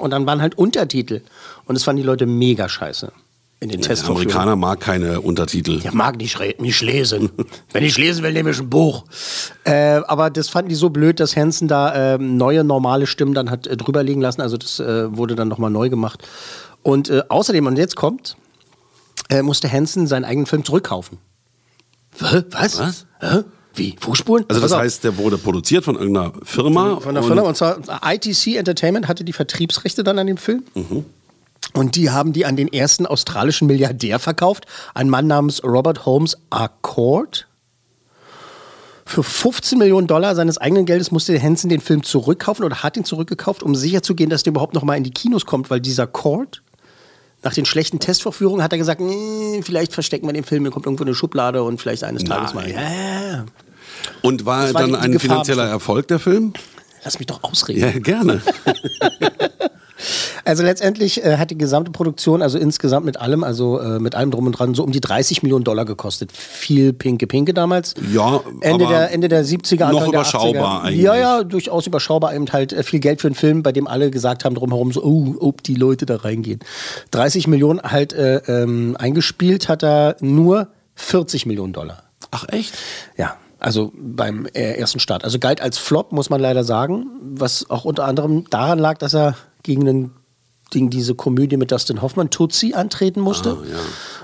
und 0.00 0.10
dann 0.10 0.26
waren 0.26 0.40
halt 0.40 0.56
Untertitel. 0.56 1.20
Und 1.66 1.74
das 1.74 1.84
fanden 1.84 2.02
die 2.02 2.06
Leute 2.06 2.26
mega 2.26 2.68
scheiße. 2.68 3.12
In 3.62 3.68
den 3.68 3.80
Der 3.80 3.90
Testvorführungen. 3.90 4.32
Amerikaner 4.32 4.56
mag 4.56 4.80
keine 4.80 5.20
Untertitel. 5.20 5.78
Der 5.78 5.94
mag 5.94 6.16
nicht, 6.16 6.36
nicht 6.60 6.80
lesen. 6.82 7.30
Wenn 7.72 7.84
ich 7.84 7.96
lesen 7.96 8.24
will, 8.24 8.32
nehme 8.32 8.50
ich 8.50 8.58
ein 8.58 8.68
Buch. 8.68 9.04
Äh, 9.62 10.00
aber 10.08 10.30
das 10.30 10.48
fanden 10.48 10.68
die 10.68 10.74
so 10.74 10.90
blöd, 10.90 11.20
dass 11.20 11.36
Hansen 11.36 11.68
da 11.68 12.14
ähm, 12.16 12.36
neue 12.36 12.64
normale 12.64 13.06
Stimmen 13.06 13.34
dann 13.34 13.50
hat 13.50 13.68
äh, 13.68 13.76
drüber 13.76 14.02
liegen 14.02 14.20
lassen. 14.20 14.40
Also 14.40 14.56
das 14.56 14.80
äh, 14.80 15.16
wurde 15.16 15.36
dann 15.36 15.46
nochmal 15.46 15.70
neu 15.70 15.88
gemacht. 15.90 16.26
Und 16.82 17.08
äh, 17.08 17.22
außerdem, 17.28 17.64
und 17.66 17.76
jetzt 17.78 17.94
kommt, 17.94 18.36
äh, 19.30 19.42
musste 19.42 19.70
Hansen 19.70 20.08
seinen 20.08 20.24
eigenen 20.24 20.46
Film 20.46 20.64
zurückkaufen. 20.64 21.18
Hä? 22.18 22.42
Was? 22.50 22.80
Was? 22.80 23.06
Hä? 23.20 23.42
Wie? 23.76 23.94
Fußspuren? 24.00 24.44
Also 24.48 24.60
das 24.60 24.72
auf. 24.72 24.80
heißt, 24.80 25.04
der 25.04 25.16
wurde 25.18 25.38
produziert 25.38 25.84
von 25.84 25.94
irgendeiner 25.94 26.32
Firma. 26.42 26.98
Von 27.00 27.14
der 27.14 27.22
und- 27.22 27.28
Firma, 27.28 27.42
und 27.42 27.56
zwar 27.56 27.78
ITC 28.04 28.56
Entertainment 28.56 29.06
hatte 29.06 29.22
die 29.22 29.32
Vertriebsrechte 29.32 30.02
dann 30.02 30.18
an 30.18 30.26
dem 30.26 30.36
Film. 30.36 30.64
Und 31.74 31.96
die 31.96 32.10
haben 32.10 32.32
die 32.32 32.44
an 32.44 32.56
den 32.56 32.68
ersten 32.72 33.06
australischen 33.06 33.66
Milliardär 33.66 34.18
verkauft, 34.18 34.66
einen 34.94 35.08
Mann 35.10 35.26
namens 35.26 35.62
Robert 35.64 36.04
Holmes 36.04 36.36
Accord. 36.50 37.46
Für 39.06 39.22
15 39.22 39.78
Millionen 39.78 40.06
Dollar 40.06 40.34
seines 40.34 40.58
eigenen 40.58 40.86
Geldes 40.86 41.10
musste 41.10 41.40
Hansen 41.40 41.68
den 41.68 41.80
Film 41.80 42.02
zurückkaufen 42.02 42.64
oder 42.64 42.82
hat 42.82 42.96
ihn 42.96 43.04
zurückgekauft, 43.04 43.62
um 43.62 43.74
sicherzugehen, 43.74 44.30
dass 44.30 44.42
der 44.42 44.52
überhaupt 44.52 44.74
noch 44.74 44.84
mal 44.84 44.96
in 44.96 45.04
die 45.04 45.10
Kinos 45.10 45.44
kommt, 45.46 45.70
weil 45.70 45.80
dieser 45.80 46.06
Cord, 46.06 46.62
nach 47.42 47.52
den 47.54 47.64
schlechten 47.64 47.98
Testvorführungen, 47.98 48.62
hat 48.62 48.72
er 48.72 48.78
gesagt, 48.78 49.00
"Nee, 49.00 49.60
vielleicht 49.64 49.92
verstecken 49.92 50.26
wir 50.26 50.32
den 50.32 50.44
Film, 50.44 50.62
der 50.64 50.72
kommt 50.72 50.86
irgendwo 50.86 51.02
in 51.02 51.08
eine 51.08 51.14
Schublade 51.16 51.62
und 51.62 51.80
vielleicht 51.80 52.04
eines 52.04 52.22
Tages 52.24 52.54
mal. 52.54 52.64
Nein. 52.70 52.74
Ja, 52.74 53.32
ja. 53.32 53.44
Und 54.22 54.46
war, 54.46 54.72
war 54.72 54.82
dann 54.82 54.90
die- 54.90 54.96
die 54.96 55.02
ein 55.02 55.12
Gefahr 55.12 55.20
finanzieller 55.30 55.62
bestimmt. 55.64 55.72
Erfolg 55.82 56.08
der 56.08 56.18
Film? 56.18 56.52
Lass 57.04 57.18
mich 57.18 57.26
doch 57.26 57.42
ausreden. 57.42 57.80
Ja, 57.80 57.90
gerne. 57.98 58.40
Also 60.44 60.62
letztendlich 60.62 61.24
äh, 61.24 61.36
hat 61.36 61.50
die 61.50 61.58
gesamte 61.58 61.90
Produktion, 61.90 62.42
also 62.42 62.58
insgesamt 62.58 63.06
mit 63.06 63.20
allem, 63.20 63.44
also 63.44 63.78
äh, 63.78 63.98
mit 63.98 64.14
allem 64.14 64.30
drum 64.30 64.46
und 64.46 64.52
dran, 64.52 64.74
so 64.74 64.82
um 64.82 64.92
die 64.92 65.00
30 65.00 65.42
Millionen 65.42 65.64
Dollar 65.64 65.84
gekostet. 65.84 66.32
Viel 66.32 66.92
Pinke 66.92 67.26
Pinke 67.26 67.54
damals. 67.54 67.94
Ja, 68.12 68.40
Ende 68.60 68.86
der, 68.86 69.12
Ende 69.12 69.28
der 69.28 69.44
70er, 69.44 69.84
Anfang 69.84 69.92
noch 69.92 70.00
der 70.02 70.08
überschaubar 70.08 70.80
80er. 70.80 70.86
eigentlich. 70.86 71.02
Ja, 71.02 71.16
ja, 71.16 71.44
durchaus 71.44 71.86
überschaubar. 71.86 72.34
Eben 72.34 72.50
halt 72.52 72.72
äh, 72.72 72.82
viel 72.82 73.00
Geld 73.00 73.20
für 73.20 73.28
einen 73.28 73.34
Film, 73.34 73.62
bei 73.62 73.72
dem 73.72 73.86
alle 73.86 74.10
gesagt 74.10 74.44
haben 74.44 74.54
drumherum 74.54 74.92
so, 74.92 75.02
oh, 75.02 75.34
ob 75.40 75.62
die 75.62 75.74
Leute 75.74 76.06
da 76.06 76.16
reingehen. 76.16 76.60
30 77.12 77.46
Millionen 77.46 77.80
halt 77.82 78.12
äh, 78.12 78.38
ähm, 78.46 78.96
eingespielt 78.98 79.68
hat 79.68 79.82
er 79.82 80.16
nur 80.20 80.68
40 80.94 81.46
Millionen 81.46 81.72
Dollar. 81.72 82.02
Ach 82.30 82.46
echt? 82.48 82.72
Ja, 83.16 83.36
also 83.62 83.92
beim 83.94 84.46
äh, 84.46 84.74
ersten 84.74 84.98
Start. 84.98 85.22
Also 85.22 85.38
galt 85.38 85.60
als 85.60 85.78
Flop, 85.78 86.10
muss 86.10 86.30
man 86.30 86.40
leider 86.40 86.64
sagen, 86.64 87.06
was 87.22 87.70
auch 87.70 87.84
unter 87.84 88.04
anderem 88.04 88.44
daran 88.50 88.78
lag, 88.78 88.98
dass 88.98 89.14
er 89.14 89.36
gegen, 89.62 89.88
einen, 89.88 90.10
gegen 90.72 90.90
diese 90.90 91.14
Komödie 91.14 91.56
mit 91.56 91.70
Dustin 91.70 92.02
Hoffmann, 92.02 92.30
Tutsi, 92.30 92.74
antreten 92.74 93.20
musste. 93.20 93.50
Ah, 93.62 93.66
ja. 93.70 93.78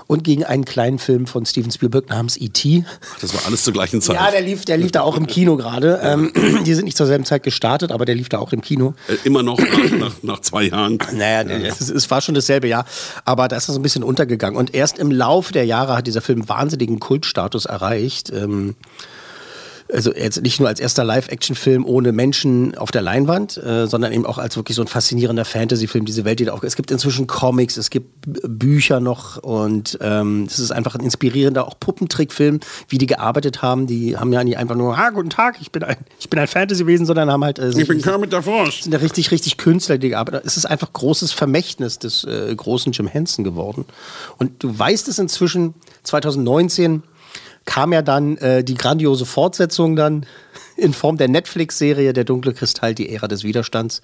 Und 0.07 0.23
gegen 0.23 0.43
einen 0.43 0.65
kleinen 0.65 0.97
Film 0.97 1.27
von 1.27 1.45
Steven 1.45 1.69
Spielberg 1.71 2.09
namens 2.09 2.35
E.T. 2.35 2.83
Das 3.21 3.33
war 3.35 3.45
alles 3.45 3.63
zur 3.63 3.73
gleichen 3.73 4.01
Zeit. 4.01 4.15
Ja, 4.15 4.31
der 4.31 4.41
lief, 4.41 4.65
der 4.65 4.77
lief 4.77 4.91
da 4.91 5.01
auch 5.01 5.15
im 5.15 5.27
Kino 5.27 5.55
gerade. 5.55 5.99
Ähm, 6.03 6.31
die 6.65 6.73
sind 6.73 6.85
nicht 6.85 6.97
zur 6.97 7.05
selben 7.05 7.25
Zeit 7.25 7.43
gestartet, 7.43 7.91
aber 7.91 8.05
der 8.05 8.15
lief 8.15 8.27
da 8.27 8.39
auch 8.39 8.51
im 8.51 8.61
Kino. 8.61 8.95
Äh, 9.07 9.15
Immer 9.23 9.43
noch 9.43 9.59
nach, 9.59 9.91
nach, 9.99 10.13
nach 10.23 10.39
zwei 10.41 10.63
Jahren. 10.63 10.97
Naja, 11.13 11.43
es, 11.43 11.79
ist- 11.79 11.91
es 11.91 12.09
war 12.09 12.21
schon 12.21 12.33
dasselbe 12.35 12.67
Jahr, 12.67 12.85
aber 13.23 13.47
da 13.47 13.55
ist 13.55 13.69
er 13.69 13.73
so 13.73 13.79
ein 13.79 13.83
bisschen 13.83 14.03
untergegangen. 14.03 14.57
Und 14.57 14.73
erst 14.73 14.97
im 14.97 15.11
Laufe 15.11 15.53
der 15.53 15.65
Jahre 15.67 15.95
hat 15.95 16.07
dieser 16.07 16.21
Film 16.21 16.49
wahnsinnigen 16.49 16.99
Kultstatus 16.99 17.65
erreicht. 17.65 18.31
Ähm, 18.33 18.75
also 19.91 20.13
jetzt 20.13 20.41
nicht 20.41 20.59
nur 20.59 20.69
als 20.69 20.79
erster 20.79 21.03
Live-Action-Film 21.03 21.85
ohne 21.85 22.11
Menschen 22.11 22.77
auf 22.77 22.91
der 22.91 23.01
Leinwand, 23.01 23.57
äh, 23.57 23.87
sondern 23.87 24.11
eben 24.13 24.25
auch 24.25 24.37
als 24.37 24.55
wirklich 24.55 24.75
so 24.75 24.83
ein 24.83 24.87
faszinierender 24.87 25.45
Fantasy-Film, 25.45 26.05
diese 26.05 26.25
Welt, 26.25 26.39
die 26.39 26.45
da 26.45 26.53
auch. 26.53 26.63
Es 26.63 26.75
gibt 26.75 26.91
inzwischen 26.91 27.27
Comics, 27.27 27.77
es 27.77 27.89
gibt 27.89 28.07
Bücher 28.25 28.99
noch 28.99 29.37
und 29.37 29.97
ähm, 30.01 30.43
es 30.47 30.59
ist 30.59 30.71
einfach 30.71 30.95
ein 30.95 31.01
inspirierender 31.01 31.67
auch 31.67 31.79
Puppentrickfilm, 31.79 32.59
wie 32.87 32.97
die 32.97 33.07
gearbeitet 33.07 33.61
haben. 33.61 33.87
Die 33.87 34.15
haben 34.17 34.31
ja 34.31 34.43
nicht 34.43 34.57
einfach 34.57 34.75
nur, 34.75 34.97
ah, 34.97 35.09
guten 35.09 35.29
Tag, 35.31 35.57
ich 35.59 35.71
bin 35.71 35.83
ein, 35.83 35.97
ich 36.19 36.29
bin 36.29 36.39
ein 36.39 36.47
Fantasy-Wesen, 36.47 37.05
sondern 37.05 37.31
haben 37.31 37.43
halt. 37.43 37.57
Äh, 37.59 37.69
Ich 37.69 37.87
bin 37.87 38.01
Kermit 38.01 38.31
der 38.31 38.43
Frosch. 38.43 38.83
sind 38.83 38.91
ja 38.93 38.99
richtig, 38.99 39.31
richtig 39.31 39.57
Künstler, 39.57 39.97
die 39.97 40.09
gearbeitet 40.09 40.41
haben. 40.41 40.47
Es 40.47 40.57
ist 40.57 40.65
einfach 40.65 40.93
großes 40.93 41.31
Vermächtnis 41.31 41.97
des 41.99 42.23
äh, 42.25 42.53
großen 42.55 42.91
Jim 42.91 43.07
Henson 43.07 43.43
geworden. 43.43 43.85
Und 44.37 44.63
du 44.63 44.77
weißt 44.77 45.07
es 45.07 45.17
inzwischen, 45.19 45.73
2019 46.03 47.03
kam 47.69 47.93
ja 47.93 48.01
dann 48.01 48.35
äh, 48.37 48.63
die 48.63 48.73
grandiose 48.73 49.27
Fortsetzung 49.27 49.95
dann 49.95 50.25
in 50.75 50.91
Form 50.91 51.17
der 51.17 51.27
Netflix-Serie 51.27 52.13
Der 52.13 52.23
dunkle 52.23 52.53
Kristall, 52.53 52.95
die 52.95 53.13
Ära 53.13 53.27
des 53.27 53.43
Widerstands. 53.43 54.01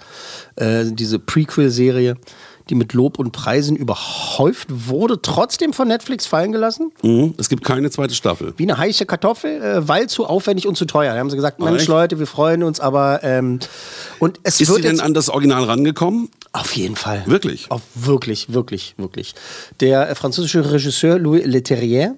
Äh, 0.56 0.86
diese 0.92 1.18
Prequel-Serie, 1.18 2.16
die 2.70 2.76
mit 2.76 2.94
Lob 2.94 3.18
und 3.18 3.32
Preisen 3.32 3.76
überhäuft 3.76 4.68
wurde, 4.70 5.20
trotzdem 5.20 5.74
von 5.74 5.88
Netflix 5.88 6.28
fallen 6.28 6.52
gelassen. 6.52 6.92
Mhm. 7.02 7.34
Es 7.40 7.50
gibt 7.50 7.64
keine 7.64 7.90
zweite 7.90 8.14
Staffel. 8.14 8.54
Wie 8.58 8.64
eine 8.64 8.78
heiße 8.78 9.08
Kartoffel, 9.08 9.60
äh, 9.60 9.88
weil 9.88 10.08
zu 10.10 10.28
aufwendig 10.28 10.68
und 10.68 10.78
zu 10.78 10.86
teuer. 10.86 11.14
Da 11.14 11.20
haben 11.20 11.32
sie 11.32 11.36
gesagt, 11.36 11.60
Mensch? 11.60 11.88
Leute, 11.88 12.20
wir 12.20 12.28
freuen 12.28 12.62
uns, 12.62 12.80
aber 12.80 13.24
ähm, 13.24 13.60
und 14.20 14.40
es 14.44 14.62
Ist 14.62 14.70
wird 14.70 14.84
sie 14.84 14.88
denn 14.90 15.00
an 15.00 15.16
das 15.16 15.30
Original 15.30 15.64
rangekommen? 15.64 16.30
auf 16.56 16.74
jeden 16.76 16.96
Fall. 16.96 17.24
Wirklich? 17.26 17.70
Auf 17.70 17.82
wirklich, 17.96 18.54
wirklich, 18.54 18.96
wirklich. 18.98 19.36
Der 19.82 20.10
äh, 20.10 20.16
französische 20.16 20.72
Regisseur 20.72 21.20
Louis 21.20 21.46
Leterrier, 21.46 22.16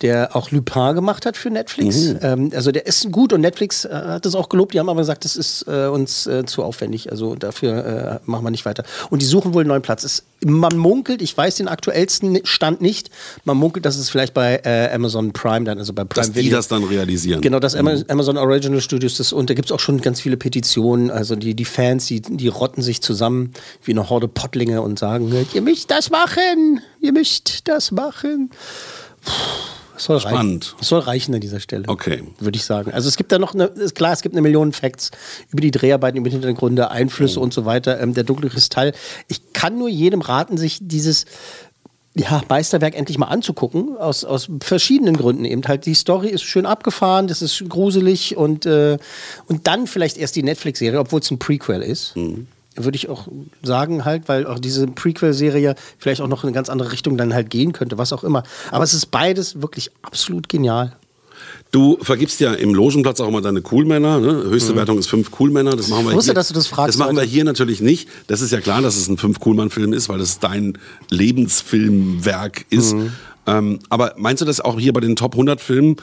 der 0.00 0.36
auch 0.36 0.52
Lupin 0.52 0.94
gemacht 0.94 1.26
hat 1.26 1.36
für 1.36 1.50
Netflix. 1.50 2.14
Ähm, 2.22 2.52
also 2.54 2.70
der 2.70 2.86
ist 2.86 3.10
gut 3.10 3.32
und 3.32 3.40
Netflix 3.40 3.84
äh, 3.84 3.88
hat 3.90 4.26
das 4.26 4.36
auch 4.36 4.48
gelobt. 4.48 4.72
Die 4.72 4.78
haben 4.78 4.88
aber 4.88 5.00
gesagt, 5.00 5.24
das 5.24 5.34
ist 5.34 5.66
äh, 5.66 5.86
uns 5.86 6.26
äh, 6.28 6.44
zu 6.46 6.62
aufwendig. 6.62 7.10
Also 7.10 7.34
dafür 7.34 8.20
äh, 8.24 8.30
machen 8.30 8.44
wir 8.44 8.50
nicht 8.52 8.64
weiter. 8.64 8.84
Und 9.10 9.22
die 9.22 9.26
suchen 9.26 9.54
wohl 9.54 9.62
einen 9.62 9.70
neuen 9.70 9.82
Platz. 9.82 10.04
Es, 10.04 10.22
man 10.44 10.76
munkelt, 10.78 11.20
ich 11.20 11.36
weiß 11.36 11.56
den 11.56 11.66
aktuellsten 11.66 12.38
Stand 12.44 12.80
nicht, 12.80 13.10
man 13.44 13.56
munkelt, 13.56 13.84
dass 13.86 13.96
es 13.96 14.08
vielleicht 14.08 14.34
bei 14.34 14.60
äh, 14.64 14.88
Amazon 14.94 15.32
Prime 15.32 15.64
dann, 15.64 15.78
also 15.78 15.92
bei 15.92 16.04
Prime 16.04 16.26
Dass 16.26 16.32
die 16.32 16.44
Video. 16.44 16.56
das 16.56 16.68
dann 16.68 16.84
realisieren. 16.84 17.40
Genau, 17.40 17.58
das 17.58 17.74
Ama- 17.74 18.04
Amazon 18.06 18.36
Original 18.36 18.80
Studios, 18.80 19.16
das, 19.16 19.32
und 19.32 19.50
da 19.50 19.54
gibt 19.54 19.66
es 19.66 19.72
auch 19.72 19.80
schon 19.80 20.00
ganz 20.00 20.20
viele 20.20 20.36
Petitionen. 20.36 21.10
Also 21.10 21.34
die, 21.34 21.54
die 21.56 21.64
Fans, 21.64 22.06
die, 22.06 22.20
die 22.20 22.46
rotten 22.46 22.82
sich 22.82 23.02
zusammen 23.02 23.52
wie 23.82 23.90
eine 23.90 24.08
Horde 24.08 24.28
Pottlinge 24.28 24.80
und 24.80 24.96
sagen, 25.00 25.34
ihr 25.52 25.62
müsst 25.62 25.90
das 25.90 26.08
machen, 26.10 26.82
ihr 27.00 27.12
müsst 27.12 27.66
das 27.66 27.90
machen. 27.90 28.50
Puh, 29.24 29.32
Es 29.98 30.04
soll 30.04 30.16
reichen. 30.16 30.34
Spannend. 30.34 30.76
Es 30.80 30.88
soll 30.88 31.00
reichen 31.00 31.34
an 31.34 31.40
dieser 31.40 31.60
Stelle. 31.60 31.84
Okay. 31.86 32.22
Würde 32.38 32.56
ich 32.56 32.64
sagen. 32.64 32.92
Also 32.92 33.08
es 33.08 33.16
gibt 33.16 33.32
da 33.32 33.38
noch 33.38 33.54
eine, 33.54 33.64
ist 33.64 33.94
klar, 33.94 34.12
es 34.12 34.22
gibt 34.22 34.34
eine 34.34 34.42
Million 34.42 34.72
Facts 34.72 35.10
über 35.50 35.60
die 35.60 35.70
Dreharbeiten, 35.70 36.16
über 36.18 36.28
die 36.28 36.34
Hintergründe, 36.34 36.90
Einflüsse 36.90 37.40
und 37.40 37.52
so 37.52 37.64
weiter. 37.64 38.00
Ähm, 38.00 38.14
der 38.14 38.24
dunkle 38.24 38.48
Kristall. 38.48 38.92
Ich 39.26 39.52
kann 39.52 39.76
nur 39.78 39.88
jedem 39.88 40.20
raten, 40.20 40.56
sich 40.56 40.78
dieses 40.80 41.26
ja, 42.14 42.42
Meisterwerk 42.48 42.96
endlich 42.96 43.18
mal 43.18 43.26
anzugucken, 43.26 43.96
aus, 43.96 44.24
aus 44.24 44.48
verschiedenen 44.60 45.16
Gründen 45.16 45.44
eben. 45.44 45.62
Halt, 45.66 45.86
die 45.86 45.94
Story 45.94 46.28
ist 46.28 46.42
schön 46.42 46.66
abgefahren, 46.66 47.28
das 47.28 47.42
ist 47.42 47.68
gruselig 47.68 48.36
und, 48.36 48.66
äh, 48.66 48.98
und 49.46 49.66
dann 49.66 49.86
vielleicht 49.86 50.16
erst 50.16 50.34
die 50.36 50.42
Netflix-Serie, 50.42 50.98
obwohl 50.98 51.20
es 51.20 51.30
ein 51.30 51.38
Prequel 51.38 51.82
ist. 51.82 52.14
Würde 52.84 52.96
ich 52.96 53.08
auch 53.08 53.28
sagen, 53.62 54.04
halt, 54.04 54.28
weil 54.28 54.46
auch 54.46 54.58
diese 54.58 54.86
Prequel-Serie 54.86 55.74
vielleicht 55.98 56.20
auch 56.20 56.28
noch 56.28 56.44
in 56.44 56.48
eine 56.48 56.54
ganz 56.54 56.68
andere 56.68 56.92
Richtung 56.92 57.16
dann 57.16 57.34
halt 57.34 57.50
gehen 57.50 57.72
könnte, 57.72 57.98
was 57.98 58.12
auch 58.12 58.24
immer. 58.24 58.42
Aber 58.70 58.84
es 58.84 58.94
ist 58.94 59.06
beides 59.06 59.62
wirklich 59.62 59.90
absolut 60.02 60.48
genial. 60.48 60.96
Du 61.70 61.98
vergibst 62.00 62.40
ja 62.40 62.54
im 62.54 62.74
Logenplatz 62.74 63.20
auch 63.20 63.28
immer 63.28 63.42
deine 63.42 63.60
Coolmänner. 63.60 64.20
Ne? 64.20 64.44
Höchste 64.44 64.74
Wertung 64.74 64.98
ist 64.98 65.06
fünf 65.08 65.30
Coolmänner. 65.30 65.72
Das 65.76 65.88
machen 65.88 66.04
wir 66.04 66.10
Ich 66.10 66.16
wusste, 66.16 66.30
hier. 66.30 66.34
dass 66.34 66.48
du 66.48 66.54
das 66.54 66.66
fragst 66.66 66.88
Das 66.94 66.98
machen 66.98 67.16
wir 67.16 67.22
hier 67.22 67.44
natürlich 67.44 67.80
nicht. 67.80 68.08
Das 68.26 68.40
ist 68.40 68.52
ja 68.52 68.60
klar, 68.60 68.80
dass 68.80 68.96
es 68.96 69.08
ein 69.08 69.18
fünf 69.18 69.38
Coolmann 69.38 69.70
Film 69.70 69.92
ist, 69.92 70.08
weil 70.08 70.18
das 70.18 70.38
dein 70.38 70.78
Lebensfilmwerk 71.10 72.64
ist. 72.70 72.94
Mhm. 72.94 73.12
Ähm, 73.46 73.78
aber 73.88 74.14
meinst 74.16 74.40
du, 74.40 74.46
dass 74.46 74.60
auch 74.60 74.78
hier 74.80 74.92
bei 74.92 75.00
den 75.00 75.16
Top 75.16 75.34
100 75.34 75.60
Filmen 75.60 75.96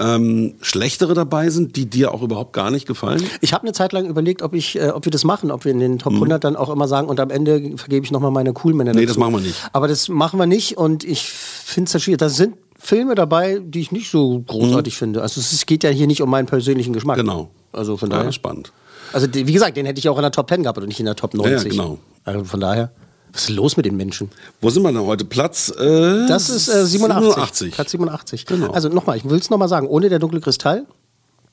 ähm, 0.00 0.54
schlechtere 0.60 1.14
dabei 1.14 1.50
sind, 1.50 1.76
die 1.76 1.86
dir 1.86 2.12
auch 2.14 2.22
überhaupt 2.22 2.52
gar 2.52 2.70
nicht 2.70 2.86
gefallen? 2.86 3.22
Ich 3.40 3.52
habe 3.52 3.64
eine 3.64 3.72
Zeit 3.72 3.92
lang 3.92 4.06
überlegt, 4.06 4.42
ob, 4.42 4.54
ich, 4.54 4.76
äh, 4.78 4.90
ob 4.90 5.04
wir 5.04 5.10
das 5.10 5.24
machen, 5.24 5.50
ob 5.50 5.64
wir 5.64 5.72
in 5.72 5.80
den 5.80 5.98
Top 5.98 6.12
100 6.12 6.42
dann 6.44 6.56
auch 6.56 6.70
immer 6.70 6.86
sagen 6.88 7.08
und 7.08 7.18
am 7.20 7.30
Ende 7.30 7.76
vergebe 7.76 8.04
ich 8.04 8.12
nochmal 8.12 8.30
meine 8.30 8.52
Coolmänner 8.52 8.92
Nee, 8.92 9.00
dazu. 9.02 9.14
das 9.14 9.18
machen 9.18 9.34
wir 9.34 9.40
nicht. 9.40 9.56
Aber 9.72 9.88
das 9.88 10.08
machen 10.08 10.38
wir 10.38 10.46
nicht 10.46 10.76
und 10.78 11.04
ich 11.04 11.22
finde 11.24 11.90
es 11.94 12.02
schwierig. 12.02 12.18
Da 12.18 12.28
sind 12.28 12.54
Filme 12.78 13.14
dabei, 13.16 13.60
die 13.62 13.80
ich 13.80 13.90
nicht 13.90 14.08
so 14.10 14.38
großartig 14.46 14.96
finde. 14.96 15.20
Also 15.22 15.40
es 15.40 15.66
geht 15.66 15.82
ja 15.82 15.90
hier 15.90 16.06
nicht 16.06 16.22
um 16.22 16.30
meinen 16.30 16.46
persönlichen 16.46 16.92
Geschmack. 16.92 17.16
Genau. 17.16 17.48
Also 17.72 17.96
von 17.96 18.10
Ja, 18.10 18.18
daher. 18.18 18.32
spannend. 18.32 18.72
Also 19.12 19.26
wie 19.32 19.52
gesagt, 19.52 19.76
den 19.76 19.84
hätte 19.86 19.98
ich 19.98 20.08
auch 20.08 20.16
in 20.16 20.22
der 20.22 20.30
Top 20.30 20.48
10 20.48 20.62
gehabt 20.62 20.78
und 20.78 20.86
nicht 20.86 21.00
in 21.00 21.06
der 21.06 21.16
Top 21.16 21.34
90. 21.34 21.72
Ja, 21.74 21.82
genau. 21.82 21.98
Also 22.24 22.44
von 22.44 22.60
daher. 22.60 22.92
Was 23.38 23.44
ist 23.48 23.54
los 23.54 23.76
mit 23.76 23.86
den 23.86 23.96
Menschen? 23.96 24.30
Wo 24.60 24.68
sind 24.68 24.82
wir 24.82 24.90
denn 24.90 25.00
heute? 25.00 25.24
Platz 25.24 25.72
äh, 25.78 26.26
Das 26.26 26.50
ist 26.50 26.66
äh, 26.66 26.84
87. 26.84 27.68
87. 27.68 27.72
Platz 27.72 27.90
87. 27.92 28.46
Genau. 28.46 28.72
Also 28.72 28.88
nochmal, 28.88 29.16
ich 29.16 29.30
will 29.30 29.38
es 29.38 29.48
nochmal 29.48 29.68
sagen, 29.68 29.86
ohne 29.86 30.08
der 30.08 30.18
dunkle 30.18 30.40
Kristall, 30.40 30.86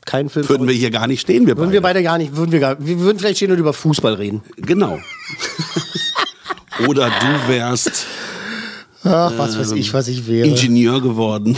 kein 0.04 0.30
Film. 0.30 0.50
Würden 0.50 0.68
wir 0.68 0.74
hier 0.74 0.90
gar 0.90 1.06
nicht 1.06 1.22
stehen, 1.22 1.46
wir 1.46 1.56
würden 1.56 1.68
beide. 1.68 1.74
wir 1.74 1.82
beide 1.82 2.02
gar 2.02 2.18
nicht, 2.18 2.36
würden 2.36 2.52
wir 2.52 2.60
gar, 2.60 2.84
wir 2.84 3.00
würden 3.02 3.20
vielleicht 3.20 3.38
stehen 3.38 3.52
und 3.52 3.60
über 3.60 3.72
Fußball 3.72 4.16
reden. 4.16 4.42
Genau. 4.58 4.98
Oder 6.88 7.12
du 7.12 7.54
wärst 7.54 8.08
Ach, 9.04 9.32
was 9.38 9.60
weiß 9.60 9.74
ich, 9.74 9.94
was 9.94 10.08
ich 10.08 10.26
wäre. 10.26 10.48
Ingenieur 10.48 11.02
geworden. 11.02 11.56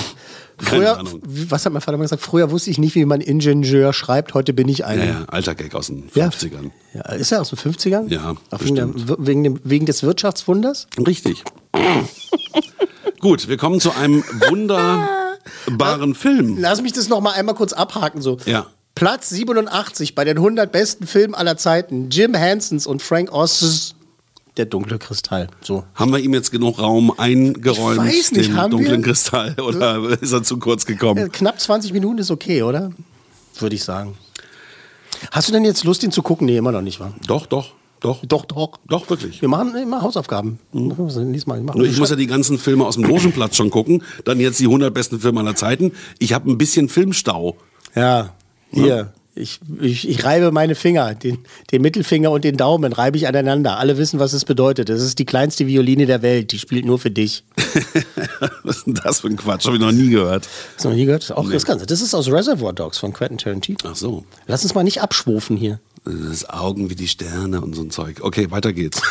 Früher, 0.59 1.03
was 1.23 1.65
hat 1.65 1.73
mein 1.73 1.81
Vater 1.81 1.97
mal 1.97 2.03
gesagt? 2.03 2.21
Früher 2.23 2.49
wusste 2.49 2.71
ich 2.71 2.77
nicht, 2.79 2.95
wie 2.95 3.05
man 3.05 3.21
Ingenieur 3.21 3.93
schreibt. 3.93 4.33
Heute 4.33 4.53
bin 4.53 4.67
ich 4.67 4.79
Ja, 4.79 4.87
einer. 4.87 5.05
ja, 5.05 5.25
alter 5.27 5.53
Gag 5.55 5.75
aus 5.75 5.87
den 5.87 6.09
Ja. 6.15 6.29
50ern. 6.29 6.71
Ja, 6.93 7.01
ist 7.13 7.31
er 7.31 7.41
aus 7.41 7.49
den 7.49 7.59
50ern? 7.59 8.07
Ja, 8.07 8.35
Auch 8.49 8.63
wegen, 8.63 8.75
der, 8.75 8.89
wegen, 9.19 9.43
dem, 9.43 9.59
wegen 9.63 9.85
des 9.85 10.01
Wirtschaftswunders? 10.03 10.87
Richtig. 11.05 11.43
Gut, 13.19 13.47
wir 13.47 13.57
kommen 13.57 13.79
zu 13.79 13.91
einem 13.91 14.23
wunderbaren 14.49 16.15
Film. 16.15 16.57
Lass 16.59 16.81
mich 16.81 16.93
das 16.93 17.07
noch 17.09 17.21
mal 17.21 17.31
einmal 17.33 17.55
kurz 17.55 17.73
abhaken. 17.73 18.21
So. 18.21 18.37
Ja. 18.45 18.67
Platz 18.95 19.29
87 19.29 20.15
bei 20.15 20.23
den 20.23 20.37
100 20.37 20.71
besten 20.71 21.05
Filmen 21.05 21.35
aller 21.35 21.57
Zeiten. 21.57 22.09
Jim 22.09 22.33
Hensons 22.33 22.87
und 22.87 23.01
Frank 23.01 23.31
Oz. 23.31 23.93
Der 24.57 24.65
dunkle 24.65 24.97
Kristall. 24.97 25.47
So. 25.61 25.83
Haben 25.93 26.11
wir 26.11 26.19
ihm 26.19 26.33
jetzt 26.33 26.51
genug 26.51 26.79
Raum 26.79 27.13
eingeräumt, 27.17 27.99
Ich 28.09 28.17
weiß 28.17 28.31
nicht, 28.31 28.49
den 28.49 28.57
haben 28.57 28.71
dunklen 28.71 29.03
wir? 29.03 29.07
Kristall, 29.11 29.55
oder 29.61 30.19
ist 30.21 30.31
er 30.31 30.41
zu 30.43 30.57
kurz 30.57 30.83
Äh, 30.83 30.93
gekommen? 30.93 31.31
Knapp 31.31 31.59
20 31.59 31.93
Minuten 31.93 32.17
ist 32.17 32.31
okay, 32.31 32.63
oder? 32.63 32.91
Würde 33.59 33.75
ich 33.75 33.83
sagen. 33.83 34.17
Hast 35.31 35.47
du 35.47 35.51
denn 35.53 35.63
jetzt 35.63 35.83
Lust, 35.83 36.03
ihn 36.03 36.11
zu 36.11 36.21
gucken? 36.23 36.45
Nee, 36.47 36.57
immer 36.57 36.71
noch 36.71 36.81
nicht, 36.81 36.99
wa? 36.99 37.11
Doch, 37.27 37.45
doch, 37.45 37.73
doch. 37.99 38.23
Doch, 38.25 38.45
doch. 38.45 38.79
Doch, 38.87 39.09
wirklich. 39.09 39.41
Wir 39.41 39.49
machen 39.49 39.75
immer 39.75 40.01
Hausaufgaben. 40.01 40.59
Lies 40.73 41.47
mal, 41.47 41.59
Nur 41.61 41.85
ich 41.85 41.97
muss 41.99 42.09
ja 42.09 42.15
die 42.15 42.27
ganzen 42.27 42.57
Filme 42.59 42.85
aus 42.85 42.95
dem 42.95 43.03
Logenplatz 43.03 43.55
schon 43.55 43.69
gucken. 43.69 44.03
Dann 44.25 44.39
jetzt 44.39 44.59
die 44.59 44.65
100 44.65 44.93
besten 44.93 45.19
Filme 45.19 45.39
aller 45.39 45.55
Zeiten. 45.55 45.91
Ich 46.19 46.33
habe 46.33 46.49
ein 46.51 46.57
bisschen 46.57 46.89
Filmstau. 46.89 47.57
Ja, 47.95 48.33
hier. 48.71 49.13
Ich, 49.37 49.59
ich, 49.79 50.09
ich 50.09 50.23
reibe 50.23 50.51
meine 50.51 50.75
Finger, 50.75 51.15
den, 51.15 51.39
den 51.71 51.81
Mittelfinger 51.81 52.31
und 52.31 52.43
den 52.43 52.57
Daumen 52.57 52.93
reibe 52.93 53.17
ich 53.17 53.27
aneinander. 53.27 53.77
Alle 53.77 53.97
wissen, 53.97 54.19
was 54.19 54.33
es 54.33 54.45
bedeutet. 54.45 54.89
Das 54.89 55.01
ist 55.01 55.19
die 55.19 55.25
kleinste 55.25 55.67
Violine 55.67 56.05
der 56.05 56.21
Welt. 56.21 56.51
Die 56.51 56.59
spielt 56.59 56.85
nur 56.85 56.99
für 56.99 57.11
dich. 57.11 57.43
Was 58.63 58.77
ist 58.77 58.87
denn 58.87 58.93
das 58.95 59.21
für 59.21 59.27
ein 59.27 59.37
Quatsch? 59.37 59.65
Habe 59.65 59.77
ich 59.77 59.81
noch 59.81 59.91
nie 59.91 60.09
gehört. 60.09 60.47
Hast 60.75 60.85
du 60.85 60.89
noch 60.89 60.95
nie 60.95 61.05
gehört? 61.05 61.31
Auch 61.31 61.49
das 61.49 61.65
Ganze. 61.65 61.85
Das 61.85 62.01
ist 62.01 62.13
aus 62.13 62.29
Reservoir 62.29 62.73
Dogs 62.73 62.97
von 62.97 63.13
Quentin 63.13 63.37
Tarantino. 63.37 63.77
Ach 63.83 63.95
so. 63.95 64.25
Lass 64.47 64.63
uns 64.63 64.75
mal 64.75 64.83
nicht 64.83 65.01
abschwufen 65.01 65.57
hier. 65.57 65.79
Das 66.03 66.49
Augen 66.49 66.89
wie 66.89 66.95
die 66.95 67.07
Sterne 67.07 67.61
und 67.61 67.75
so 67.75 67.81
ein 67.81 67.91
Zeug. 67.91 68.21
Okay, 68.21 68.51
weiter 68.51 68.73
geht's. 68.73 69.01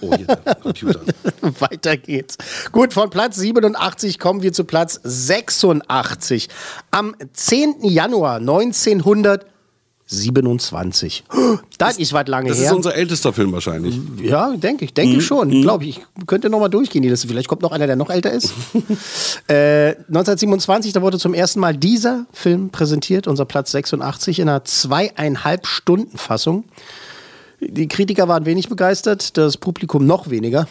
Oh, 0.00 0.14
hier, 0.16 0.26
Computer. 0.62 1.00
Weiter 1.60 1.96
geht's. 1.96 2.36
Gut, 2.72 2.92
von 2.92 3.10
Platz 3.10 3.36
87 3.36 4.18
kommen 4.18 4.42
wir 4.42 4.52
zu 4.52 4.64
Platz 4.64 4.98
86. 5.02 6.48
Am 6.90 7.14
10. 7.32 7.76
Januar 7.84 8.36
1927. 8.36 11.24
Das 11.78 11.96
ist 11.98 12.12
was 12.12 12.26
lange 12.26 12.48
Das 12.50 12.58
her. 12.58 12.66
ist 12.66 12.72
unser 12.72 12.94
ältester 12.94 13.32
Film 13.32 13.52
wahrscheinlich. 13.52 13.98
Ja, 14.20 14.50
denke 14.54 14.84
ich, 14.84 14.92
denke 14.92 15.16
ich 15.16 15.24
schon. 15.24 15.62
Glaube 15.62 15.86
ich. 15.86 16.00
Ich 16.18 16.26
könnte 16.26 16.50
noch 16.50 16.60
mal 16.60 16.68
durchgehen, 16.68 17.00
die 17.02 17.08
Liste. 17.08 17.26
Vielleicht 17.26 17.48
kommt 17.48 17.62
noch 17.62 17.72
einer, 17.72 17.86
der 17.86 17.96
noch 17.96 18.10
älter 18.10 18.30
ist. 18.30 18.52
äh, 19.48 19.92
1927, 20.08 20.92
da 20.92 21.00
wurde 21.00 21.18
zum 21.18 21.32
ersten 21.32 21.58
Mal 21.60 21.74
dieser 21.74 22.26
Film 22.34 22.68
präsentiert, 22.68 23.26
unser 23.26 23.46
Platz 23.46 23.70
86, 23.70 24.40
in 24.40 24.48
einer 24.50 24.62
zweieinhalb 24.64 25.66
Stunden 25.66 26.18
Fassung. 26.18 26.64
Die 27.60 27.88
Kritiker 27.88 28.26
waren 28.28 28.46
wenig 28.46 28.68
begeistert, 28.68 29.36
das 29.36 29.56
Publikum 29.56 30.06
noch 30.06 30.30
weniger. 30.30 30.68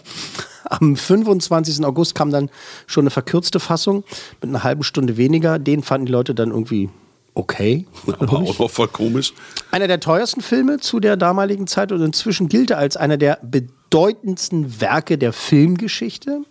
Am 0.63 0.95
25. 0.95 1.83
August 1.85 2.15
kam 2.15 2.31
dann 2.31 2.49
schon 2.87 3.03
eine 3.03 3.09
verkürzte 3.09 3.59
Fassung 3.59 4.03
mit 4.41 4.49
einer 4.49 4.63
halben 4.63 4.83
Stunde 4.83 5.17
weniger. 5.17 5.59
Den 5.59 5.83
fanden 5.83 6.07
die 6.07 6.11
Leute 6.11 6.35
dann 6.35 6.49
irgendwie 6.49 6.89
okay. 7.35 7.85
Aber 8.19 8.33
auch 8.39 8.59
noch 8.59 8.69
voll 8.69 8.87
komisch. 8.87 9.33
Einer 9.71 9.87
der 9.87 9.99
teuersten 9.99 10.41
Filme 10.41 10.77
zu 10.77 10.99
der 10.99 11.17
damaligen 11.17 11.67
Zeit 11.67 11.91
und 11.91 12.01
inzwischen 12.01 12.49
gilt 12.49 12.71
er 12.71 12.77
als 12.77 12.97
einer 12.97 13.17
der 13.17 13.39
bedeutendsten 13.41 14.81
Werke 14.81 15.17
der 15.17 15.33
Filmgeschichte. 15.33 16.41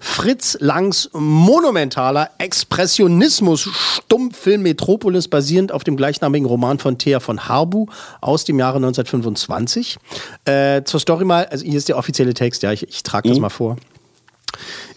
Fritz 0.00 0.56
Langs 0.60 1.10
monumentaler 1.12 2.30
Expressionismus-Stummfilm 2.38 4.62
Metropolis 4.62 5.28
basierend 5.28 5.72
auf 5.72 5.84
dem 5.84 5.96
gleichnamigen 5.96 6.46
Roman 6.46 6.78
von 6.78 6.98
Thea 6.98 7.20
von 7.20 7.48
Harbu 7.48 7.86
aus 8.20 8.44
dem 8.44 8.58
Jahre 8.58 8.76
1925. 8.76 9.98
Äh, 10.44 10.82
zur 10.84 11.00
Story 11.00 11.24
mal, 11.24 11.46
also 11.46 11.64
hier 11.64 11.78
ist 11.78 11.88
der 11.88 11.98
offizielle 11.98 12.34
Text, 12.34 12.62
ja, 12.62 12.72
ich, 12.72 12.88
ich 12.88 13.02
trage 13.02 13.28
das 13.28 13.38
mal 13.38 13.48
vor. 13.48 13.76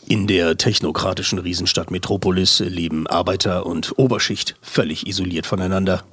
In 0.07 0.27
der 0.27 0.57
technokratischen 0.57 1.39
Riesenstadt 1.39 1.89
Metropolis 1.89 2.59
leben 2.59 3.07
Arbeiter 3.07 3.65
und 3.65 3.97
Oberschicht 3.97 4.55
völlig 4.61 5.07
isoliert 5.07 5.45
voneinander. 5.45 6.03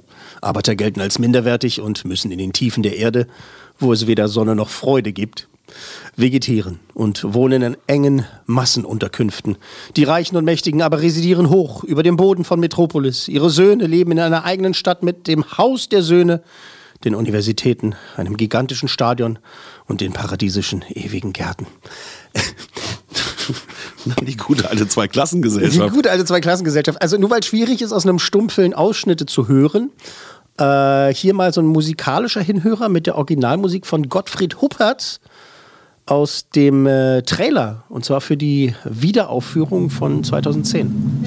Arbeiter 0.41 0.75
gelten 0.75 1.01
als 1.01 1.19
minderwertig 1.19 1.81
und 1.81 2.05
müssen 2.05 2.31
in 2.31 2.37
den 2.37 2.53
Tiefen 2.53 2.81
der 2.81 2.95
Erde, 2.95 3.27
wo 3.77 3.91
es 3.91 4.07
weder 4.07 4.29
Sonne 4.29 4.55
noch 4.55 4.69
Freude 4.69 5.11
gibt, 5.11 5.48
vegetieren 6.15 6.79
und 6.93 7.33
wohnen 7.33 7.61
in 7.61 7.77
engen 7.87 8.25
Massenunterkünften. 8.45 9.57
Die 9.95 10.03
Reichen 10.03 10.37
und 10.37 10.45
Mächtigen 10.45 10.81
aber 10.81 11.01
residieren 11.01 11.49
hoch 11.49 11.83
über 11.83 12.03
dem 12.03 12.17
Boden 12.17 12.43
von 12.43 12.59
Metropolis. 12.59 13.27
Ihre 13.27 13.49
Söhne 13.49 13.87
leben 13.87 14.11
in 14.11 14.19
einer 14.19 14.45
eigenen 14.45 14.73
Stadt 14.73 15.03
mit 15.03 15.27
dem 15.27 15.57
Haus 15.57 15.89
der 15.89 16.01
Söhne, 16.01 16.41
den 17.05 17.15
Universitäten, 17.15 17.95
einem 18.17 18.35
gigantischen 18.35 18.89
Stadion 18.89 19.39
und 19.85 20.01
den 20.01 20.11
paradiesischen 20.11 20.83
ewigen 20.89 21.33
Gärten. 21.33 21.67
Die 24.21 24.37
gute 24.37 24.69
alte 24.69 24.83
Die 24.83 24.89
Zweiklassengesellschaft. 24.89 25.93
gute 25.93 26.11
alte 26.11 26.25
Zweiklassengesellschaft. 26.25 27.01
Also 27.01 27.17
nur 27.17 27.29
weil 27.29 27.39
es 27.39 27.47
schwierig 27.47 27.81
ist, 27.81 27.91
aus 27.91 28.05
einem 28.05 28.19
Stummfilm 28.19 28.73
Ausschnitte 28.73 29.25
zu 29.25 29.47
hören, 29.47 29.91
äh, 30.59 31.13
hier 31.13 31.33
mal 31.33 31.53
so 31.53 31.61
ein 31.61 31.67
musikalischer 31.67 32.41
Hinhörer 32.41 32.89
mit 32.89 33.07
der 33.07 33.15
Originalmusik 33.15 33.85
von 33.85 34.09
Gottfried 34.09 34.61
Huppert 34.61 35.19
aus 36.09 36.49
dem 36.49 36.85
äh, 36.87 37.21
Trailer. 37.21 37.83
Und 37.89 38.05
zwar 38.05 38.21
für 38.21 38.37
die 38.37 38.73
Wiederaufführung 38.83 39.89
von 39.89 40.23
2010. 40.23 41.23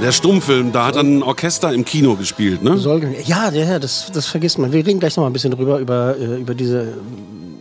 der 0.00 0.12
Stummfilm, 0.12 0.72
da 0.72 0.86
hat 0.86 0.96
dann 0.96 1.18
ein 1.18 1.22
Orchester 1.22 1.72
im 1.72 1.84
Kino 1.84 2.16
gespielt, 2.16 2.62
ne? 2.62 2.76
Soll, 2.78 3.14
ja, 3.24 3.50
ja, 3.50 3.78
das, 3.78 4.10
das 4.12 4.26
vergisst 4.26 4.58
man. 4.58 4.72
Wir 4.72 4.84
reden 4.84 5.00
gleich 5.00 5.16
noch 5.16 5.24
mal 5.24 5.30
ein 5.30 5.32
bisschen 5.32 5.50
drüber, 5.52 5.78
über, 5.78 6.16
äh, 6.18 6.40
über 6.40 6.54
diese 6.54 6.94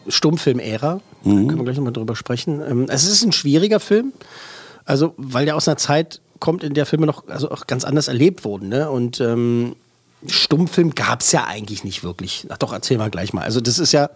Stummfilm-Ära. 0.07 0.99
Da 1.23 1.29
können 1.29 1.57
wir 1.57 1.63
gleich 1.63 1.77
noch 1.77 1.83
mal 1.83 1.91
drüber 1.91 2.15
sprechen. 2.15 2.61
Ähm, 2.67 2.85
Es 2.89 3.03
ist 3.03 3.23
ein 3.23 3.31
schwieriger 3.31 3.79
Film, 3.79 4.13
also 4.85 5.13
weil 5.17 5.45
der 5.45 5.55
aus 5.55 5.67
einer 5.67 5.77
Zeit 5.77 6.21
kommt, 6.39 6.63
in 6.63 6.73
der 6.73 6.85
Filme 6.85 7.05
noch 7.05 7.27
also 7.27 7.51
auch 7.51 7.67
ganz 7.67 7.83
anders 7.83 8.07
erlebt 8.07 8.45
wurden. 8.45 8.69
Ne? 8.69 8.89
Und 8.89 9.19
ähm, 9.19 9.75
Stummfilm 10.25 10.95
gab 10.95 11.21
es 11.21 11.31
ja 11.31 11.45
eigentlich 11.45 11.83
nicht 11.83 12.03
wirklich. 12.03 12.47
Ach 12.49 12.57
doch, 12.57 12.73
erzähl 12.73 12.97
mal 12.97 13.09
gleich 13.09 13.33
mal. 13.33 13.43
Also 13.43 13.61
das 13.61 13.79
ist 13.79 13.91
ja, 13.91 14.09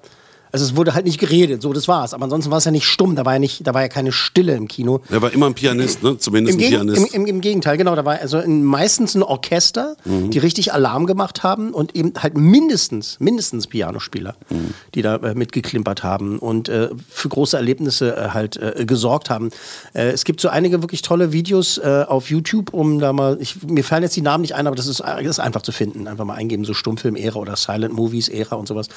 also 0.53 0.63
es 0.65 0.75
wurde 0.77 0.93
halt 0.93 1.05
nicht 1.05 1.19
geredet, 1.19 1.61
so 1.61 1.73
das 1.73 1.87
war's. 1.87 2.13
Aber 2.13 2.23
ansonsten 2.23 2.51
war 2.51 2.59
es 2.59 2.65
ja 2.65 2.71
nicht 2.71 2.85
stumm, 2.85 3.15
da 3.15 3.25
war 3.25 3.33
ja 3.33 3.39
nicht, 3.39 3.65
da 3.67 3.73
war 3.73 3.81
ja 3.81 3.87
keine 3.89 4.11
Stille 4.11 4.53
im 4.55 4.67
Kino. 4.67 5.01
Er 5.09 5.21
war 5.21 5.33
immer 5.33 5.47
ein 5.47 5.55
Pianist, 5.55 6.03
ne? 6.03 6.17
Zumindest 6.19 6.57
Im, 6.59 6.63
ein 6.63 6.69
Gegen, 6.69 6.81
im, 6.81 6.93
Pianist. 6.93 7.15
im, 7.15 7.25
Im 7.25 7.41
Gegenteil, 7.41 7.75
genau. 7.77 7.95
Da 7.95 8.05
war 8.05 8.19
also 8.19 8.37
in, 8.39 8.63
meistens 8.63 9.15
ein 9.15 9.23
Orchester, 9.23 9.95
Mhm. 10.05 10.29
die 10.31 10.37
richtig 10.39 10.71
Alarm 10.73 11.05
gemacht 11.07 11.43
haben 11.43 11.71
und 11.73 11.95
eben 11.95 12.13
halt 12.17 12.37
mindestens, 12.37 13.19
mindestens 13.19 13.67
Pianospieler, 13.67 14.35
Mhm. 14.49 14.73
die 14.95 15.01
da 15.01 15.15
äh, 15.17 15.33
mitgeklimpert 15.35 16.03
haben 16.03 16.37
und 16.39 16.69
äh, 16.69 16.89
für 17.09 17.29
große 17.29 17.57
Erlebnisse 17.57 18.15
äh, 18.15 18.29
halt 18.29 18.57
äh, 18.57 18.85
gesorgt 18.85 19.29
haben. 19.31 19.49
Äh, 19.93 20.11
es 20.11 20.23
gibt 20.23 20.39
so 20.39 20.49
einige 20.49 20.81
wirklich 20.83 21.01
tolle 21.01 21.31
Videos 21.33 21.79
äh, 21.79 22.05
auf 22.07 22.29
YouTube, 22.29 22.73
um 22.73 22.99
da 22.99 23.11
mal, 23.11 23.37
ich, 23.41 23.63
mir 23.63 23.83
fallen 23.83 24.03
jetzt 24.03 24.15
die 24.15 24.21
Namen 24.21 24.41
nicht 24.41 24.53
ein, 24.55 24.67
aber 24.67 24.75
das 24.75 24.85
ist, 24.87 24.99
das 24.99 25.21
ist 25.25 25.39
einfach 25.39 25.63
zu 25.63 25.71
finden. 25.71 26.07
Einfach 26.07 26.25
mal 26.25 26.35
eingeben, 26.35 26.63
so 26.63 26.73
Stummfilm-Ära 26.75 27.37
oder 27.39 27.55
Silent 27.55 27.93
Movies-Ära 27.95 28.55
und 28.55 28.67
sowas, 28.67 28.87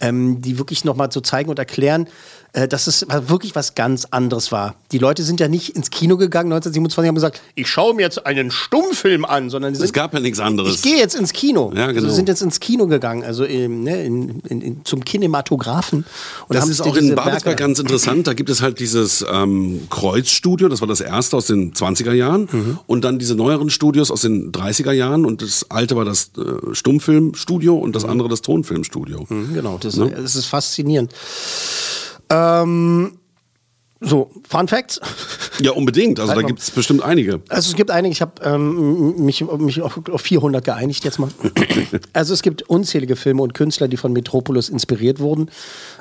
ähm, 0.00 0.42
die 0.42 0.58
wirklich 0.58 0.84
nochmal 0.84 1.05
nochmal 1.06 1.10
zu 1.12 1.20
zeigen 1.20 1.50
und 1.50 1.58
erklären, 1.58 2.08
äh, 2.52 2.66
dass 2.68 2.86
es 2.86 3.06
wirklich 3.28 3.54
was 3.54 3.74
ganz 3.74 4.06
anderes 4.10 4.50
war. 4.52 4.74
Die 4.92 4.98
Leute 4.98 5.22
sind 5.24 5.40
ja 5.40 5.48
nicht 5.48 5.70
ins 5.76 5.90
Kino 5.90 6.16
gegangen 6.16 6.52
1927 6.52 6.98
und 6.98 7.08
haben 7.08 7.14
gesagt, 7.14 7.42
ich 7.54 7.68
schaue 7.68 7.94
mir 7.94 8.02
jetzt 8.02 8.24
einen 8.26 8.50
Stummfilm 8.50 9.24
an, 9.24 9.50
sondern 9.50 9.72
die 9.72 9.76
Es 9.78 9.82
sind, 9.86 9.92
gab 9.92 10.14
ja 10.14 10.20
nichts 10.20 10.38
anderes. 10.40 10.74
ich 10.76 10.82
gehe 10.82 10.96
jetzt 10.96 11.14
ins 11.14 11.32
Kino. 11.32 11.72
Ja, 11.74 11.88
genau. 11.92 12.04
Also 12.04 12.14
sind 12.16 12.28
jetzt 12.28 12.42
ins 12.42 12.60
Kino 12.60 12.86
gegangen, 12.86 13.24
also 13.24 13.42
ne, 13.44 14.04
in, 14.04 14.40
in, 14.48 14.60
in, 14.62 14.84
zum 14.84 15.04
Kinematografen. 15.04 16.04
Und 16.48 16.54
Das 16.56 16.68
ist 16.68 16.80
auch 16.80 16.96
in 16.96 17.14
Babelsberg 17.14 17.44
Werke- 17.44 17.62
ganz 17.62 17.78
interessant. 17.78 18.26
Da 18.26 18.32
gibt 18.34 18.48
es 18.48 18.62
halt 18.62 18.80
dieses 18.80 19.24
ähm, 19.30 19.82
Kreuzstudio, 19.90 20.68
das 20.68 20.80
war 20.80 20.88
das 20.88 21.00
erste 21.00 21.36
aus 21.36 21.46
den 21.46 21.72
20er 21.74 22.12
Jahren. 22.14 22.48
Mhm. 22.50 22.78
Und 22.86 23.04
dann 23.04 23.18
diese 23.18 23.34
neueren 23.34 23.70
Studios 23.70 24.10
aus 24.10 24.22
den 24.22 24.50
30er 24.52 24.92
Jahren. 24.92 25.26
Und 25.26 25.42
das 25.42 25.66
alte 25.70 25.94
war 25.96 26.04
das 26.04 26.30
äh, 26.38 26.74
Stummfilmstudio 26.74 27.76
und 27.76 27.94
das 27.96 28.04
andere 28.04 28.28
das 28.28 28.40
Tonfilmstudio. 28.42 29.26
Mhm, 29.28 29.54
Genau, 29.54 29.78
das, 29.78 29.96
Ne? 29.96 30.10
das 30.10 30.36
ist 30.36 30.46
faszinierend. 30.46 30.95
Ähm, 32.30 33.18
so, 34.00 34.30
Fun 34.48 34.68
Facts. 34.68 35.00
Ja, 35.60 35.72
unbedingt. 35.72 36.20
Also 36.20 36.32
Halt 36.32 36.42
da 36.42 36.46
gibt 36.46 36.60
es 36.60 36.70
bestimmt 36.70 37.02
einige. 37.02 37.40
Also 37.48 37.70
es 37.70 37.76
gibt 37.76 37.90
einige, 37.90 38.12
ich 38.12 38.20
habe 38.20 38.42
ähm, 38.42 39.24
mich, 39.24 39.42
mich 39.58 39.80
auf, 39.80 39.98
auf 40.10 40.20
400 40.20 40.62
geeinigt 40.62 41.02
jetzt 41.04 41.18
mal. 41.18 41.30
Also 42.12 42.34
es 42.34 42.42
gibt 42.42 42.62
unzählige 42.62 43.16
Filme 43.16 43.42
und 43.42 43.54
Künstler, 43.54 43.88
die 43.88 43.96
von 43.96 44.12
Metropolis 44.12 44.68
inspiriert 44.68 45.18
wurden. 45.18 45.50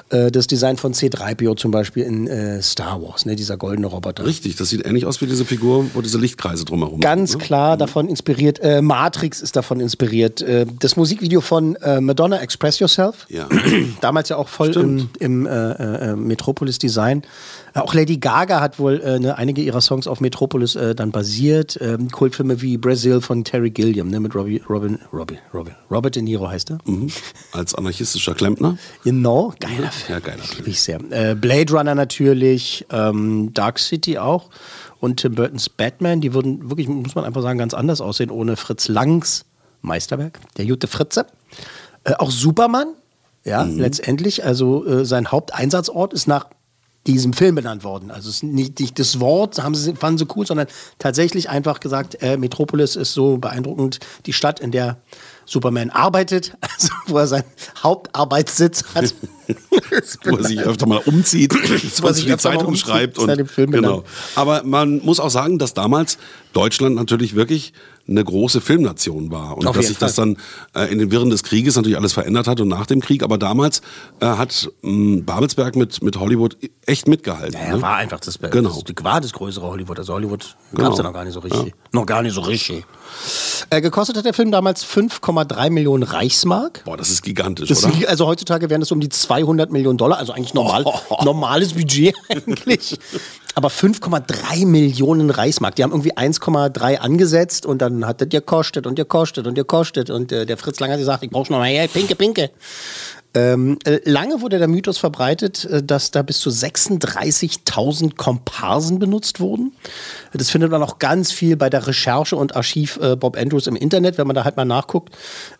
Äh, 0.09 0.29
das 0.31 0.45
Design 0.45 0.77
von 0.77 0.93
C-3PO 0.93 1.57
zum 1.57 1.71
Beispiel 1.71 2.03
in 2.03 2.27
äh, 2.27 2.61
Star 2.61 3.01
Wars, 3.01 3.25
ne, 3.25 3.35
dieser 3.35 3.57
goldene 3.57 3.87
Roboter. 3.87 4.25
Richtig, 4.25 4.55
das 4.55 4.69
sieht 4.69 4.85
ähnlich 4.85 5.05
aus 5.05 5.19
wie 5.21 5.25
diese 5.25 5.45
Figur, 5.45 5.87
wo 5.95 6.01
diese 6.01 6.19
Lichtkreise 6.19 6.63
drumherum 6.63 6.99
Ganz 6.99 7.31
sind. 7.31 7.39
Ne? 7.41 7.45
klar 7.45 7.75
davon 7.75 8.07
inspiriert. 8.07 8.59
Äh, 8.59 8.83
Matrix 8.83 9.41
ist 9.41 9.55
davon 9.55 9.79
inspiriert. 9.79 10.41
Äh, 10.41 10.67
das 10.79 10.95
Musikvideo 10.95 11.41
von 11.41 11.75
äh, 11.77 12.01
Madonna, 12.01 12.39
Express 12.39 12.77
Yourself. 12.79 13.25
Ja. 13.29 13.49
Damals 14.01 14.29
ja 14.29 14.37
auch 14.37 14.47
voll 14.47 14.75
im, 14.75 15.09
im 15.19 15.47
äh, 15.47 16.15
Metropolis-Design. 16.15 17.23
Äh, 17.23 17.25
auch 17.81 17.93
Lady 17.93 18.17
Gaga 18.17 18.61
hat 18.61 18.79
wohl 18.79 19.01
äh, 19.01 19.19
ne, 19.19 19.37
einige 19.37 19.61
ihrer 19.61 19.81
Songs 19.81 20.07
auf 20.07 20.21
Metropolis 20.21 20.75
äh, 20.75 20.95
dann 20.95 21.11
basiert. 21.11 21.77
Ähm, 21.81 22.09
Kultfilme 22.09 22.61
wie 22.61 22.77
Brazil 22.77 23.21
von 23.21 23.43
Terry 23.43 23.69
Gilliam, 23.69 24.09
ne, 24.09 24.19
mit 24.19 24.33
Robbie, 24.33 24.61
Robin, 24.69 24.99
Robbie, 25.11 25.39
Robbie, 25.53 25.73
Robert 25.91 26.15
De 26.15 26.23
Niro 26.23 26.47
heißt 26.47 26.71
er. 26.71 26.77
Mhm. 26.85 27.09
Als 27.51 27.75
anarchistischer 27.75 28.33
Klempner. 28.33 28.77
Genau, 29.03 29.53
geiler 29.59 29.91
Film. 29.91 30.09
Ja, 30.13 30.19
geiler 30.19 30.43
Film. 30.43 30.67
Ich 30.67 30.81
sehr. 30.81 30.99
Äh, 31.11 31.35
Blade 31.35 31.73
Runner 31.73 31.95
natürlich, 31.95 32.85
ähm, 32.91 33.53
Dark 33.53 33.79
City 33.79 34.17
auch 34.17 34.49
und 34.99 35.19
Tim 35.19 35.35
Burtons 35.35 35.69
Batman, 35.69 36.21
die 36.21 36.33
würden 36.33 36.69
wirklich, 36.69 36.87
muss 36.87 37.15
man 37.15 37.25
einfach 37.25 37.41
sagen, 37.41 37.59
ganz 37.59 37.73
anders 37.73 37.99
aussehen 38.01 38.31
ohne 38.31 38.55
Fritz 38.55 38.87
Langs 38.87 39.45
Meisterwerk, 39.81 40.39
der 40.57 40.65
Jute 40.65 40.87
Fritze. 40.87 41.25
Äh, 42.05 42.13
auch 42.13 42.31
Superman, 42.31 42.87
ja, 43.43 43.63
Mhm. 43.65 43.79
letztendlich, 43.79 44.43
also 44.45 44.85
äh, 44.85 45.05
sein 45.05 45.31
Haupteinsatzort 45.31 46.13
ist 46.13 46.27
nach 46.27 46.47
diesem 47.07 47.33
Film 47.33 47.55
benannt 47.55 47.83
worden. 47.83 48.09
Also 48.09 48.29
es 48.29 48.37
ist 48.37 48.43
nicht, 48.43 48.79
nicht 48.79 48.97
das 48.97 49.19
Wort, 49.19 49.61
haben 49.61 49.75
sie, 49.75 49.93
fanden 49.93 50.17
sie 50.17 50.27
cool, 50.35 50.45
sondern 50.45 50.67
tatsächlich 50.97 51.49
einfach 51.49 51.79
gesagt, 51.79 52.21
äh, 52.21 52.37
Metropolis 52.37 52.95
ist 52.95 53.13
so 53.13 53.37
beeindruckend, 53.37 53.99
die 54.25 54.33
Stadt, 54.33 54.59
in 54.59 54.71
der 54.71 54.97
Superman 55.45 55.91
arbeitet, 55.91 56.57
also 56.61 56.89
wo 57.07 57.17
er 57.17 57.27
seinen 57.27 57.45
Hauptarbeitssitz 57.83 58.83
hat. 58.95 59.13
wo 60.23 60.37
er 60.37 60.43
sich 60.43 60.59
öfter 60.59 60.87
mal 60.87 61.01
umzieht, 61.05 61.53
Wo 61.53 61.57
er 61.59 62.03
was 62.03 62.17
sich 62.17 62.25
die 62.25 62.37
Zeitung 62.37 62.67
umzieht, 62.67 62.87
schreibt. 62.87 63.19
Und, 63.19 63.71
genau. 63.71 64.03
Aber 64.33 64.63
man 64.63 64.99
muss 65.03 65.19
auch 65.19 65.29
sagen, 65.29 65.59
dass 65.59 65.75
damals 65.75 66.17
Deutschland 66.53 66.95
natürlich 66.95 67.35
wirklich 67.35 67.73
eine 68.07 68.23
große 68.23 68.61
Filmnation 68.61 69.31
war. 69.31 69.57
Und 69.57 69.65
Auf 69.67 69.75
dass 69.75 69.87
sich 69.87 69.97
das 69.97 70.15
dann 70.15 70.37
äh, 70.75 70.91
in 70.91 70.99
den 70.99 71.11
Wirren 71.11 71.29
des 71.29 71.43
Krieges 71.43 71.75
natürlich 71.75 71.97
alles 71.97 72.13
verändert 72.13 72.47
hat 72.47 72.59
und 72.61 72.67
nach 72.67 72.85
dem 72.85 73.01
Krieg. 73.01 73.23
Aber 73.23 73.37
damals 73.37 73.81
äh, 74.19 74.25
hat 74.27 74.69
mh, 74.83 75.23
Babelsberg 75.25 75.75
mit, 75.75 76.01
mit 76.03 76.19
Hollywood 76.19 76.57
echt 76.85 77.07
mitgehalten. 77.07 77.59
Ja, 77.59 77.75
ne? 77.75 77.81
war 77.81 77.95
einfach 77.95 78.19
das, 78.19 78.37
das, 78.37 78.51
Genau. 78.51 78.79
das 78.85 79.03
war 79.03 79.21
das 79.21 79.33
größere 79.33 79.65
Hollywood. 79.67 79.97
Also 79.99 80.13
Hollywood 80.13 80.55
Genau. 80.71 80.83
gab 80.83 80.91
es 80.93 80.97
ja 80.97 81.03
noch 81.03 81.13
gar 81.13 81.23
nicht 81.25 81.33
so 81.33 81.39
richtig. 81.39 81.73
Noch 81.91 82.05
gar 82.05 82.21
nicht 82.21 82.33
so 82.33 82.41
richtig. 82.41 82.85
Äh, 83.69 83.81
gekostet 83.81 84.17
hat 84.17 84.25
der 84.25 84.33
Film 84.33 84.51
damals 84.51 84.85
5,3 84.85 85.69
Millionen 85.71 86.03
Reichsmark. 86.03 86.83
Boah, 86.85 86.97
das 86.97 87.09
ist 87.09 87.23
gigantisch, 87.23 87.69
Das, 87.69 87.83
oder? 87.85 88.07
also 88.09 88.27
heutzutage 88.27 88.69
wären 88.69 88.81
das 88.81 88.91
um 88.91 88.99
die 88.99 89.09
200 89.09 89.71
Millionen 89.71 89.97
Dollar, 89.97 90.17
also 90.19 90.33
eigentlich 90.33 90.53
normal, 90.53 90.85
normales 91.23 91.73
Budget 91.73 92.13
eigentlich. 92.29 92.97
Aber 93.57 93.69
5,3 93.69 94.65
Millionen 94.67 95.29
Reichsmark. 95.29 95.75
Die 95.75 95.83
haben 95.83 95.91
irgendwie 95.91 96.13
1,3 96.13 96.97
angesetzt 96.97 97.65
und 97.65 97.81
dann 97.81 98.05
hat 98.05 98.19
das 98.19 98.27
gekostet 98.27 98.85
und 98.85 98.95
gekostet 98.95 99.47
und 99.47 99.55
gekostet. 99.55 100.09
Und 100.09 100.33
äh, 100.33 100.45
der 100.45 100.57
Fritz 100.57 100.81
Lang 100.81 100.91
hat 100.91 100.99
gesagt, 100.99 101.23
ich 101.23 101.29
brauche 101.29 101.51
noch 101.51 101.59
mal 101.59 101.69
her, 101.69 101.87
pinke, 101.87 102.15
pinke. 102.15 102.51
Ähm, 103.35 103.77
äh, 103.83 103.99
lange 104.05 104.39
wurde 104.41 104.57
der 104.59 104.67
Mythos 104.69 104.97
verbreitet, 104.97 105.65
äh, 105.65 105.83
dass 105.83 106.09
da 106.11 106.21
bis 106.21 106.39
zu 106.39 106.49
36.000 106.49 108.15
Komparsen 108.15 108.97
benutzt 108.97 109.39
wurden. 109.39 109.73
Das 110.33 110.49
findet 110.49 110.71
man 110.71 110.81
auch 110.81 110.99
ganz 110.99 111.31
viel 111.31 111.57
bei 111.57 111.69
der 111.69 111.85
Recherche 111.85 112.35
und 112.37 112.55
Archiv 112.55 112.97
äh, 113.01 113.15
Bob 113.15 113.37
Andrews 113.37 113.67
im 113.67 113.75
Internet, 113.75 114.17
wenn 114.17 114.25
man 114.27 114.35
da 114.35 114.45
halt 114.45 114.55
mal 114.57 114.65
nachguckt. 114.65 115.13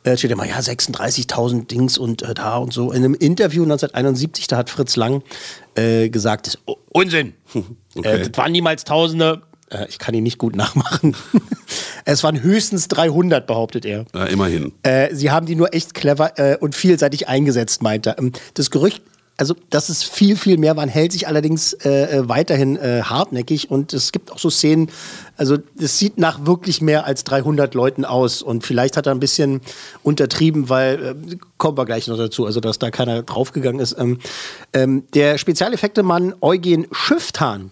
Äh, 0.03 0.15
steht 0.17 0.31
immer, 0.31 0.47
ja, 0.47 0.57
36.000 0.59 1.67
Dings 1.67 1.97
und 1.97 2.21
äh, 2.21 2.33
da 2.33 2.57
und 2.57 2.71
so. 2.73 2.91
In 2.91 3.03
einem 3.03 3.13
Interview 3.13 3.63
1971, 3.63 4.47
da 4.47 4.57
hat 4.57 4.69
Fritz 4.69 4.95
Lang 4.95 5.21
äh, 5.75 6.09
gesagt, 6.09 6.47
das 6.47 6.55
ist 6.55 6.61
U- 6.67 6.75
Unsinn. 6.91 7.33
Okay. 7.97 8.23
das 8.27 8.37
waren 8.37 8.51
niemals 8.51 8.83
Tausende. 8.83 9.41
Ich 9.87 9.99
kann 9.99 10.13
ihn 10.13 10.23
nicht 10.23 10.37
gut 10.37 10.53
nachmachen. 10.57 11.15
es 12.05 12.23
waren 12.23 12.41
höchstens 12.41 12.87
300, 12.87 13.45
behauptet 13.47 13.85
er. 13.85 14.05
Ja, 14.13 14.25
immerhin. 14.25 14.71
Äh, 14.83 15.13
sie 15.13 15.31
haben 15.31 15.45
die 15.45 15.55
nur 15.55 15.73
echt 15.73 15.93
clever 15.93 16.37
äh, 16.39 16.57
und 16.57 16.75
vielseitig 16.75 17.27
eingesetzt, 17.27 17.81
meint 17.81 18.05
er. 18.05 18.17
Ähm, 18.19 18.31
Das 18.53 18.71
Gerücht, 18.71 19.01
also 19.37 19.55
dass 19.69 19.89
es 19.89 20.03
viel, 20.03 20.37
viel 20.37 20.57
mehr 20.57 20.77
waren, 20.77 20.87
hält 20.87 21.11
sich 21.11 21.27
allerdings 21.27 21.73
äh, 21.73 22.19
äh, 22.19 22.29
weiterhin 22.29 22.77
äh, 22.77 23.01
hartnäckig 23.03 23.69
und 23.69 23.91
es 23.91 24.11
gibt 24.11 24.31
auch 24.31 24.37
so 24.37 24.49
Szenen, 24.49 24.89
also 25.35 25.57
es 25.77 25.99
sieht 25.99 26.17
nach 26.17 26.45
wirklich 26.45 26.79
mehr 26.81 27.05
als 27.05 27.23
300 27.25 27.73
Leuten 27.73 28.05
aus 28.05 28.41
und 28.41 28.65
vielleicht 28.65 28.95
hat 28.95 29.07
er 29.07 29.11
ein 29.13 29.19
bisschen 29.19 29.61
untertrieben, 30.03 30.69
weil, 30.69 31.03
äh, 31.03 31.37
kommen 31.57 31.77
wir 31.77 31.85
gleich 31.85 32.07
noch 32.07 32.17
dazu, 32.17 32.45
also 32.45 32.59
dass 32.59 32.79
da 32.79 32.91
keiner 32.91 33.23
draufgegangen 33.23 33.81
ist. 33.81 33.95
Ähm, 33.99 34.19
ähm, 34.73 35.03
der 35.13 35.37
Spezialeffekte-Mann 35.37 36.35
Eugen 36.39 36.87
Schüftan, 36.91 37.71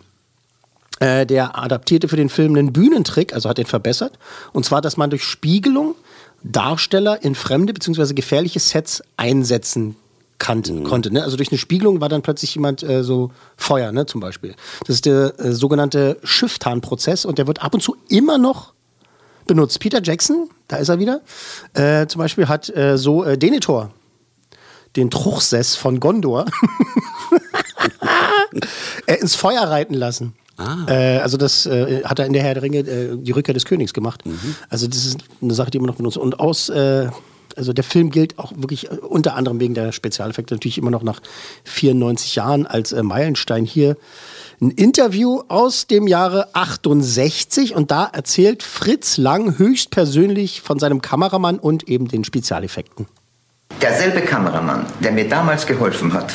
äh, 0.99 1.25
der 1.25 1.58
adaptierte 1.58 2.08
für 2.08 2.15
den 2.15 2.29
Film 2.29 2.56
einen 2.56 2.73
Bühnentrick, 2.73 3.34
also 3.34 3.49
hat 3.49 3.58
den 3.58 3.65
verbessert. 3.65 4.17
Und 4.51 4.65
zwar, 4.65 4.82
dass 4.82 4.97
man 4.97 5.10
durch 5.10 5.23
Spiegelung 5.23 5.95
Darsteller 6.43 7.23
in 7.23 7.36
fremde 7.36 7.73
bzw. 7.73 8.13
gefährliche 8.13 8.60
Sets 8.60 9.01
einsetzen 9.17 9.95
kann, 10.39 10.62
konnte. 10.84 11.12
Ne? 11.12 11.23
Also 11.23 11.38
durch 11.38 11.51
eine 11.51 11.58
Spiegelung 11.58 12.01
war 12.01 12.10
dann 12.10 12.21
plötzlich 12.21 12.53
jemand 12.56 12.84
äh, 12.84 13.03
so 13.03 13.32
Feuer, 13.56 13.91
ne, 13.93 14.06
zum 14.06 14.19
Beispiel. 14.19 14.56
Das 14.86 14.95
ist 14.95 15.06
der 15.06 15.39
äh, 15.39 15.53
sogenannte 15.53 16.17
Schifftan-Prozess 16.23 17.23
und 17.23 17.38
der 17.38 17.47
wird 17.47 17.63
ab 17.63 17.73
und 17.73 17.82
zu 17.82 17.95
immer 18.10 18.38
noch 18.38 18.73
benutzt. 19.47 19.79
Peter 19.79 20.01
Jackson, 20.03 20.49
da 20.67 20.77
ist 20.77 20.89
er 20.89 20.99
wieder, 20.99 21.21
äh, 21.73 22.08
zum 22.08 22.19
Beispiel 22.19 22.49
hat 22.49 22.69
äh, 22.75 22.97
so 22.97 23.23
äh, 23.23 23.38
Denethor, 23.38 23.91
den 24.97 25.10
Truchsess 25.10 25.75
von 25.77 26.01
Gondor, 26.01 26.45
ins 29.08 29.36
Feuer 29.36 29.63
reiten 29.63 29.93
lassen. 29.93 30.34
Äh, 30.88 31.20
also 31.20 31.38
das 31.38 31.66
äh, 31.66 32.04
hat 32.04 32.20
er 32.20 32.26
in 32.26 32.34
der 32.34 32.44
Herr 32.44 32.54
der 32.54 32.63
Ringe 32.63 32.80
äh, 32.80 33.18
die 33.18 33.32
Rückkehr 33.32 33.54
des 33.54 33.66
Königs 33.66 33.94
gemacht. 33.94 34.24
Also 34.70 34.88
das 34.88 35.06
ist 35.06 35.18
eine 35.42 35.54
Sache, 35.54 35.72
die 35.72 35.78
immer 35.78 35.88
noch 35.88 35.96
benutzt. 35.96 36.18
Und 36.18 36.39
aus, 36.39 36.70
äh, 36.70 37.10
also 37.56 37.74
der 37.74 37.84
Film 37.84 38.12
gilt 38.12 38.38
auch 38.39 38.52
wirklich 38.56 38.92
äh, 38.92 38.96
unter 38.96 39.36
anderem 39.36 39.60
wegen 39.60 39.74
der 39.74 39.92
Spezialeffekte 39.92 40.54
natürlich 40.54 40.78
immer 40.78 40.92
noch 40.92 41.04
nach 41.04 41.22
94 41.66 42.36
Jahren 42.36 42.68
als 42.68 42.92
äh, 42.92 43.04
Meilenstein 43.04 43.66
hier. 43.66 43.98
Ein 44.62 44.72
Interview 44.72 45.42
aus 45.48 45.88
dem 45.88 46.08
Jahre 46.08 46.54
68 46.54 47.76
und 47.76 47.92
da 47.92 48.06
erzählt 48.06 48.63
Fritz 48.63 49.18
Lang 49.18 49.58
höchstpersönlich 49.58 50.62
von 50.62 50.80
seinem 50.80 51.02
Kameramann 51.02 51.60
und 51.60 51.89
eben 51.89 52.08
den 52.08 52.24
Spezialeffekten. 52.24 53.08
Derselbe 53.84 54.22
Kameramann, 54.22 54.86
der 55.02 55.12
mir 55.12 55.28
damals 55.28 55.65
geholfen 55.65 56.13
hat, 56.13 56.34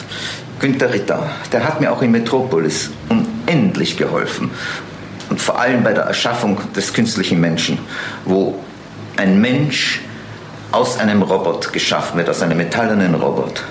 Günter 0.61 0.93
Ritter, 0.93 1.31
der 1.51 1.65
hat 1.65 1.81
mir 1.81 1.91
auch 1.91 2.03
in 2.03 2.11
Metropolis 2.11 2.91
unendlich 3.09 3.97
geholfen. 3.97 4.51
Und 5.31 5.41
vor 5.41 5.59
allem 5.59 5.83
bei 5.83 5.95
der 5.95 6.05
Erschaffung 6.05 6.59
des 6.77 6.93
künstlichen 6.93 7.41
Menschen, 7.41 7.79
wo 8.27 8.59
ein 9.17 9.41
Mensch 9.41 10.03
aus 10.73 10.99
einem 10.99 11.23
Robot 11.23 11.73
geschaffen 11.73 12.19
wird, 12.19 12.29
aus 12.29 12.43
einem 12.43 12.59
metallenen 12.59 13.15
Robot. 13.15 13.65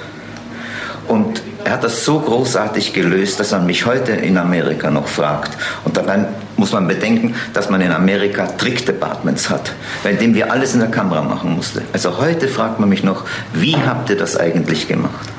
Und 1.08 1.44
er 1.63 1.74
hat 1.74 1.84
das 1.84 2.04
so 2.04 2.20
großartig 2.20 2.94
gelöst, 2.94 3.40
dass 3.40 3.52
man 3.52 3.68
mich 3.68 3.86
heute 3.86 4.13
in 4.13 4.40
Amerika 4.40 4.90
noch 4.90 5.08
fragt. 5.08 5.56
Und 5.86 5.98
dabei 5.98 6.26
muss 6.58 6.74
man 6.74 6.88
bedenken, 6.88 7.36
dass 7.54 7.70
man 7.70 7.82
in 7.82 7.91
Amerika 7.91 8.48
Trick-Departments 8.48 9.50
hat, 9.50 9.74
bei 10.04 10.13
dem 10.13 10.34
wir 10.34 10.52
alles 10.52 10.74
in 10.74 10.80
der 10.80 10.89
Kamera 10.89 11.22
machen 11.22 11.56
musste. 11.56 11.84
Also 11.93 12.17
heute 12.17 12.48
fragt 12.48 12.80
man 12.80 12.89
mich 12.89 13.04
noch, 13.04 13.26
wie 13.54 13.76
habt 13.76 14.10
ihr 14.10 14.17
das 14.17 14.38
eigentlich 14.38 14.88
gemacht? 14.88 15.30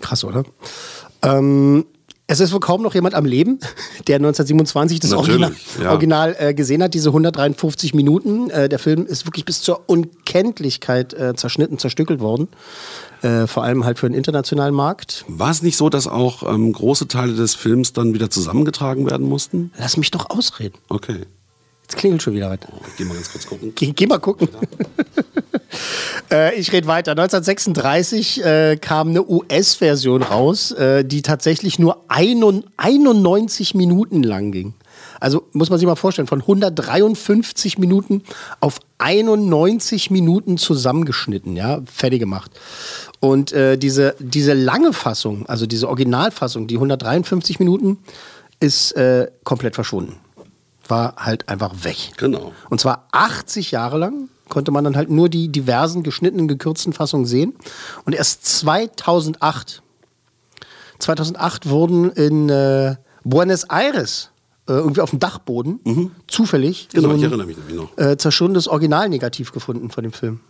Krass, 0.00 0.24
oder? 0.24 0.44
Ähm, 1.22 1.84
Es 2.30 2.38
ist 2.38 2.52
wohl 2.52 2.60
kaum 2.60 2.80
noch 2.82 2.94
jemand 2.94 3.16
am 3.16 3.24
Leben, 3.24 3.58
der 4.06 4.16
1927 4.16 5.00
das 5.00 5.10
Natürlich, 5.10 5.42
Original, 5.42 5.56
ja. 5.82 5.90
Original 5.90 6.36
äh, 6.38 6.54
gesehen 6.54 6.80
hat, 6.80 6.94
diese 6.94 7.08
153 7.08 7.92
Minuten. 7.92 8.50
Äh, 8.50 8.68
der 8.68 8.78
Film 8.78 9.04
ist 9.04 9.26
wirklich 9.26 9.44
bis 9.44 9.62
zur 9.62 9.88
Unkenntlichkeit 9.88 11.12
äh, 11.12 11.34
zerschnitten, 11.34 11.78
zerstückelt 11.78 12.20
worden. 12.20 12.46
Äh, 13.22 13.48
vor 13.48 13.64
allem 13.64 13.84
halt 13.84 13.98
für 13.98 14.08
den 14.08 14.14
internationalen 14.14 14.76
Markt. 14.76 15.24
War 15.26 15.50
es 15.50 15.62
nicht 15.62 15.76
so, 15.76 15.90
dass 15.90 16.06
auch 16.06 16.48
ähm, 16.48 16.72
große 16.72 17.08
Teile 17.08 17.34
des 17.34 17.56
Films 17.56 17.94
dann 17.94 18.14
wieder 18.14 18.30
zusammengetragen 18.30 19.10
werden 19.10 19.28
mussten? 19.28 19.72
Lass 19.76 19.96
mich 19.96 20.12
doch 20.12 20.30
ausreden. 20.30 20.78
Okay. 20.88 21.26
Jetzt 21.90 21.98
klingelt 21.98 22.22
schon 22.22 22.34
wieder 22.34 22.48
was. 22.48 22.60
Ich 22.86 22.96
geh 22.98 23.04
mal 23.04 23.14
ganz 23.14 23.32
kurz 23.32 23.46
gucken. 23.46 23.72
Geh, 23.74 23.90
geh 23.90 24.06
mal 24.06 24.20
gucken. 24.20 24.48
äh, 26.30 26.54
ich 26.54 26.70
rede 26.72 26.86
weiter. 26.86 27.10
1936 27.10 28.44
äh, 28.44 28.76
kam 28.76 29.08
eine 29.08 29.28
US-Version 29.28 30.22
raus, 30.22 30.70
äh, 30.70 31.04
die 31.04 31.22
tatsächlich 31.22 31.80
nur 31.80 32.04
ein, 32.06 32.62
91 32.76 33.74
Minuten 33.74 34.22
lang 34.22 34.52
ging. 34.52 34.74
Also 35.18 35.48
muss 35.52 35.68
man 35.68 35.80
sich 35.80 35.86
mal 35.86 35.96
vorstellen, 35.96 36.28
von 36.28 36.42
153 36.42 37.78
Minuten 37.78 38.22
auf 38.60 38.78
91 38.98 40.12
Minuten 40.12 40.58
zusammengeschnitten, 40.58 41.56
ja, 41.56 41.80
fertig 41.92 42.20
gemacht. 42.20 42.52
Und 43.18 43.50
äh, 43.50 43.76
diese, 43.76 44.14
diese 44.20 44.54
lange 44.54 44.92
Fassung, 44.92 45.44
also 45.46 45.66
diese 45.66 45.88
Originalfassung, 45.88 46.68
die 46.68 46.76
153 46.76 47.58
Minuten, 47.58 47.98
ist 48.60 48.92
äh, 48.92 49.28
komplett 49.42 49.74
verschwunden. 49.74 50.20
War 50.90 51.14
halt 51.16 51.48
einfach 51.48 51.84
weg. 51.84 52.12
Genau. 52.16 52.52
Und 52.68 52.80
zwar 52.80 53.06
80 53.12 53.70
Jahre 53.70 53.98
lang 53.98 54.28
konnte 54.48 54.70
man 54.72 54.84
dann 54.84 54.96
halt 54.96 55.08
nur 55.10 55.28
die 55.28 55.48
diversen 55.48 56.02
geschnittenen, 56.02 56.48
gekürzten 56.48 56.92
Fassungen 56.92 57.26
sehen. 57.26 57.54
Und 58.04 58.14
erst 58.14 58.44
2008, 58.44 59.82
2008 60.98 61.68
wurden 61.68 62.10
in 62.10 62.48
äh, 62.48 62.96
Buenos 63.24 63.64
Aires 63.64 64.30
äh, 64.68 64.72
irgendwie 64.72 65.00
auf 65.00 65.10
dem 65.10 65.18
Dachboden 65.18 66.12
zufällig 66.26 66.88
Genau, 66.92 67.16
so 67.16 67.24
ein 67.24 67.88
äh, 67.96 68.16
zerschundenes 68.16 68.68
Originalnegativ 68.68 69.52
gefunden 69.52 69.90
von 69.90 70.02
dem 70.02 70.12
Film. 70.12 70.40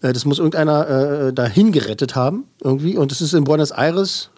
Äh, 0.00 0.12
das 0.12 0.24
muss 0.24 0.38
irgendeiner 0.38 0.88
äh, 0.88 1.32
dahin 1.32 1.72
gerettet 1.72 2.14
haben 2.14 2.44
irgendwie 2.62 2.96
und 2.96 3.12
es 3.12 3.20
ist 3.20 3.32
in 3.32 3.44
Buenos 3.44 3.70
Aires 3.70 4.30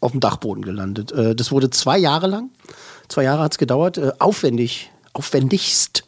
auf 0.00 0.12
dem 0.12 0.20
Dachboden 0.20 0.64
gelandet. 0.64 1.12
Äh, 1.12 1.34
das 1.34 1.52
wurde 1.52 1.70
zwei 1.70 1.98
Jahre 1.98 2.26
lang, 2.26 2.50
zwei 3.08 3.24
Jahre 3.24 3.42
hat 3.42 3.52
es 3.52 3.58
gedauert, 3.58 3.98
äh, 3.98 4.12
aufwendig, 4.18 4.90
aufwendigst 5.12 6.04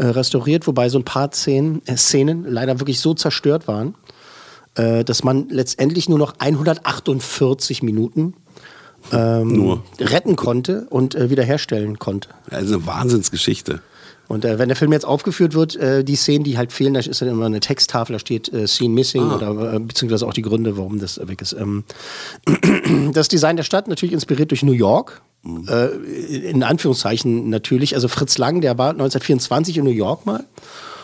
äh, 0.00 0.06
restauriert, 0.06 0.66
wobei 0.66 0.88
so 0.88 0.98
ein 0.98 1.04
paar 1.04 1.30
Szenen, 1.32 1.82
äh, 1.86 1.96
Szenen 1.96 2.44
leider 2.44 2.80
wirklich 2.80 3.00
so 3.00 3.14
zerstört 3.14 3.68
waren, 3.68 3.94
äh, 4.74 5.04
dass 5.04 5.24
man 5.24 5.48
letztendlich 5.50 6.08
nur 6.08 6.18
noch 6.18 6.34
148 6.38 7.82
Minuten 7.82 8.34
ähm, 9.12 9.48
Nur. 9.48 9.82
retten 9.98 10.36
konnte 10.36 10.86
und 10.90 11.14
wiederherstellen 11.18 11.98
konnte. 11.98 12.30
Also 12.50 12.76
eine 12.76 12.86
Wahnsinnsgeschichte. 12.86 13.80
Und 14.30 14.44
äh, 14.44 14.60
wenn 14.60 14.68
der 14.68 14.76
Film 14.76 14.92
jetzt 14.92 15.04
aufgeführt 15.04 15.54
wird, 15.54 15.74
äh, 15.74 16.04
die 16.04 16.14
Szenen, 16.14 16.44
die 16.44 16.56
halt 16.56 16.70
fehlen, 16.70 16.94
da 16.94 17.00
ist 17.00 17.20
dann 17.20 17.28
immer 17.28 17.46
eine 17.46 17.58
Texttafel, 17.58 18.12
da 18.12 18.20
steht 18.20 18.48
äh, 18.52 18.68
Scene 18.68 18.94
Missing 18.94 19.22
Ah. 19.22 19.34
oder 19.34 19.74
äh, 19.74 19.80
beziehungsweise 19.80 20.24
auch 20.24 20.32
die 20.32 20.42
Gründe, 20.42 20.76
warum 20.76 21.00
das 21.00 21.18
weg 21.26 21.42
ist. 21.42 21.52
Ähm, 21.52 21.82
das 23.12 23.26
Design 23.26 23.56
der 23.56 23.64
Stadt 23.64 23.88
natürlich 23.88 24.12
inspiriert 24.12 24.52
durch 24.52 24.62
New 24.62 24.70
York. 24.70 25.20
Mhm. 25.42 25.66
Äh, 25.68 25.86
in 26.48 26.62
Anführungszeichen 26.62 27.50
natürlich. 27.50 27.96
Also 27.96 28.06
Fritz 28.06 28.38
Lang, 28.38 28.60
der 28.60 28.78
war 28.78 28.90
1924 28.90 29.78
in 29.78 29.84
New 29.84 29.90
York 29.90 30.26
mal 30.26 30.44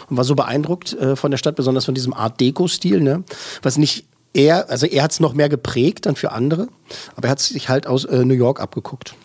und 0.08 0.16
war 0.16 0.22
so 0.22 0.36
beeindruckt 0.36 0.92
äh, 0.92 1.16
von 1.16 1.32
der 1.32 1.38
Stadt, 1.38 1.56
besonders 1.56 1.84
von 1.84 1.96
diesem 1.96 2.14
Art 2.14 2.40
Deco-Stil, 2.40 3.00
ne? 3.00 3.24
Was 3.60 3.76
nicht 3.76 4.04
er, 4.34 4.70
also 4.70 4.86
er 4.86 5.02
hat 5.02 5.10
es 5.10 5.18
noch 5.18 5.34
mehr 5.34 5.48
geprägt 5.48 6.06
dann 6.06 6.14
für 6.14 6.30
andere, 6.30 6.68
aber 7.16 7.26
er 7.26 7.30
hat 7.32 7.40
sich 7.40 7.68
halt 7.68 7.88
aus 7.88 8.04
äh, 8.04 8.24
New 8.24 8.34
York 8.34 8.60
abgeguckt 8.60 9.16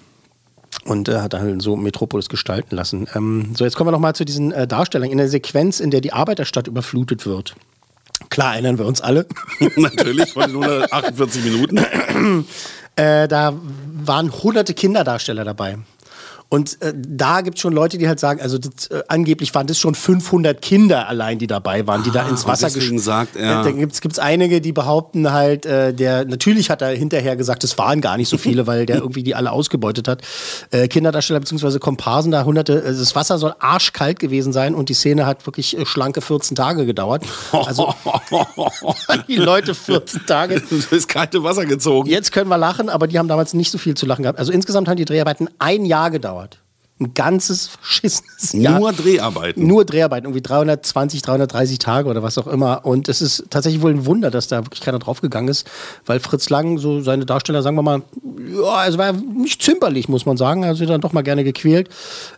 und 0.85 1.09
äh, 1.09 1.19
hat 1.19 1.33
dann 1.33 1.59
so 1.59 1.75
Metropolis 1.75 2.29
gestalten 2.29 2.75
lassen. 2.75 3.07
Ähm, 3.15 3.53
so, 3.55 3.63
jetzt 3.63 3.75
kommen 3.75 3.87
wir 3.87 3.91
nochmal 3.91 4.15
zu 4.15 4.25
diesen 4.25 4.51
äh, 4.51 4.67
Darstellungen. 4.67 5.11
In 5.11 5.17
der 5.17 5.27
Sequenz, 5.27 5.79
in 5.79 5.91
der 5.91 6.01
die 6.01 6.13
Arbeiterstadt 6.13 6.67
überflutet 6.67 7.25
wird. 7.25 7.55
Klar 8.29 8.53
erinnern 8.53 8.77
wir 8.77 8.85
uns 8.85 9.01
alle. 9.01 9.25
Natürlich, 9.75 10.31
von 10.31 10.43
148 10.43 11.43
Minuten. 11.43 11.77
äh, 12.95 13.27
da 13.27 13.53
waren 14.03 14.31
hunderte 14.31 14.73
Kinderdarsteller 14.73 15.43
dabei. 15.43 15.77
Und 16.53 16.81
äh, 16.81 16.93
da 16.93 17.39
gibt 17.39 17.55
es 17.55 17.61
schon 17.61 17.71
Leute, 17.71 17.97
die 17.97 18.09
halt 18.09 18.19
sagen, 18.19 18.41
also 18.41 18.57
das, 18.57 18.87
äh, 18.87 19.03
angeblich 19.07 19.55
waren 19.55 19.67
das 19.67 19.79
schon 19.79 19.95
500 19.95 20.61
Kinder 20.61 21.07
allein, 21.07 21.39
die 21.39 21.47
dabei 21.47 21.87
waren, 21.87 22.03
die 22.03 22.11
da 22.11 22.23
Ah, 22.25 22.27
ins 22.29 22.43
und 22.43 22.49
Wasser 22.49 22.67
deswegen 22.67 22.97
gesch- 22.97 23.03
sagt 23.03 23.37
er- 23.37 23.61
Äh, 23.61 23.63
Da 23.63 23.71
gibt 23.71 23.95
es 24.11 24.19
einige, 24.19 24.59
die 24.59 24.73
behaupten 24.73 25.31
halt, 25.31 25.65
äh, 25.65 25.93
der 25.93 26.25
natürlich 26.25 26.69
hat 26.69 26.81
er 26.81 26.89
hinterher 26.89 27.37
gesagt, 27.37 27.63
es 27.63 27.77
waren 27.77 28.01
gar 28.01 28.17
nicht 28.17 28.27
so 28.27 28.37
viele, 28.37 28.67
weil 28.67 28.85
der 28.85 28.97
irgendwie 29.01 29.23
die 29.23 29.33
alle 29.33 29.49
ausgebeutet 29.53 30.09
hat. 30.09 30.23
Äh, 30.71 30.89
Kinderdarsteller 30.89 31.39
bzw. 31.39 31.79
Komparsen, 31.79 32.33
da 32.33 32.43
hunderte, 32.43 32.83
äh, 32.83 32.87
das 32.97 33.15
Wasser 33.15 33.37
soll 33.37 33.53
arschkalt 33.59 34.19
gewesen 34.19 34.51
sein 34.51 34.75
und 34.75 34.89
die 34.89 34.93
Szene 34.93 35.25
hat 35.25 35.45
wirklich 35.47 35.77
äh, 35.79 35.85
schlanke 35.85 36.19
14 36.19 36.55
Tage 36.57 36.85
gedauert. 36.85 37.23
Also 37.53 37.93
die 39.29 39.37
Leute 39.37 39.73
14 39.73 40.25
Tage. 40.25 40.61
Das 40.91 41.07
kalte 41.07 41.43
Wasser 41.43 41.65
gezogen. 41.65 42.09
Jetzt 42.09 42.31
können 42.33 42.49
wir 42.49 42.57
lachen, 42.57 42.89
aber 42.89 43.07
die 43.07 43.17
haben 43.17 43.27
damals 43.27 43.53
nicht 43.53 43.71
so 43.71 43.77
viel 43.77 43.93
zu 43.95 44.05
lachen 44.05 44.23
gehabt. 44.23 44.39
Also 44.39 44.51
insgesamt 44.51 44.87
haben 44.89 44.97
die 44.97 45.05
Dreharbeiten 45.05 45.49
ein 45.59 45.85
Jahr 45.85 46.11
gedauert. 46.11 46.40
Ein 47.01 47.15
ganzes 47.15 47.65
verschissenes 47.67 48.53
Jahr. 48.53 48.79
Nur 48.79 48.93
Dreharbeiten. 48.93 49.65
Nur 49.65 49.85
Dreharbeiten, 49.85 50.27
irgendwie 50.27 50.43
320, 50.43 51.23
330 51.23 51.79
Tage 51.79 52.07
oder 52.07 52.21
was 52.21 52.37
auch 52.37 52.45
immer. 52.45 52.85
Und 52.85 53.09
es 53.09 53.23
ist 53.23 53.45
tatsächlich 53.49 53.81
wohl 53.81 53.89
ein 53.91 54.05
Wunder, 54.05 54.29
dass 54.29 54.47
da 54.47 54.63
wirklich 54.63 54.81
keiner 54.81 54.99
draufgegangen 54.99 55.49
ist, 55.49 55.67
weil 56.05 56.19
Fritz 56.19 56.49
Lang, 56.51 56.77
so 56.77 57.01
seine 57.01 57.25
Darsteller, 57.25 57.63
sagen 57.63 57.75
wir 57.75 57.81
mal, 57.81 58.03
ja, 58.53 58.69
also 58.73 58.99
war 58.99 59.13
nicht 59.13 59.63
zimperlich, 59.63 60.09
muss 60.09 60.27
man 60.27 60.37
sagen. 60.37 60.63
Also 60.63 60.85
dann 60.85 61.01
doch 61.01 61.11
mal 61.11 61.23
gerne 61.23 61.43
gequält. 61.43 61.89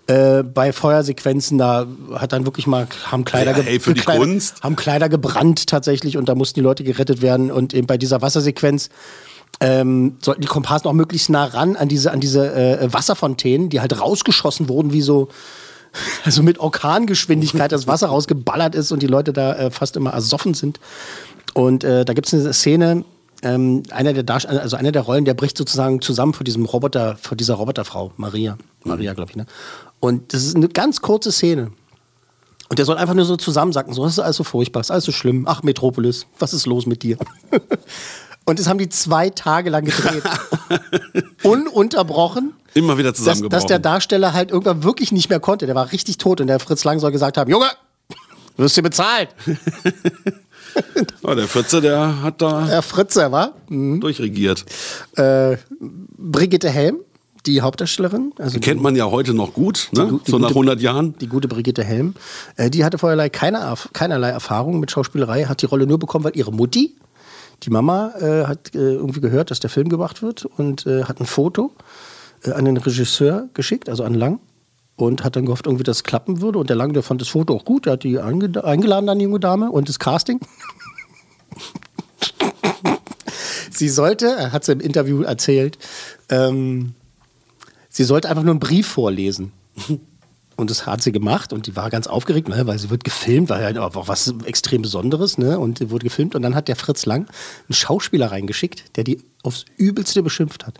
Äh, 0.07 0.43
bei 0.43 0.71
Feuersequenzen, 0.71 1.57
da 1.57 1.85
hat 2.15 2.31
dann 2.31 2.45
wirklich 2.45 2.65
mal, 2.65 2.87
haben 3.11 3.25
Kleider, 3.25 3.51
Ja, 3.51 3.57
ge- 3.63 3.73
ey, 3.73 3.79
für 3.81 3.93
die 3.93 3.99
Kleider, 3.99 4.19
Kunst. 4.21 4.63
haben 4.63 4.77
Kleider 4.77 5.09
gebrannt 5.09 5.67
tatsächlich 5.67 6.15
und 6.17 6.29
da 6.29 6.35
mussten 6.35 6.55
die 6.55 6.63
Leute 6.63 6.85
gerettet 6.85 7.21
werden. 7.21 7.51
Und 7.51 7.73
eben 7.73 7.87
bei 7.87 7.97
dieser 7.97 8.21
Wassersequenz 8.21 8.89
ähm, 9.59 10.17
sollten 10.21 10.41
die 10.41 10.47
Komparsen 10.47 10.87
auch 10.87 10.93
möglichst 10.93 11.29
nah 11.29 11.45
ran 11.45 11.75
an 11.75 11.87
diese, 11.87 12.11
an 12.11 12.19
diese 12.19 12.53
äh, 12.53 12.93
Wasserfontänen, 12.93 13.69
die 13.69 13.81
halt 13.81 13.99
rausgeschossen 13.99 14.67
wurden, 14.69 14.93
wie 14.93 15.01
so, 15.01 15.29
also 16.25 16.43
mit 16.43 16.59
Orkangeschwindigkeit 16.59 17.71
das 17.71 17.87
Wasser 17.87 18.07
rausgeballert 18.07 18.75
ist 18.75 18.91
und 18.91 19.01
die 19.01 19.07
Leute 19.07 19.33
da 19.33 19.53
äh, 19.53 19.71
fast 19.71 19.95
immer 19.95 20.11
ersoffen 20.11 20.53
sind. 20.53 20.79
Und 21.53 21.83
äh, 21.83 22.03
da 22.03 22.13
gibt 22.13 22.27
es 22.27 22.33
eine 22.33 22.53
Szene, 22.53 23.05
ähm, 23.43 23.83
einer 23.91 24.13
der 24.13 24.23
Darst 24.23 24.47
also 24.47 24.75
einer 24.75 24.91
der 24.91 25.03
Rollen, 25.03 25.25
der 25.25 25.33
bricht 25.33 25.57
sozusagen 25.57 26.01
zusammen 26.01 26.33
vor 26.33 26.43
diesem 26.43 26.65
Roboter, 26.65 27.17
vor 27.21 27.37
dieser 27.37 27.55
Roboterfrau, 27.55 28.11
Maria. 28.17 28.57
Maria, 28.83 29.13
glaube 29.13 29.31
ich, 29.31 29.35
ne? 29.35 29.45
Und 29.99 30.33
das 30.33 30.43
ist 30.43 30.55
eine 30.55 30.69
ganz 30.69 31.01
kurze 31.01 31.31
Szene. 31.31 31.71
Und 32.69 32.79
der 32.79 32.85
soll 32.85 32.97
einfach 32.97 33.13
nur 33.13 33.25
so 33.25 33.37
zusammensacken, 33.37 33.93
so, 33.93 34.03
das 34.03 34.13
ist 34.13 34.19
alles 34.19 34.37
so 34.37 34.43
furchtbar, 34.43 34.79
das 34.79 34.87
ist 34.87 34.91
alles 34.91 35.03
so 35.03 35.11
schlimm. 35.11 35.45
Ach, 35.47 35.61
Metropolis, 35.63 36.25
was 36.39 36.53
ist 36.53 36.65
los 36.65 36.85
mit 36.85 37.03
dir? 37.03 37.17
Und 38.45 38.59
das 38.59 38.67
haben 38.67 38.77
die 38.77 38.89
zwei 38.89 39.29
Tage 39.29 39.69
lang 39.69 39.85
gedreht. 39.85 40.23
Ununterbrochen. 41.43 42.53
Immer 42.73 42.97
wieder 42.97 43.09
Dass, 43.11 43.19
zusammengebrochen. 43.19 43.51
dass 43.61 43.65
der 43.67 43.79
Darsteller 43.79 44.33
halt 44.33 44.51
irgendwann 44.51 44.83
wirklich 44.83 45.11
nicht 45.11 45.29
mehr 45.29 45.39
konnte. 45.39 45.65
Der 45.65 45.75
war 45.75 45.91
richtig 45.91 46.17
tot 46.17 46.41
und 46.41 46.47
der 46.47 46.59
Fritz 46.59 46.83
Lang 46.83 46.99
soll 46.99 47.11
gesagt 47.11 47.37
haben, 47.37 47.49
Junge, 47.49 47.67
wirst 48.57 48.75
du 48.77 48.81
bezahlt. 48.81 49.29
Ja, 51.23 51.35
der 51.35 51.47
Fritze, 51.47 51.81
der 51.81 52.21
hat 52.21 52.41
da 52.41 52.65
Der 52.65 52.81
Fritze, 52.81 53.31
war? 53.31 53.53
durchregiert. 53.69 54.65
Äh, 55.15 55.57
Brigitte 56.17 56.69
Helm, 56.69 56.97
die 57.45 57.61
Hauptdarstellerin. 57.61 58.33
Also 58.39 58.55
Die 58.55 58.59
kennt 58.59 58.81
man 58.81 58.95
ja 58.95 59.05
heute 59.09 59.33
noch 59.33 59.53
gut, 59.53 59.89
ne? 59.91 60.07
gu- 60.07 60.19
die 60.25 60.31
so 60.31 60.37
nach 60.39 60.47
gute- 60.49 60.59
100 60.59 60.81
Jahren. 60.81 61.15
Die 61.19 61.27
gute 61.27 61.47
Brigitte 61.47 61.83
Helm. 61.83 62.15
Äh, 62.57 62.69
die 62.69 62.83
hatte 62.83 62.97
vorher 62.97 63.29
keine, 63.29 63.73
keinerlei 63.93 64.29
Erfahrung 64.29 64.79
mit 64.79 64.91
Schauspielerei, 64.91 65.45
hat 65.45 65.61
die 65.61 65.65
Rolle 65.67 65.85
nur 65.87 65.99
bekommen, 65.99 66.25
weil 66.25 66.35
ihre 66.35 66.51
Mutti, 66.51 66.95
die 67.61 67.69
Mama, 67.69 68.13
äh, 68.19 68.45
hat 68.45 68.73
äh, 68.75 68.79
irgendwie 68.79 69.21
gehört, 69.21 69.51
dass 69.51 69.59
der 69.59 69.69
Film 69.69 69.89
gemacht 69.89 70.21
wird 70.21 70.45
und 70.45 70.85
äh, 70.87 71.03
hat 71.03 71.19
ein 71.19 71.25
Foto 71.25 71.71
äh, 72.43 72.51
an 72.51 72.65
den 72.65 72.77
Regisseur 72.77 73.47
geschickt, 73.53 73.89
also 73.89 74.03
an 74.03 74.13
Lang. 74.13 74.39
Und 74.95 75.23
hat 75.23 75.35
dann 75.35 75.45
gehofft, 75.45 75.65
irgendwie, 75.65 75.83
dass 75.83 75.97
es 75.97 76.03
klappen 76.03 76.39
würde. 76.39 76.59
Und 76.59 76.69
der 76.69 76.75
Lang, 76.75 76.93
der 76.93 77.01
fand 77.01 77.19
das 77.19 77.29
Foto 77.29 77.55
auch 77.55 77.65
gut. 77.65 77.87
Der 77.87 77.93
hat 77.93 78.03
die 78.03 78.19
einge- 78.19 78.63
eingeladen 78.63 79.09
an 79.09 79.17
die 79.17 79.23
junge 79.23 79.39
Dame 79.39 79.71
und 79.71 79.89
das 79.89 79.97
Casting. 79.97 80.39
sie 83.71 83.89
sollte, 83.89 84.27
er 84.27 84.51
hat 84.51 84.61
es 84.61 84.69
im 84.69 84.79
Interview 84.79 85.23
erzählt, 85.23 85.79
ähm, 86.29 86.93
sie 87.89 88.03
sollte 88.03 88.29
einfach 88.29 88.43
nur 88.43 88.51
einen 88.51 88.59
Brief 88.59 88.85
vorlesen. 88.87 89.51
Und 90.55 90.69
das 90.69 90.85
hat 90.85 91.01
sie 91.01 91.11
gemacht 91.11 91.51
und 91.51 91.65
die 91.65 91.75
war 91.75 91.89
ganz 91.89 92.05
aufgeregt, 92.07 92.47
ne, 92.47 92.67
weil 92.67 92.77
sie 92.77 92.89
wird 92.89 93.03
gefilmt, 93.03 93.49
war 93.49 93.59
ja 93.59 93.81
auch 93.81 94.07
was 94.07 94.33
extrem 94.45 94.83
Besonderes, 94.83 95.37
ne? 95.37 95.59
Und 95.59 95.79
die 95.79 95.89
wurde 95.89 96.03
gefilmt 96.03 96.35
und 96.35 96.43
dann 96.43 96.53
hat 96.53 96.67
der 96.67 96.75
Fritz 96.75 97.05
Lang 97.05 97.27
einen 97.67 97.73
Schauspieler 97.73 98.31
reingeschickt, 98.31 98.95
der 98.95 99.03
die 99.03 99.23
aufs 99.41 99.65
Übelste 99.77 100.21
beschimpft 100.21 100.67
hat. 100.67 100.79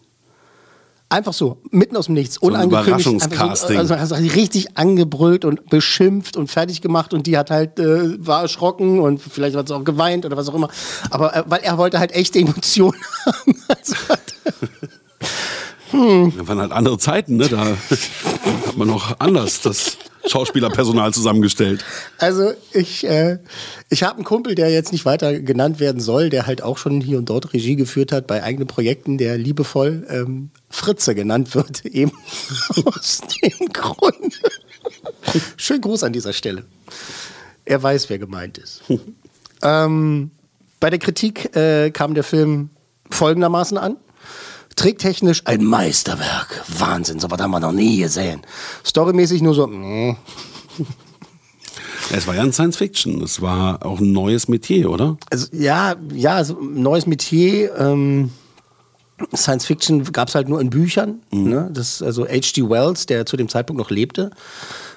Einfach 1.09 1.33
so, 1.33 1.61
mitten 1.69 1.95
aus 1.95 2.07
dem 2.07 2.15
Nichts, 2.15 2.41
ein 2.41 2.47
unangekündigt. 2.47 2.87
Überraschungscasting. 2.87 3.75
So, 3.75 3.93
also, 3.93 4.15
also 4.15 4.15
richtig 4.15 4.77
angebrüllt 4.77 5.45
und 5.45 5.69
beschimpft 5.69 6.37
und 6.37 6.49
fertig 6.49 6.81
gemacht 6.81 7.13
und 7.13 7.27
die 7.27 7.37
hat 7.37 7.51
halt, 7.51 7.77
äh, 7.77 8.25
war 8.25 8.41
erschrocken 8.41 8.99
und 8.99 9.21
vielleicht 9.21 9.55
hat 9.55 9.67
sie 9.67 9.75
auch 9.75 9.83
geweint 9.83 10.25
oder 10.25 10.37
was 10.37 10.49
auch 10.49 10.55
immer. 10.55 10.69
Aber 11.11 11.35
äh, 11.35 11.43
weil 11.45 11.61
er 11.61 11.77
wollte 11.77 11.99
halt 11.99 12.13
echte 12.13 12.39
Emotionen 12.39 12.99
haben. 13.25 13.55
Also 13.67 13.95
Hm. 15.93 16.33
Das 16.35 16.47
waren 16.47 16.59
halt 16.59 16.71
andere 16.71 16.97
Zeiten, 16.97 17.37
ne? 17.37 17.47
Da 17.47 17.65
hat 18.67 18.77
man 18.77 18.87
noch 18.87 19.19
anders 19.19 19.61
das 19.61 19.97
Schauspielerpersonal 20.25 21.13
zusammengestellt. 21.13 21.83
Also 22.17 22.53
ich, 22.71 23.05
äh, 23.05 23.39
ich 23.89 24.03
habe 24.03 24.15
einen 24.15 24.23
Kumpel, 24.23 24.55
der 24.55 24.71
jetzt 24.71 24.91
nicht 24.91 25.05
weiter 25.05 25.39
genannt 25.39 25.79
werden 25.79 26.01
soll, 26.01 26.29
der 26.29 26.47
halt 26.47 26.61
auch 26.61 26.77
schon 26.77 27.01
hier 27.01 27.17
und 27.17 27.29
dort 27.29 27.53
Regie 27.53 27.75
geführt 27.75 28.11
hat 28.11 28.25
bei 28.25 28.43
eigenen 28.43 28.67
Projekten, 28.67 29.17
der 29.17 29.37
liebevoll 29.37 30.07
ähm, 30.09 30.49
Fritze 30.69 31.13
genannt 31.13 31.53
wird, 31.55 31.85
eben 31.85 32.11
aus 32.85 33.21
dem 33.43 33.67
Grund. 33.71 34.41
Schönen 35.57 35.81
Gruß 35.81 36.03
an 36.03 36.13
dieser 36.13 36.33
Stelle. 36.33 36.65
Er 37.65 37.81
weiß, 37.81 38.09
wer 38.09 38.17
gemeint 38.17 38.57
ist. 38.57 38.81
ähm, 39.61 40.31
bei 40.79 40.89
der 40.89 40.99
Kritik 40.99 41.55
äh, 41.55 41.91
kam 41.91 42.13
der 42.13 42.23
Film 42.23 42.69
folgendermaßen 43.09 43.77
an. 43.77 43.97
Tricktechnisch 44.75 45.43
ein 45.45 45.63
Meisterwerk. 45.63 46.63
Wahnsinn, 46.67 47.19
so 47.19 47.29
was 47.29 47.41
haben 47.41 47.51
wir 47.51 47.59
noch 47.59 47.71
nie 47.71 47.97
gesehen. 47.97 48.41
Storymäßig 48.85 49.41
nur 49.41 49.53
so, 49.53 49.67
nee. 49.67 50.15
Es 52.11 52.27
war 52.27 52.35
ja 52.35 52.41
ein 52.41 52.53
Science 52.53 52.77
Fiction. 52.77 53.21
Es 53.21 53.41
war 53.41 53.85
auch 53.85 53.99
ein 53.99 54.11
neues 54.11 54.47
Metier, 54.47 54.89
oder? 54.89 55.17
Also, 55.29 55.47
ja, 55.51 55.95
ja, 56.13 56.35
also, 56.35 56.59
neues 56.61 57.05
Metier. 57.07 57.75
Ähm, 57.77 58.31
Science 59.35 59.65
Fiction 59.65 60.03
gab 60.11 60.27
es 60.27 60.35
halt 60.35 60.49
nur 60.49 60.59
in 60.59 60.69
Büchern. 60.69 61.21
Mhm. 61.31 61.49
Ne? 61.49 61.69
Das, 61.71 62.01
also 62.01 62.25
H.G. 62.25 62.69
Wells, 62.69 63.05
der 63.05 63.25
zu 63.25 63.37
dem 63.37 63.47
Zeitpunkt 63.49 63.79
noch 63.79 63.89
lebte, 63.89 64.31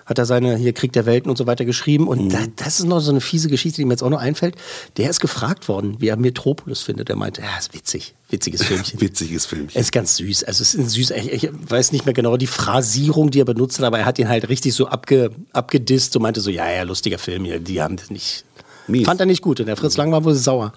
hat 0.07 0.19
er 0.19 0.25
seine 0.25 0.57
hier 0.57 0.73
Krieg 0.73 0.93
der 0.93 1.05
Welten 1.05 1.29
und 1.29 1.37
so 1.37 1.47
weiter 1.47 1.65
geschrieben. 1.65 2.09
Und 2.09 2.25
mhm. 2.25 2.29
da, 2.31 2.39
das 2.57 2.79
ist 2.79 2.87
noch 2.87 3.01
so 3.01 3.11
eine 3.11 3.21
fiese 3.21 3.49
Geschichte, 3.49 3.83
die 3.83 3.85
mir 3.85 3.93
jetzt 3.93 4.03
auch 4.03 4.11
noch 4.11 4.21
einfällt. 4.21 4.55
Der 4.97 5.11
ist 5.11 5.21
gefragt 5.21 5.69
worden, 5.69 5.97
wie 5.99 6.09
er 6.09 6.17
Metropolis 6.17 6.83
findet. 6.83 7.11
Er 7.11 7.17
meinte, 7.17 7.43
ja, 7.43 7.59
ist 7.59 7.75
witzig. 7.75 8.15
Witziges 8.31 8.63
Filmchen. 8.65 9.01
Witziges 9.01 9.47
Filmchen. 9.47 9.77
Er 9.77 9.81
ist 9.81 9.93
ganz 9.93 10.17
süß. 10.17 10.45
Also 10.45 10.63
es 10.63 10.75
ist 10.75 10.91
süß. 10.91 11.11
Ich, 11.11 11.33
ich, 11.45 11.51
weiß 11.53 11.93
nicht 11.93 12.07
mehr 12.07 12.15
genau 12.15 12.37
die 12.37 12.47
Phrasierung, 12.47 13.31
die 13.31 13.41
er 13.41 13.45
benutzt 13.45 13.79
hat, 13.79 13.85
aber 13.85 13.99
er 13.99 14.05
hat 14.07 14.19
ihn 14.19 14.29
halt 14.29 14.49
richtig 14.49 14.75
so 14.75 14.87
abge, 14.87 15.33
abgedisst 15.53 16.17
und 16.17 16.23
meinte 16.23 16.41
so, 16.41 16.51
ja, 16.51 16.71
ja, 16.71 16.85
lustiger 16.85 17.19
Film 17.19 17.45
hier. 17.45 17.59
Die 17.59 17.83
haben 17.83 17.97
das 17.97 18.09
nicht 18.09 18.46
Mies. 18.89 19.07
Fand 19.07 19.21
er 19.21 19.27
nicht 19.27 19.43
gut 19.43 19.61
und 19.61 19.67
der 19.67 19.77
Fritz 19.77 19.97
Lang 19.97 20.13
war 20.13 20.25
wohl 20.25 20.35
sauer. 20.35 20.73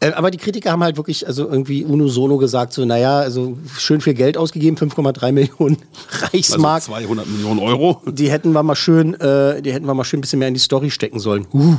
Äh, 0.00 0.12
aber 0.12 0.30
die 0.30 0.38
Kritiker 0.38 0.72
haben 0.72 0.82
halt 0.82 0.96
wirklich, 0.96 1.26
also 1.26 1.48
irgendwie 1.48 1.84
unisono 1.84 2.36
gesagt, 2.36 2.72
so, 2.72 2.84
naja, 2.84 3.18
also 3.18 3.56
schön 3.78 4.00
viel 4.00 4.14
Geld 4.14 4.36
ausgegeben, 4.36 4.76
5,3 4.76 5.32
Millionen 5.32 5.78
Reichsmark. 6.32 6.76
Also 6.76 6.92
200 6.92 7.26
Millionen 7.26 7.60
Euro. 7.60 8.02
Die 8.06 8.30
hätten 8.30 8.52
wir 8.52 8.62
mal 8.62 8.76
schön, 8.76 9.14
äh, 9.14 9.62
die 9.62 9.72
hätten 9.72 9.86
wir 9.86 9.94
mal 9.94 10.04
schön 10.04 10.18
ein 10.18 10.22
bisschen 10.22 10.38
mehr 10.38 10.48
in 10.48 10.54
die 10.54 10.60
Story 10.60 10.90
stecken 10.90 11.18
sollen. 11.18 11.46
Uh. 11.52 11.76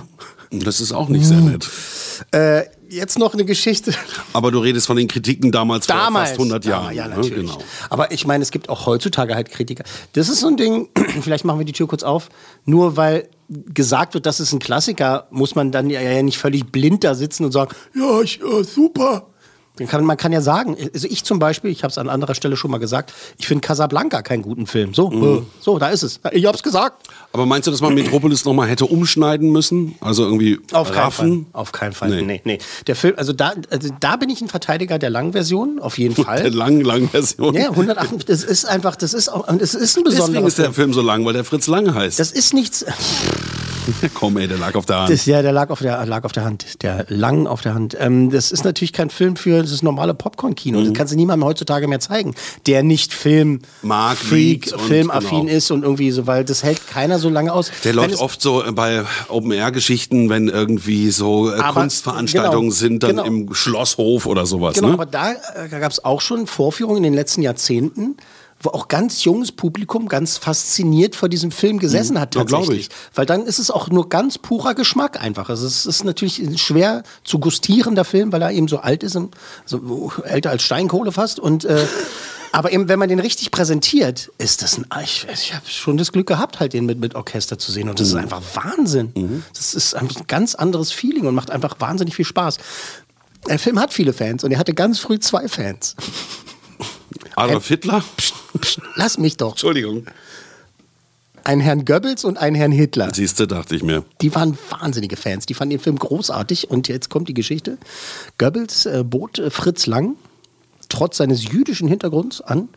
Das 0.49 0.79
ist 0.79 0.93
auch 0.93 1.09
nicht 1.09 1.25
uh. 1.25 1.27
sehr 1.27 1.41
nett. 1.41 1.69
Äh, 2.31 2.63
jetzt 2.89 3.19
noch 3.19 3.33
eine 3.33 3.45
Geschichte. 3.45 3.93
Aber 4.33 4.51
du 4.51 4.59
redest 4.59 4.87
von 4.87 4.97
den 4.97 5.07
Kritiken 5.07 5.51
damals, 5.51 5.87
damals 5.87 6.31
vor 6.31 6.45
fast 6.45 6.51
100 6.51 6.65
Jahren. 6.65 6.95
Ja, 6.95 7.07
natürlich. 7.07 7.31
Ne? 7.31 7.41
Genau. 7.43 7.57
Aber 7.89 8.11
ich 8.11 8.25
meine, 8.25 8.41
es 8.43 8.51
gibt 8.51 8.69
auch 8.69 8.85
heutzutage 8.85 9.35
halt 9.35 9.51
Kritiker. 9.51 9.83
Das 10.13 10.29
ist 10.29 10.39
so 10.39 10.47
ein 10.47 10.57
Ding, 10.57 10.89
vielleicht 11.21 11.45
machen 11.45 11.59
wir 11.59 11.65
die 11.65 11.73
Tür 11.73 11.87
kurz 11.87 12.03
auf, 12.03 12.29
nur 12.65 12.97
weil 12.97 13.29
gesagt 13.49 14.13
wird, 14.13 14.25
das 14.25 14.39
ist 14.39 14.53
ein 14.53 14.59
Klassiker, 14.59 15.27
muss 15.29 15.55
man 15.55 15.71
dann 15.71 15.89
ja 15.89 16.21
nicht 16.21 16.37
völlig 16.37 16.71
blind 16.71 17.03
da 17.03 17.15
sitzen 17.15 17.45
und 17.45 17.51
sagen, 17.51 17.75
ja, 17.95 18.21
ich, 18.21 18.39
ja 18.39 18.63
super. 18.63 19.27
Kann, 19.77 20.03
man 20.05 20.17
kann 20.17 20.31
ja 20.31 20.41
sagen, 20.41 20.75
also 20.93 21.07
ich 21.07 21.23
zum 21.23 21.39
Beispiel, 21.39 21.71
ich 21.71 21.83
habe 21.83 21.91
es 21.91 21.97
an 21.97 22.09
anderer 22.09 22.35
Stelle 22.35 22.57
schon 22.57 22.71
mal 22.71 22.79
gesagt, 22.79 23.13
ich 23.37 23.47
finde 23.47 23.65
Casablanca 23.65 24.21
keinen 24.21 24.41
guten 24.41 24.67
Film. 24.67 24.93
So, 24.93 25.09
mhm. 25.09 25.37
Äh, 25.37 25.41
so, 25.59 25.77
da 25.77 25.89
ist 25.89 26.03
es. 26.03 26.19
Ich 26.31 26.45
habe 26.45 26.55
es 26.55 26.63
gesagt. 26.63 27.07
Aber 27.33 27.45
meinst 27.45 27.67
du, 27.67 27.71
dass 27.71 27.81
man 27.81 27.93
Metropolis 27.93 28.45
nochmal 28.45 28.67
hätte 28.67 28.85
umschneiden 28.85 29.51
müssen? 29.51 29.95
Also 30.01 30.23
irgendwie 30.23 30.59
Auf 30.71 30.95
raffen? 30.95 31.29
keinen 31.29 31.45
Fall. 31.45 31.61
Auf 31.61 31.71
keinen 31.71 31.93
Fall. 31.93 32.09
Nee. 32.09 32.21
nee, 32.21 32.41
nee. 32.43 32.57
Der 32.87 32.95
Film, 32.95 33.13
also 33.17 33.33
da, 33.33 33.53
also 33.69 33.89
da 33.99 34.15
bin 34.15 34.29
ich 34.29 34.41
ein 34.41 34.47
Verteidiger 34.47 34.97
der 34.99 35.09
langen 35.09 35.33
Version, 35.33 35.79
auf 35.79 35.97
jeden 35.97 36.15
Fall. 36.23 36.41
Der 36.41 36.51
langen, 36.51 36.81
langen 36.81 37.09
Version. 37.09 37.53
Ja, 37.53 37.69
108, 37.69 38.27
das 38.27 38.43
ist 38.43 38.65
einfach, 38.65 38.95
das 38.95 39.13
ist 39.13 39.29
auch, 39.29 39.45
das 39.47 39.75
ist 39.75 39.97
ein 39.97 40.03
besonderer 40.03 40.27
Deswegen 40.27 40.47
ist 40.47 40.57
der 40.57 40.73
Film 40.73 40.93
so 40.93 41.01
lang, 41.01 41.25
weil 41.25 41.33
der 41.33 41.43
Fritz 41.43 41.67
Lang 41.67 41.93
heißt. 41.93 42.19
Das 42.19 42.31
ist 42.31 42.53
nichts. 42.53 42.85
Komm, 44.13 44.37
ey, 44.37 44.47
der 44.47 44.57
lag 44.57 44.75
auf 44.75 44.85
der 44.85 44.99
Hand. 44.99 45.09
Das, 45.09 45.25
ja, 45.25 45.41
der 45.41 45.51
lag 45.51 45.69
auf 45.69 45.79
der, 45.79 46.05
lag 46.05 46.23
auf 46.23 46.31
der 46.31 46.43
Hand. 46.43 46.83
Der 46.83 47.05
lang 47.09 47.47
auf 47.47 47.61
der 47.61 47.73
Hand. 47.73 47.95
Ähm, 47.99 48.29
das 48.29 48.51
ist 48.51 48.63
natürlich 48.63 48.93
kein 48.93 49.09
Film 49.09 49.35
für 49.35 49.61
das 49.61 49.83
normale 49.83 50.13
Popcorn-Kino. 50.13 50.79
Mhm. 50.79 50.85
Das 50.85 50.93
kannst 50.93 51.13
du 51.13 51.17
niemandem 51.17 51.47
heutzutage 51.47 51.87
mehr 51.87 51.99
zeigen, 51.99 52.35
der 52.65 52.83
nicht 52.83 53.13
Film 53.13 53.61
Mag, 53.81 54.17
Freak, 54.17 54.73
filmaffin 54.79 55.45
genau. 55.45 55.57
ist 55.57 55.71
und 55.71 55.83
irgendwie 55.83 56.11
so, 56.11 56.27
weil 56.27 56.43
das 56.43 56.63
hält 56.63 56.87
keiner 56.87 57.19
so 57.19 57.29
lange 57.29 57.53
aus. 57.53 57.71
Der 57.83 57.93
läuft 57.93 58.19
oft 58.19 58.41
so 58.41 58.63
bei 58.73 59.03
Open-Air-Geschichten, 59.29 60.29
wenn 60.29 60.47
irgendwie 60.47 61.11
so 61.11 61.51
äh, 61.51 61.59
aber, 61.59 61.81
Kunstveranstaltungen 61.81 62.69
genau, 62.69 62.75
sind, 62.75 63.03
dann 63.03 63.17
genau. 63.17 63.25
im 63.25 63.53
Schlosshof 63.53 64.25
oder 64.25 64.45
sowas. 64.45 64.75
Genau, 64.75 64.89
ne? 64.89 64.93
aber 64.93 65.05
da 65.05 65.31
äh, 65.31 65.69
gab 65.69 65.91
es 65.91 66.03
auch 66.03 66.21
schon 66.21 66.47
Vorführungen 66.47 66.97
in 66.97 67.03
den 67.03 67.13
letzten 67.13 67.41
Jahrzehnten 67.41 68.17
wo 68.59 68.69
auch 68.69 68.87
ganz 68.87 69.23
junges 69.23 69.51
Publikum 69.51 70.07
ganz 70.07 70.37
fasziniert 70.37 71.15
vor 71.15 71.29
diesem 71.29 71.51
Film 71.51 71.79
gesessen 71.79 72.15
mhm. 72.15 72.21
hat 72.21 72.33
tatsächlich. 72.33 72.89
Weil 73.13 73.25
dann 73.25 73.45
ist 73.45 73.59
es 73.59 73.69
auch 73.69 73.89
nur 73.89 74.09
ganz 74.09 74.37
purer 74.37 74.73
Geschmack 74.73 75.21
einfach. 75.21 75.49
Also 75.49 75.67
es 75.67 75.85
ist 75.85 76.03
natürlich 76.03 76.39
ein 76.39 76.57
schwer 76.57 77.03
zu 77.23 77.39
gustierender 77.39 78.05
Film, 78.05 78.31
weil 78.31 78.41
er 78.41 78.51
eben 78.51 78.67
so 78.67 78.79
alt 78.79 79.03
ist, 79.03 79.15
und 79.15 79.35
so 79.65 80.11
älter 80.23 80.49
als 80.49 80.63
Steinkohle 80.63 81.11
fast 81.11 81.39
und 81.39 81.65
äh, 81.65 81.85
aber 82.51 82.71
eben, 82.71 82.89
wenn 82.89 82.97
man 82.97 83.09
den 83.09 83.19
richtig 83.19 83.51
präsentiert, 83.51 84.31
ist 84.37 84.63
das 84.63 84.77
ein. 84.77 85.03
Ich, 85.03 85.27
ich 85.31 85.53
habe 85.53 85.69
schon 85.69 85.97
das 85.97 86.11
Glück 86.11 86.27
gehabt, 86.27 86.59
halt 86.59 86.73
den 86.73 86.85
mit, 86.85 86.99
mit 86.99 87.13
Orchester 87.13 87.59
zu 87.59 87.71
sehen. 87.71 87.89
Und 87.89 87.99
das 87.99 88.11
mhm. 88.11 88.17
ist 88.17 88.23
einfach 88.23 88.41
Wahnsinn. 88.55 89.11
Mhm. 89.15 89.43
Das 89.53 89.75
ist 89.75 89.93
ein 89.93 90.07
ganz 90.27 90.55
anderes 90.55 90.91
Feeling 90.91 91.27
und 91.27 91.35
macht 91.35 91.51
einfach 91.51 91.75
wahnsinnig 91.79 92.15
viel 92.15 92.25
Spaß. 92.25 92.57
Der 93.47 93.59
Film 93.59 93.79
hat 93.79 93.93
viele 93.93 94.13
Fans 94.13 94.43
und 94.43 94.51
er 94.51 94.57
hatte 94.57 94.73
ganz 94.73 94.99
früh 94.99 95.19
zwei 95.19 95.47
Fans. 95.47 95.95
Adolf 97.35 97.67
Hitler? 97.67 98.03
Psst, 98.17 98.33
psst, 98.59 98.81
lass 98.95 99.17
mich 99.17 99.37
doch. 99.37 99.51
Entschuldigung. 99.51 100.05
Ein 101.43 101.61
Herrn 101.61 101.85
Goebbels 101.85 102.25
und 102.25 102.37
ein 102.37 102.55
Herrn 102.55 102.73
Hitler. 102.73 103.13
Siehst 103.13 103.39
du, 103.39 103.45
dachte 103.45 103.75
ich 103.75 103.83
mir. 103.83 104.03
Die 104.21 104.35
waren 104.35 104.57
wahnsinnige 104.69 105.15
Fans. 105.15 105.45
Die 105.45 105.53
fanden 105.53 105.71
den 105.71 105.79
Film 105.79 105.97
großartig. 105.97 106.69
Und 106.69 106.89
jetzt 106.89 107.09
kommt 107.09 107.29
die 107.29 107.33
Geschichte. 107.33 107.77
Goebbels 108.37 108.85
äh, 108.85 109.03
bot 109.05 109.39
äh, 109.39 109.49
Fritz 109.49 109.85
Lang, 109.85 110.17
trotz 110.89 111.17
seines 111.17 111.43
jüdischen 111.49 111.87
Hintergrunds, 111.87 112.41
an, 112.41 112.67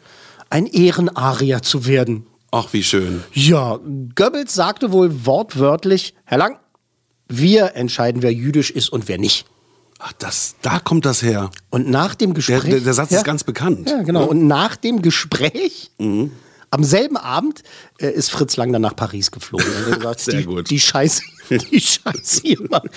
ein 0.50 0.66
Ehrenarier 0.66 1.62
zu 1.62 1.86
werden. 1.86 2.26
Ach, 2.52 2.72
wie 2.72 2.82
schön. 2.82 3.24
Ja, 3.32 3.80
Goebbels 4.14 4.54
sagte 4.54 4.92
wohl 4.92 5.26
wortwörtlich, 5.26 6.14
Herr 6.24 6.38
Lang, 6.38 6.56
wir 7.28 7.76
entscheiden, 7.76 8.22
wer 8.22 8.32
jüdisch 8.32 8.70
ist 8.70 8.88
und 8.88 9.08
wer 9.08 9.18
nicht. 9.18 9.46
Ach, 10.02 10.12
das, 10.14 10.54
da 10.62 10.78
kommt 10.78 11.04
das 11.04 11.22
her. 11.22 11.50
Und 11.68 11.90
nach 11.90 12.14
dem 12.14 12.32
Gespräch. 12.32 12.62
Der, 12.62 12.70
der, 12.70 12.80
der 12.80 12.94
Satz 12.94 13.10
ja, 13.10 13.18
ist 13.18 13.24
ganz 13.24 13.44
bekannt. 13.44 13.88
Ja, 13.88 14.02
genau. 14.02 14.22
Ja. 14.22 14.26
Und 14.26 14.46
nach 14.46 14.76
dem 14.76 15.02
Gespräch, 15.02 15.90
mhm. 15.98 16.32
am 16.70 16.82
selben 16.84 17.18
Abend, 17.18 17.62
äh, 17.98 18.10
ist 18.10 18.30
Fritz 18.30 18.56
Lang 18.56 18.72
dann 18.72 18.80
nach 18.80 18.96
Paris 18.96 19.30
geflogen. 19.30 19.66
Gesagt, 19.84 20.20
Sehr 20.20 20.38
die, 20.38 20.44
gut. 20.44 20.70
Die 20.70 20.80
Scheiße, 20.80 21.22
die 21.50 21.80
Scheiße 21.80 22.40
hier, 22.42 22.60
Mann. 22.70 22.88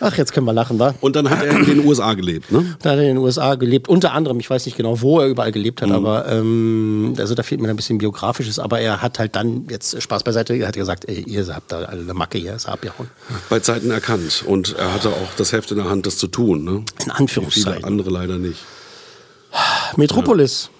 Ach, 0.00 0.16
jetzt 0.16 0.32
können 0.32 0.46
wir 0.46 0.52
lachen, 0.52 0.78
wa? 0.78 0.94
Und 1.00 1.16
dann 1.16 1.30
hat 1.30 1.42
er 1.42 1.58
in 1.58 1.64
den 1.64 1.86
USA 1.86 2.14
gelebt, 2.14 2.52
ne? 2.52 2.76
Da 2.82 2.90
hat 2.90 2.98
er 2.98 3.02
in 3.02 3.16
den 3.16 3.18
USA 3.18 3.54
gelebt. 3.54 3.88
Unter 3.88 4.12
anderem, 4.12 4.38
ich 4.40 4.50
weiß 4.50 4.66
nicht 4.66 4.76
genau, 4.76 5.00
wo 5.00 5.20
er 5.20 5.28
überall 5.28 5.52
gelebt 5.52 5.80
hat, 5.82 5.88
mhm. 5.88 5.94
aber 5.94 6.30
ähm, 6.30 7.14
also 7.18 7.34
da 7.34 7.42
fehlt 7.42 7.60
mir 7.60 7.68
ein 7.68 7.76
bisschen 7.76 7.98
biografisches, 7.98 8.58
aber 8.58 8.80
er 8.80 9.02
hat 9.02 9.18
halt 9.18 9.36
dann, 9.36 9.66
jetzt 9.70 10.00
Spaß 10.00 10.22
beiseite, 10.22 10.54
er 10.54 10.68
hat 10.68 10.76
gesagt, 10.76 11.08
ey, 11.08 11.22
ihr 11.26 11.46
habt 11.46 11.72
da 11.72 11.80
alle 11.84 12.02
eine 12.02 12.14
Macke 12.14 12.38
hier, 12.38 12.54
ist 12.54 12.66
abgehauen. 12.66 13.08
Bei 13.48 13.60
Zeiten 13.60 13.90
erkannt. 13.90 14.44
Und 14.46 14.76
er 14.76 14.92
hatte 14.92 15.08
auch 15.08 15.34
das 15.36 15.52
Heft 15.52 15.70
in 15.70 15.78
der 15.78 15.88
Hand, 15.88 16.06
das 16.06 16.18
zu 16.18 16.26
tun, 16.26 16.64
ne? 16.64 16.84
In 17.04 17.10
Anführungszeichen. 17.10 17.74
Viele 17.74 17.86
andere 17.86 18.10
leider 18.10 18.38
nicht. 18.38 18.60
Metropolis. 19.96 20.70
Ja 20.70 20.75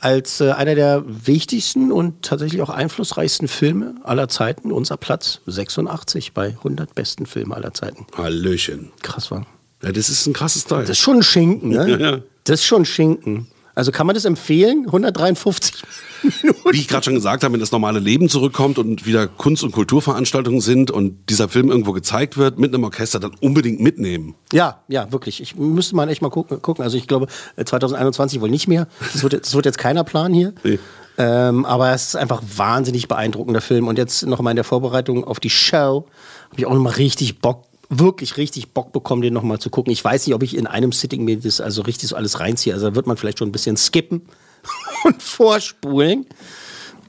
als 0.00 0.40
äh, 0.40 0.50
einer 0.52 0.74
der 0.74 1.04
wichtigsten 1.06 1.92
und 1.92 2.22
tatsächlich 2.22 2.62
auch 2.62 2.70
einflussreichsten 2.70 3.48
Filme 3.48 3.94
aller 4.04 4.28
Zeiten. 4.28 4.72
Unser 4.72 4.96
Platz 4.96 5.40
86 5.46 6.32
bei 6.32 6.48
100 6.48 6.94
besten 6.94 7.26
Filmen 7.26 7.52
aller 7.52 7.74
Zeiten. 7.74 8.06
Hallöchen. 8.16 8.90
Krass 9.02 9.30
war. 9.30 9.46
Ja, 9.82 9.92
das 9.92 10.08
ist 10.08 10.26
ein 10.26 10.32
krasses 10.32 10.64
Teil. 10.64 10.80
Das 10.80 10.90
ist 10.90 10.98
schon 10.98 11.18
ein 11.18 11.22
Schinken, 11.22 11.70
ne? 11.70 11.88
Ja, 11.88 11.96
ja. 12.12 12.18
Das 12.44 12.60
ist 12.60 12.66
schon 12.66 12.82
ein 12.82 12.86
Schinken. 12.86 13.48
Also 13.78 13.92
kann 13.92 14.08
man 14.08 14.14
das 14.14 14.24
empfehlen? 14.24 14.86
153 14.86 15.82
Minuten. 16.42 16.72
Wie 16.72 16.80
ich 16.80 16.88
gerade 16.88 17.04
schon 17.04 17.14
gesagt 17.14 17.44
habe, 17.44 17.52
wenn 17.52 17.60
das 17.60 17.70
normale 17.70 18.00
Leben 18.00 18.28
zurückkommt 18.28 18.76
und 18.76 19.06
wieder 19.06 19.28
Kunst- 19.28 19.62
und 19.62 19.70
Kulturveranstaltungen 19.70 20.60
sind 20.60 20.90
und 20.90 21.30
dieser 21.30 21.48
Film 21.48 21.70
irgendwo 21.70 21.92
gezeigt 21.92 22.36
wird 22.36 22.58
mit 22.58 22.74
einem 22.74 22.82
Orchester, 22.82 23.20
dann 23.20 23.36
unbedingt 23.40 23.78
mitnehmen. 23.78 24.34
Ja, 24.52 24.82
ja, 24.88 25.12
wirklich. 25.12 25.40
Ich 25.40 25.54
müsste 25.54 25.94
mal 25.94 26.08
echt 26.08 26.22
mal 26.22 26.28
gucken. 26.28 26.82
Also 26.82 26.96
ich 26.96 27.06
glaube 27.06 27.28
2021 27.64 28.40
wohl 28.40 28.50
nicht 28.50 28.66
mehr. 28.66 28.88
Das 29.12 29.22
wird, 29.22 29.34
das 29.34 29.54
wird 29.54 29.64
jetzt 29.64 29.78
keiner 29.78 30.02
Plan 30.02 30.34
hier. 30.34 30.54
Nee. 30.64 30.80
Ähm, 31.16 31.64
aber 31.64 31.92
es 31.92 32.08
ist 32.08 32.16
einfach 32.16 32.42
wahnsinnig 32.56 33.06
beeindruckender 33.06 33.60
Film. 33.60 33.86
Und 33.86 33.96
jetzt 33.96 34.26
noch 34.26 34.40
mal 34.40 34.50
in 34.50 34.56
der 34.56 34.64
Vorbereitung 34.64 35.22
auf 35.22 35.38
die 35.38 35.50
Show 35.50 36.06
habe 36.50 36.56
ich 36.56 36.66
auch 36.66 36.74
noch 36.74 36.80
mal 36.80 36.94
richtig 36.94 37.38
Bock 37.38 37.67
wirklich 37.90 38.36
richtig 38.36 38.72
Bock 38.72 38.92
bekommen, 38.92 39.22
den 39.22 39.32
nochmal 39.34 39.58
zu 39.58 39.70
gucken. 39.70 39.92
Ich 39.92 40.04
weiß 40.04 40.26
nicht, 40.26 40.34
ob 40.34 40.42
ich 40.42 40.56
in 40.56 40.66
einem 40.66 40.92
Sitting 40.92 41.24
mir 41.24 41.38
das 41.38 41.60
also 41.60 41.82
richtig 41.82 42.08
so 42.10 42.16
alles 42.16 42.40
reinziehe. 42.40 42.74
Also 42.74 42.90
da 42.90 42.94
wird 42.94 43.06
man 43.06 43.16
vielleicht 43.16 43.38
schon 43.38 43.48
ein 43.48 43.52
bisschen 43.52 43.76
skippen 43.76 44.22
und 45.04 45.22
vorspulen. 45.22 46.26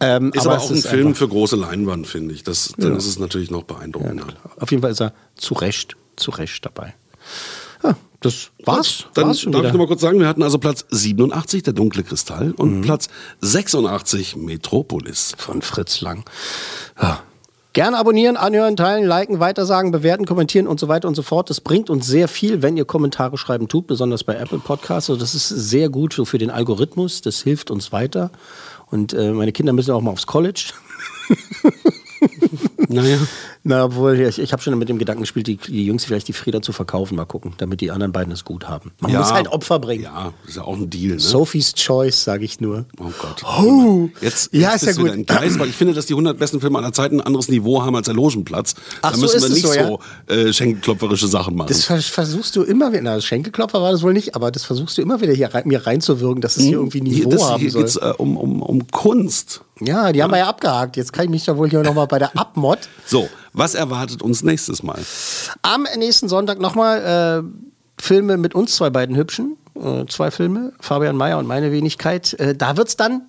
Ähm, 0.01 0.31
ist 0.33 0.45
aber, 0.45 0.55
aber 0.55 0.63
auch 0.63 0.71
ein 0.71 0.77
Film 0.81 1.15
für 1.15 1.27
große 1.27 1.57
Leinwand, 1.57 2.07
finde 2.07 2.33
ich. 2.33 2.43
Das, 2.43 2.73
dann 2.77 2.91
ja. 2.91 2.97
ist 2.97 3.05
es 3.05 3.19
natürlich 3.19 3.51
noch 3.51 3.63
beeindruckender. 3.63 4.27
Ja, 4.27 4.51
Auf 4.61 4.71
jeden 4.71 4.81
Fall 4.81 4.91
ist 4.91 5.01
er 5.01 5.13
zu 5.35 5.53
Recht, 5.55 5.97
zu 6.15 6.31
Recht 6.31 6.65
dabei. 6.65 6.95
Ja, 7.83 7.97
das 8.21 8.51
war's. 8.63 9.05
Dann 9.13 9.27
war's 9.27 9.41
darf 9.41 9.47
wieder. 9.47 9.65
ich 9.65 9.73
noch 9.73 9.79
mal 9.79 9.87
kurz 9.87 9.99
sagen, 9.99 10.19
wir 10.19 10.27
hatten 10.27 10.43
also 10.43 10.57
Platz 10.57 10.85
87, 10.89 11.63
der 11.63 11.73
dunkle 11.73 12.03
Kristall, 12.03 12.51
und 12.53 12.77
Mhm. 12.77 12.81
Platz 12.81 13.09
86, 13.41 14.37
Metropolis. 14.37 15.33
von 15.37 15.61
Fritz 15.61 15.99
Lang. 15.99 16.23
Ja. 17.01 17.21
Gerne 17.73 17.97
abonnieren, 17.97 18.35
anhören, 18.35 18.75
teilen, 18.75 19.05
liken, 19.05 19.39
weitersagen, 19.39 19.91
bewerten, 19.91 20.25
kommentieren 20.25 20.65
und 20.65 20.79
so 20.79 20.87
weiter 20.87 21.07
und 21.07 21.15
so 21.15 21.21
fort. 21.21 21.49
Das 21.49 21.61
bringt 21.61 21.89
uns 21.89 22.07
sehr 22.07 22.27
viel, 22.27 22.63
wenn 22.63 22.77
ihr 22.77 22.85
Kommentare 22.85 23.37
schreiben 23.37 23.67
tut, 23.67 23.85
besonders 23.85 24.23
bei 24.23 24.35
Apple 24.35 24.59
Podcasts. 24.59 25.09
Also 25.09 25.19
das 25.19 25.35
ist 25.35 25.49
sehr 25.49 25.89
gut 25.89 26.13
für 26.13 26.37
den 26.39 26.49
Algorithmus. 26.49 27.21
Das 27.21 27.41
hilft 27.41 27.69
uns 27.69 27.91
weiter. 27.91 28.31
Und 28.87 29.13
äh, 29.13 29.31
meine 29.31 29.51
Kinder 29.51 29.73
müssen 29.73 29.91
auch 29.91 30.01
mal 30.01 30.11
aufs 30.11 30.25
College. 30.25 30.73
Naja. 32.89 33.17
Na, 33.63 33.83
obwohl, 33.83 34.17
ich, 34.21 34.39
ich 34.39 34.53
habe 34.53 34.61
schon 34.61 34.77
mit 34.79 34.87
dem 34.87 34.97
Gedanken 34.99 35.21
gespielt, 35.23 35.45
die, 35.47 35.57
die 35.57 35.85
Jungs 35.85 36.05
vielleicht 36.05 36.29
die 36.29 36.33
Frieda 36.33 36.61
zu 36.61 36.71
verkaufen. 36.71 37.15
Mal 37.17 37.25
gucken, 37.25 37.53
damit 37.57 37.81
die 37.81 37.91
anderen 37.91 38.13
beiden 38.13 38.31
es 38.31 38.45
gut 38.45 38.69
haben. 38.69 38.91
Man 39.01 39.11
Ja. 39.11 39.19
muss 39.19 39.33
halt 39.33 39.49
Opfer 39.49 39.79
bringen. 39.79 40.03
Ja, 40.05 40.31
ist 40.47 40.55
ja 40.55 40.63
auch 40.63 40.77
ein 40.77 40.89
Deal, 40.89 41.15
ne? 41.15 41.19
Sophie's 41.19 41.73
Choice, 41.75 42.23
sage 42.23 42.45
ich 42.45 42.61
nur. 42.61 42.85
Oh 42.99 43.11
Gott. 43.19 43.43
Oh. 43.43 44.07
Jetzt, 44.21 44.53
Ja, 44.53 44.71
jetzt 44.71 44.83
ist 44.83 44.87
ja 44.87 44.93
gut. 44.93 45.03
wieder 45.05 45.13
in 45.13 45.25
Geist, 45.25 45.59
weil 45.59 45.67
ich 45.67 45.75
finde, 45.75 45.93
dass 45.93 46.05
die 46.05 46.13
100 46.13 46.39
besten 46.39 46.61
Filme 46.61 46.77
aller 46.79 46.93
Zeiten 46.93 47.19
ein 47.19 47.25
anderes 47.27 47.49
Niveau 47.49 47.83
haben 47.83 47.95
als 47.97 48.05
der 48.05 48.15
Logenplatz. 48.15 48.75
Ach 49.01 49.11
da 49.11 49.17
so, 49.17 49.21
müssen 49.23 49.41
wir 49.41 49.49
nicht 49.49 49.67
so, 49.67 49.99
so, 50.27 50.33
äh, 50.33 50.53
schenkelklopferische 50.53 51.27
Sachen 51.27 51.55
machen. 51.55 51.67
Das 51.67 51.83
vers 51.83 52.05
versuchst 52.05 52.55
du 52.55 52.63
immer 52.63 52.91
wieder, 52.93 53.01
na, 53.01 53.19
Schenkelklopfer 53.19 53.81
war 53.81 53.91
das 53.91 54.03
wohl 54.03 54.13
nicht, 54.13 54.35
aber 54.35 54.51
das 54.51 54.63
versuchst 54.63 54.97
du 54.97 55.01
immer 55.01 55.19
wieder 55.19 55.33
hier 55.33 55.53
rein, 55.53 55.63
mir 55.67 55.85
reinzuwirken, 55.85 56.39
dass 56.41 56.55
es 56.55 56.63
hier 56.63 56.77
irgendwie 56.77 57.01
Niveau 57.01 57.23
Hm? 57.23 57.29
hier, 57.29 57.37
das, 57.37 57.49
haben 57.49 57.59
hier 57.59 57.71
soll. 57.71 57.81
geht's 57.83 57.95
äh, 57.97 58.13
um, 58.17 58.37
um, 58.37 58.61
um 58.61 58.87
Kunst. 58.87 59.61
Ja, 59.81 60.11
die 60.11 60.21
haben 60.23 60.31
wir 60.31 60.39
ja 60.39 60.47
abgehakt. 60.49 60.97
Jetzt 60.97 61.13
kann 61.13 61.25
ich 61.25 61.29
mich 61.31 61.45
doch 61.45 61.55
wohl 61.57 61.69
hier 61.69 61.81
nochmal 61.83 62.07
bei 62.07 62.19
der 62.19 62.37
Abmod. 62.37 62.79
So, 63.05 63.29
was 63.53 63.75
erwartet 63.75 64.21
uns 64.21 64.43
nächstes 64.43 64.83
Mal? 64.83 64.99
Am 65.61 65.87
nächsten 65.97 66.29
Sonntag 66.29 66.59
nochmal 66.59 67.43
äh, 67.43 68.01
Filme 68.01 68.37
mit 68.37 68.55
uns 68.55 68.75
zwei 68.75 68.89
beiden 68.89 69.15
Hübschen. 69.15 69.57
Äh, 69.75 70.05
zwei 70.07 70.31
Filme, 70.31 70.73
Fabian 70.79 71.15
Mayer 71.15 71.37
und 71.37 71.47
meine 71.47 71.71
Wenigkeit. 71.71 72.33
Äh, 72.33 72.55
da 72.55 72.77
wird 72.77 72.89
es 72.89 72.97
dann 72.97 73.23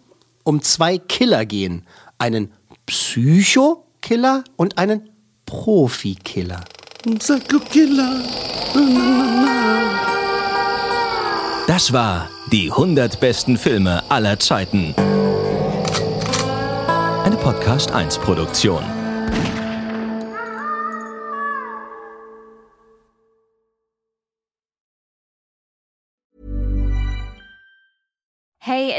um 0.44 0.62
zwei 0.62 0.98
Killer 0.98 1.44
gehen. 1.46 1.84
Einen 2.18 2.52
Psycho-Killer 2.86 4.44
und 4.56 4.78
einen 4.78 5.08
Profi-Killer. 5.46 6.60
Psycho-Killer. 7.02 8.24
Das 11.66 11.92
war 11.92 12.28
die 12.50 12.70
100 12.70 13.20
besten 13.20 13.56
Filme 13.56 14.02
aller 14.10 14.38
Zeiten. 14.38 14.94
Eine 17.24 17.36
Podcast 17.36 17.92
1 17.92 18.18
Produktion. 18.18 18.99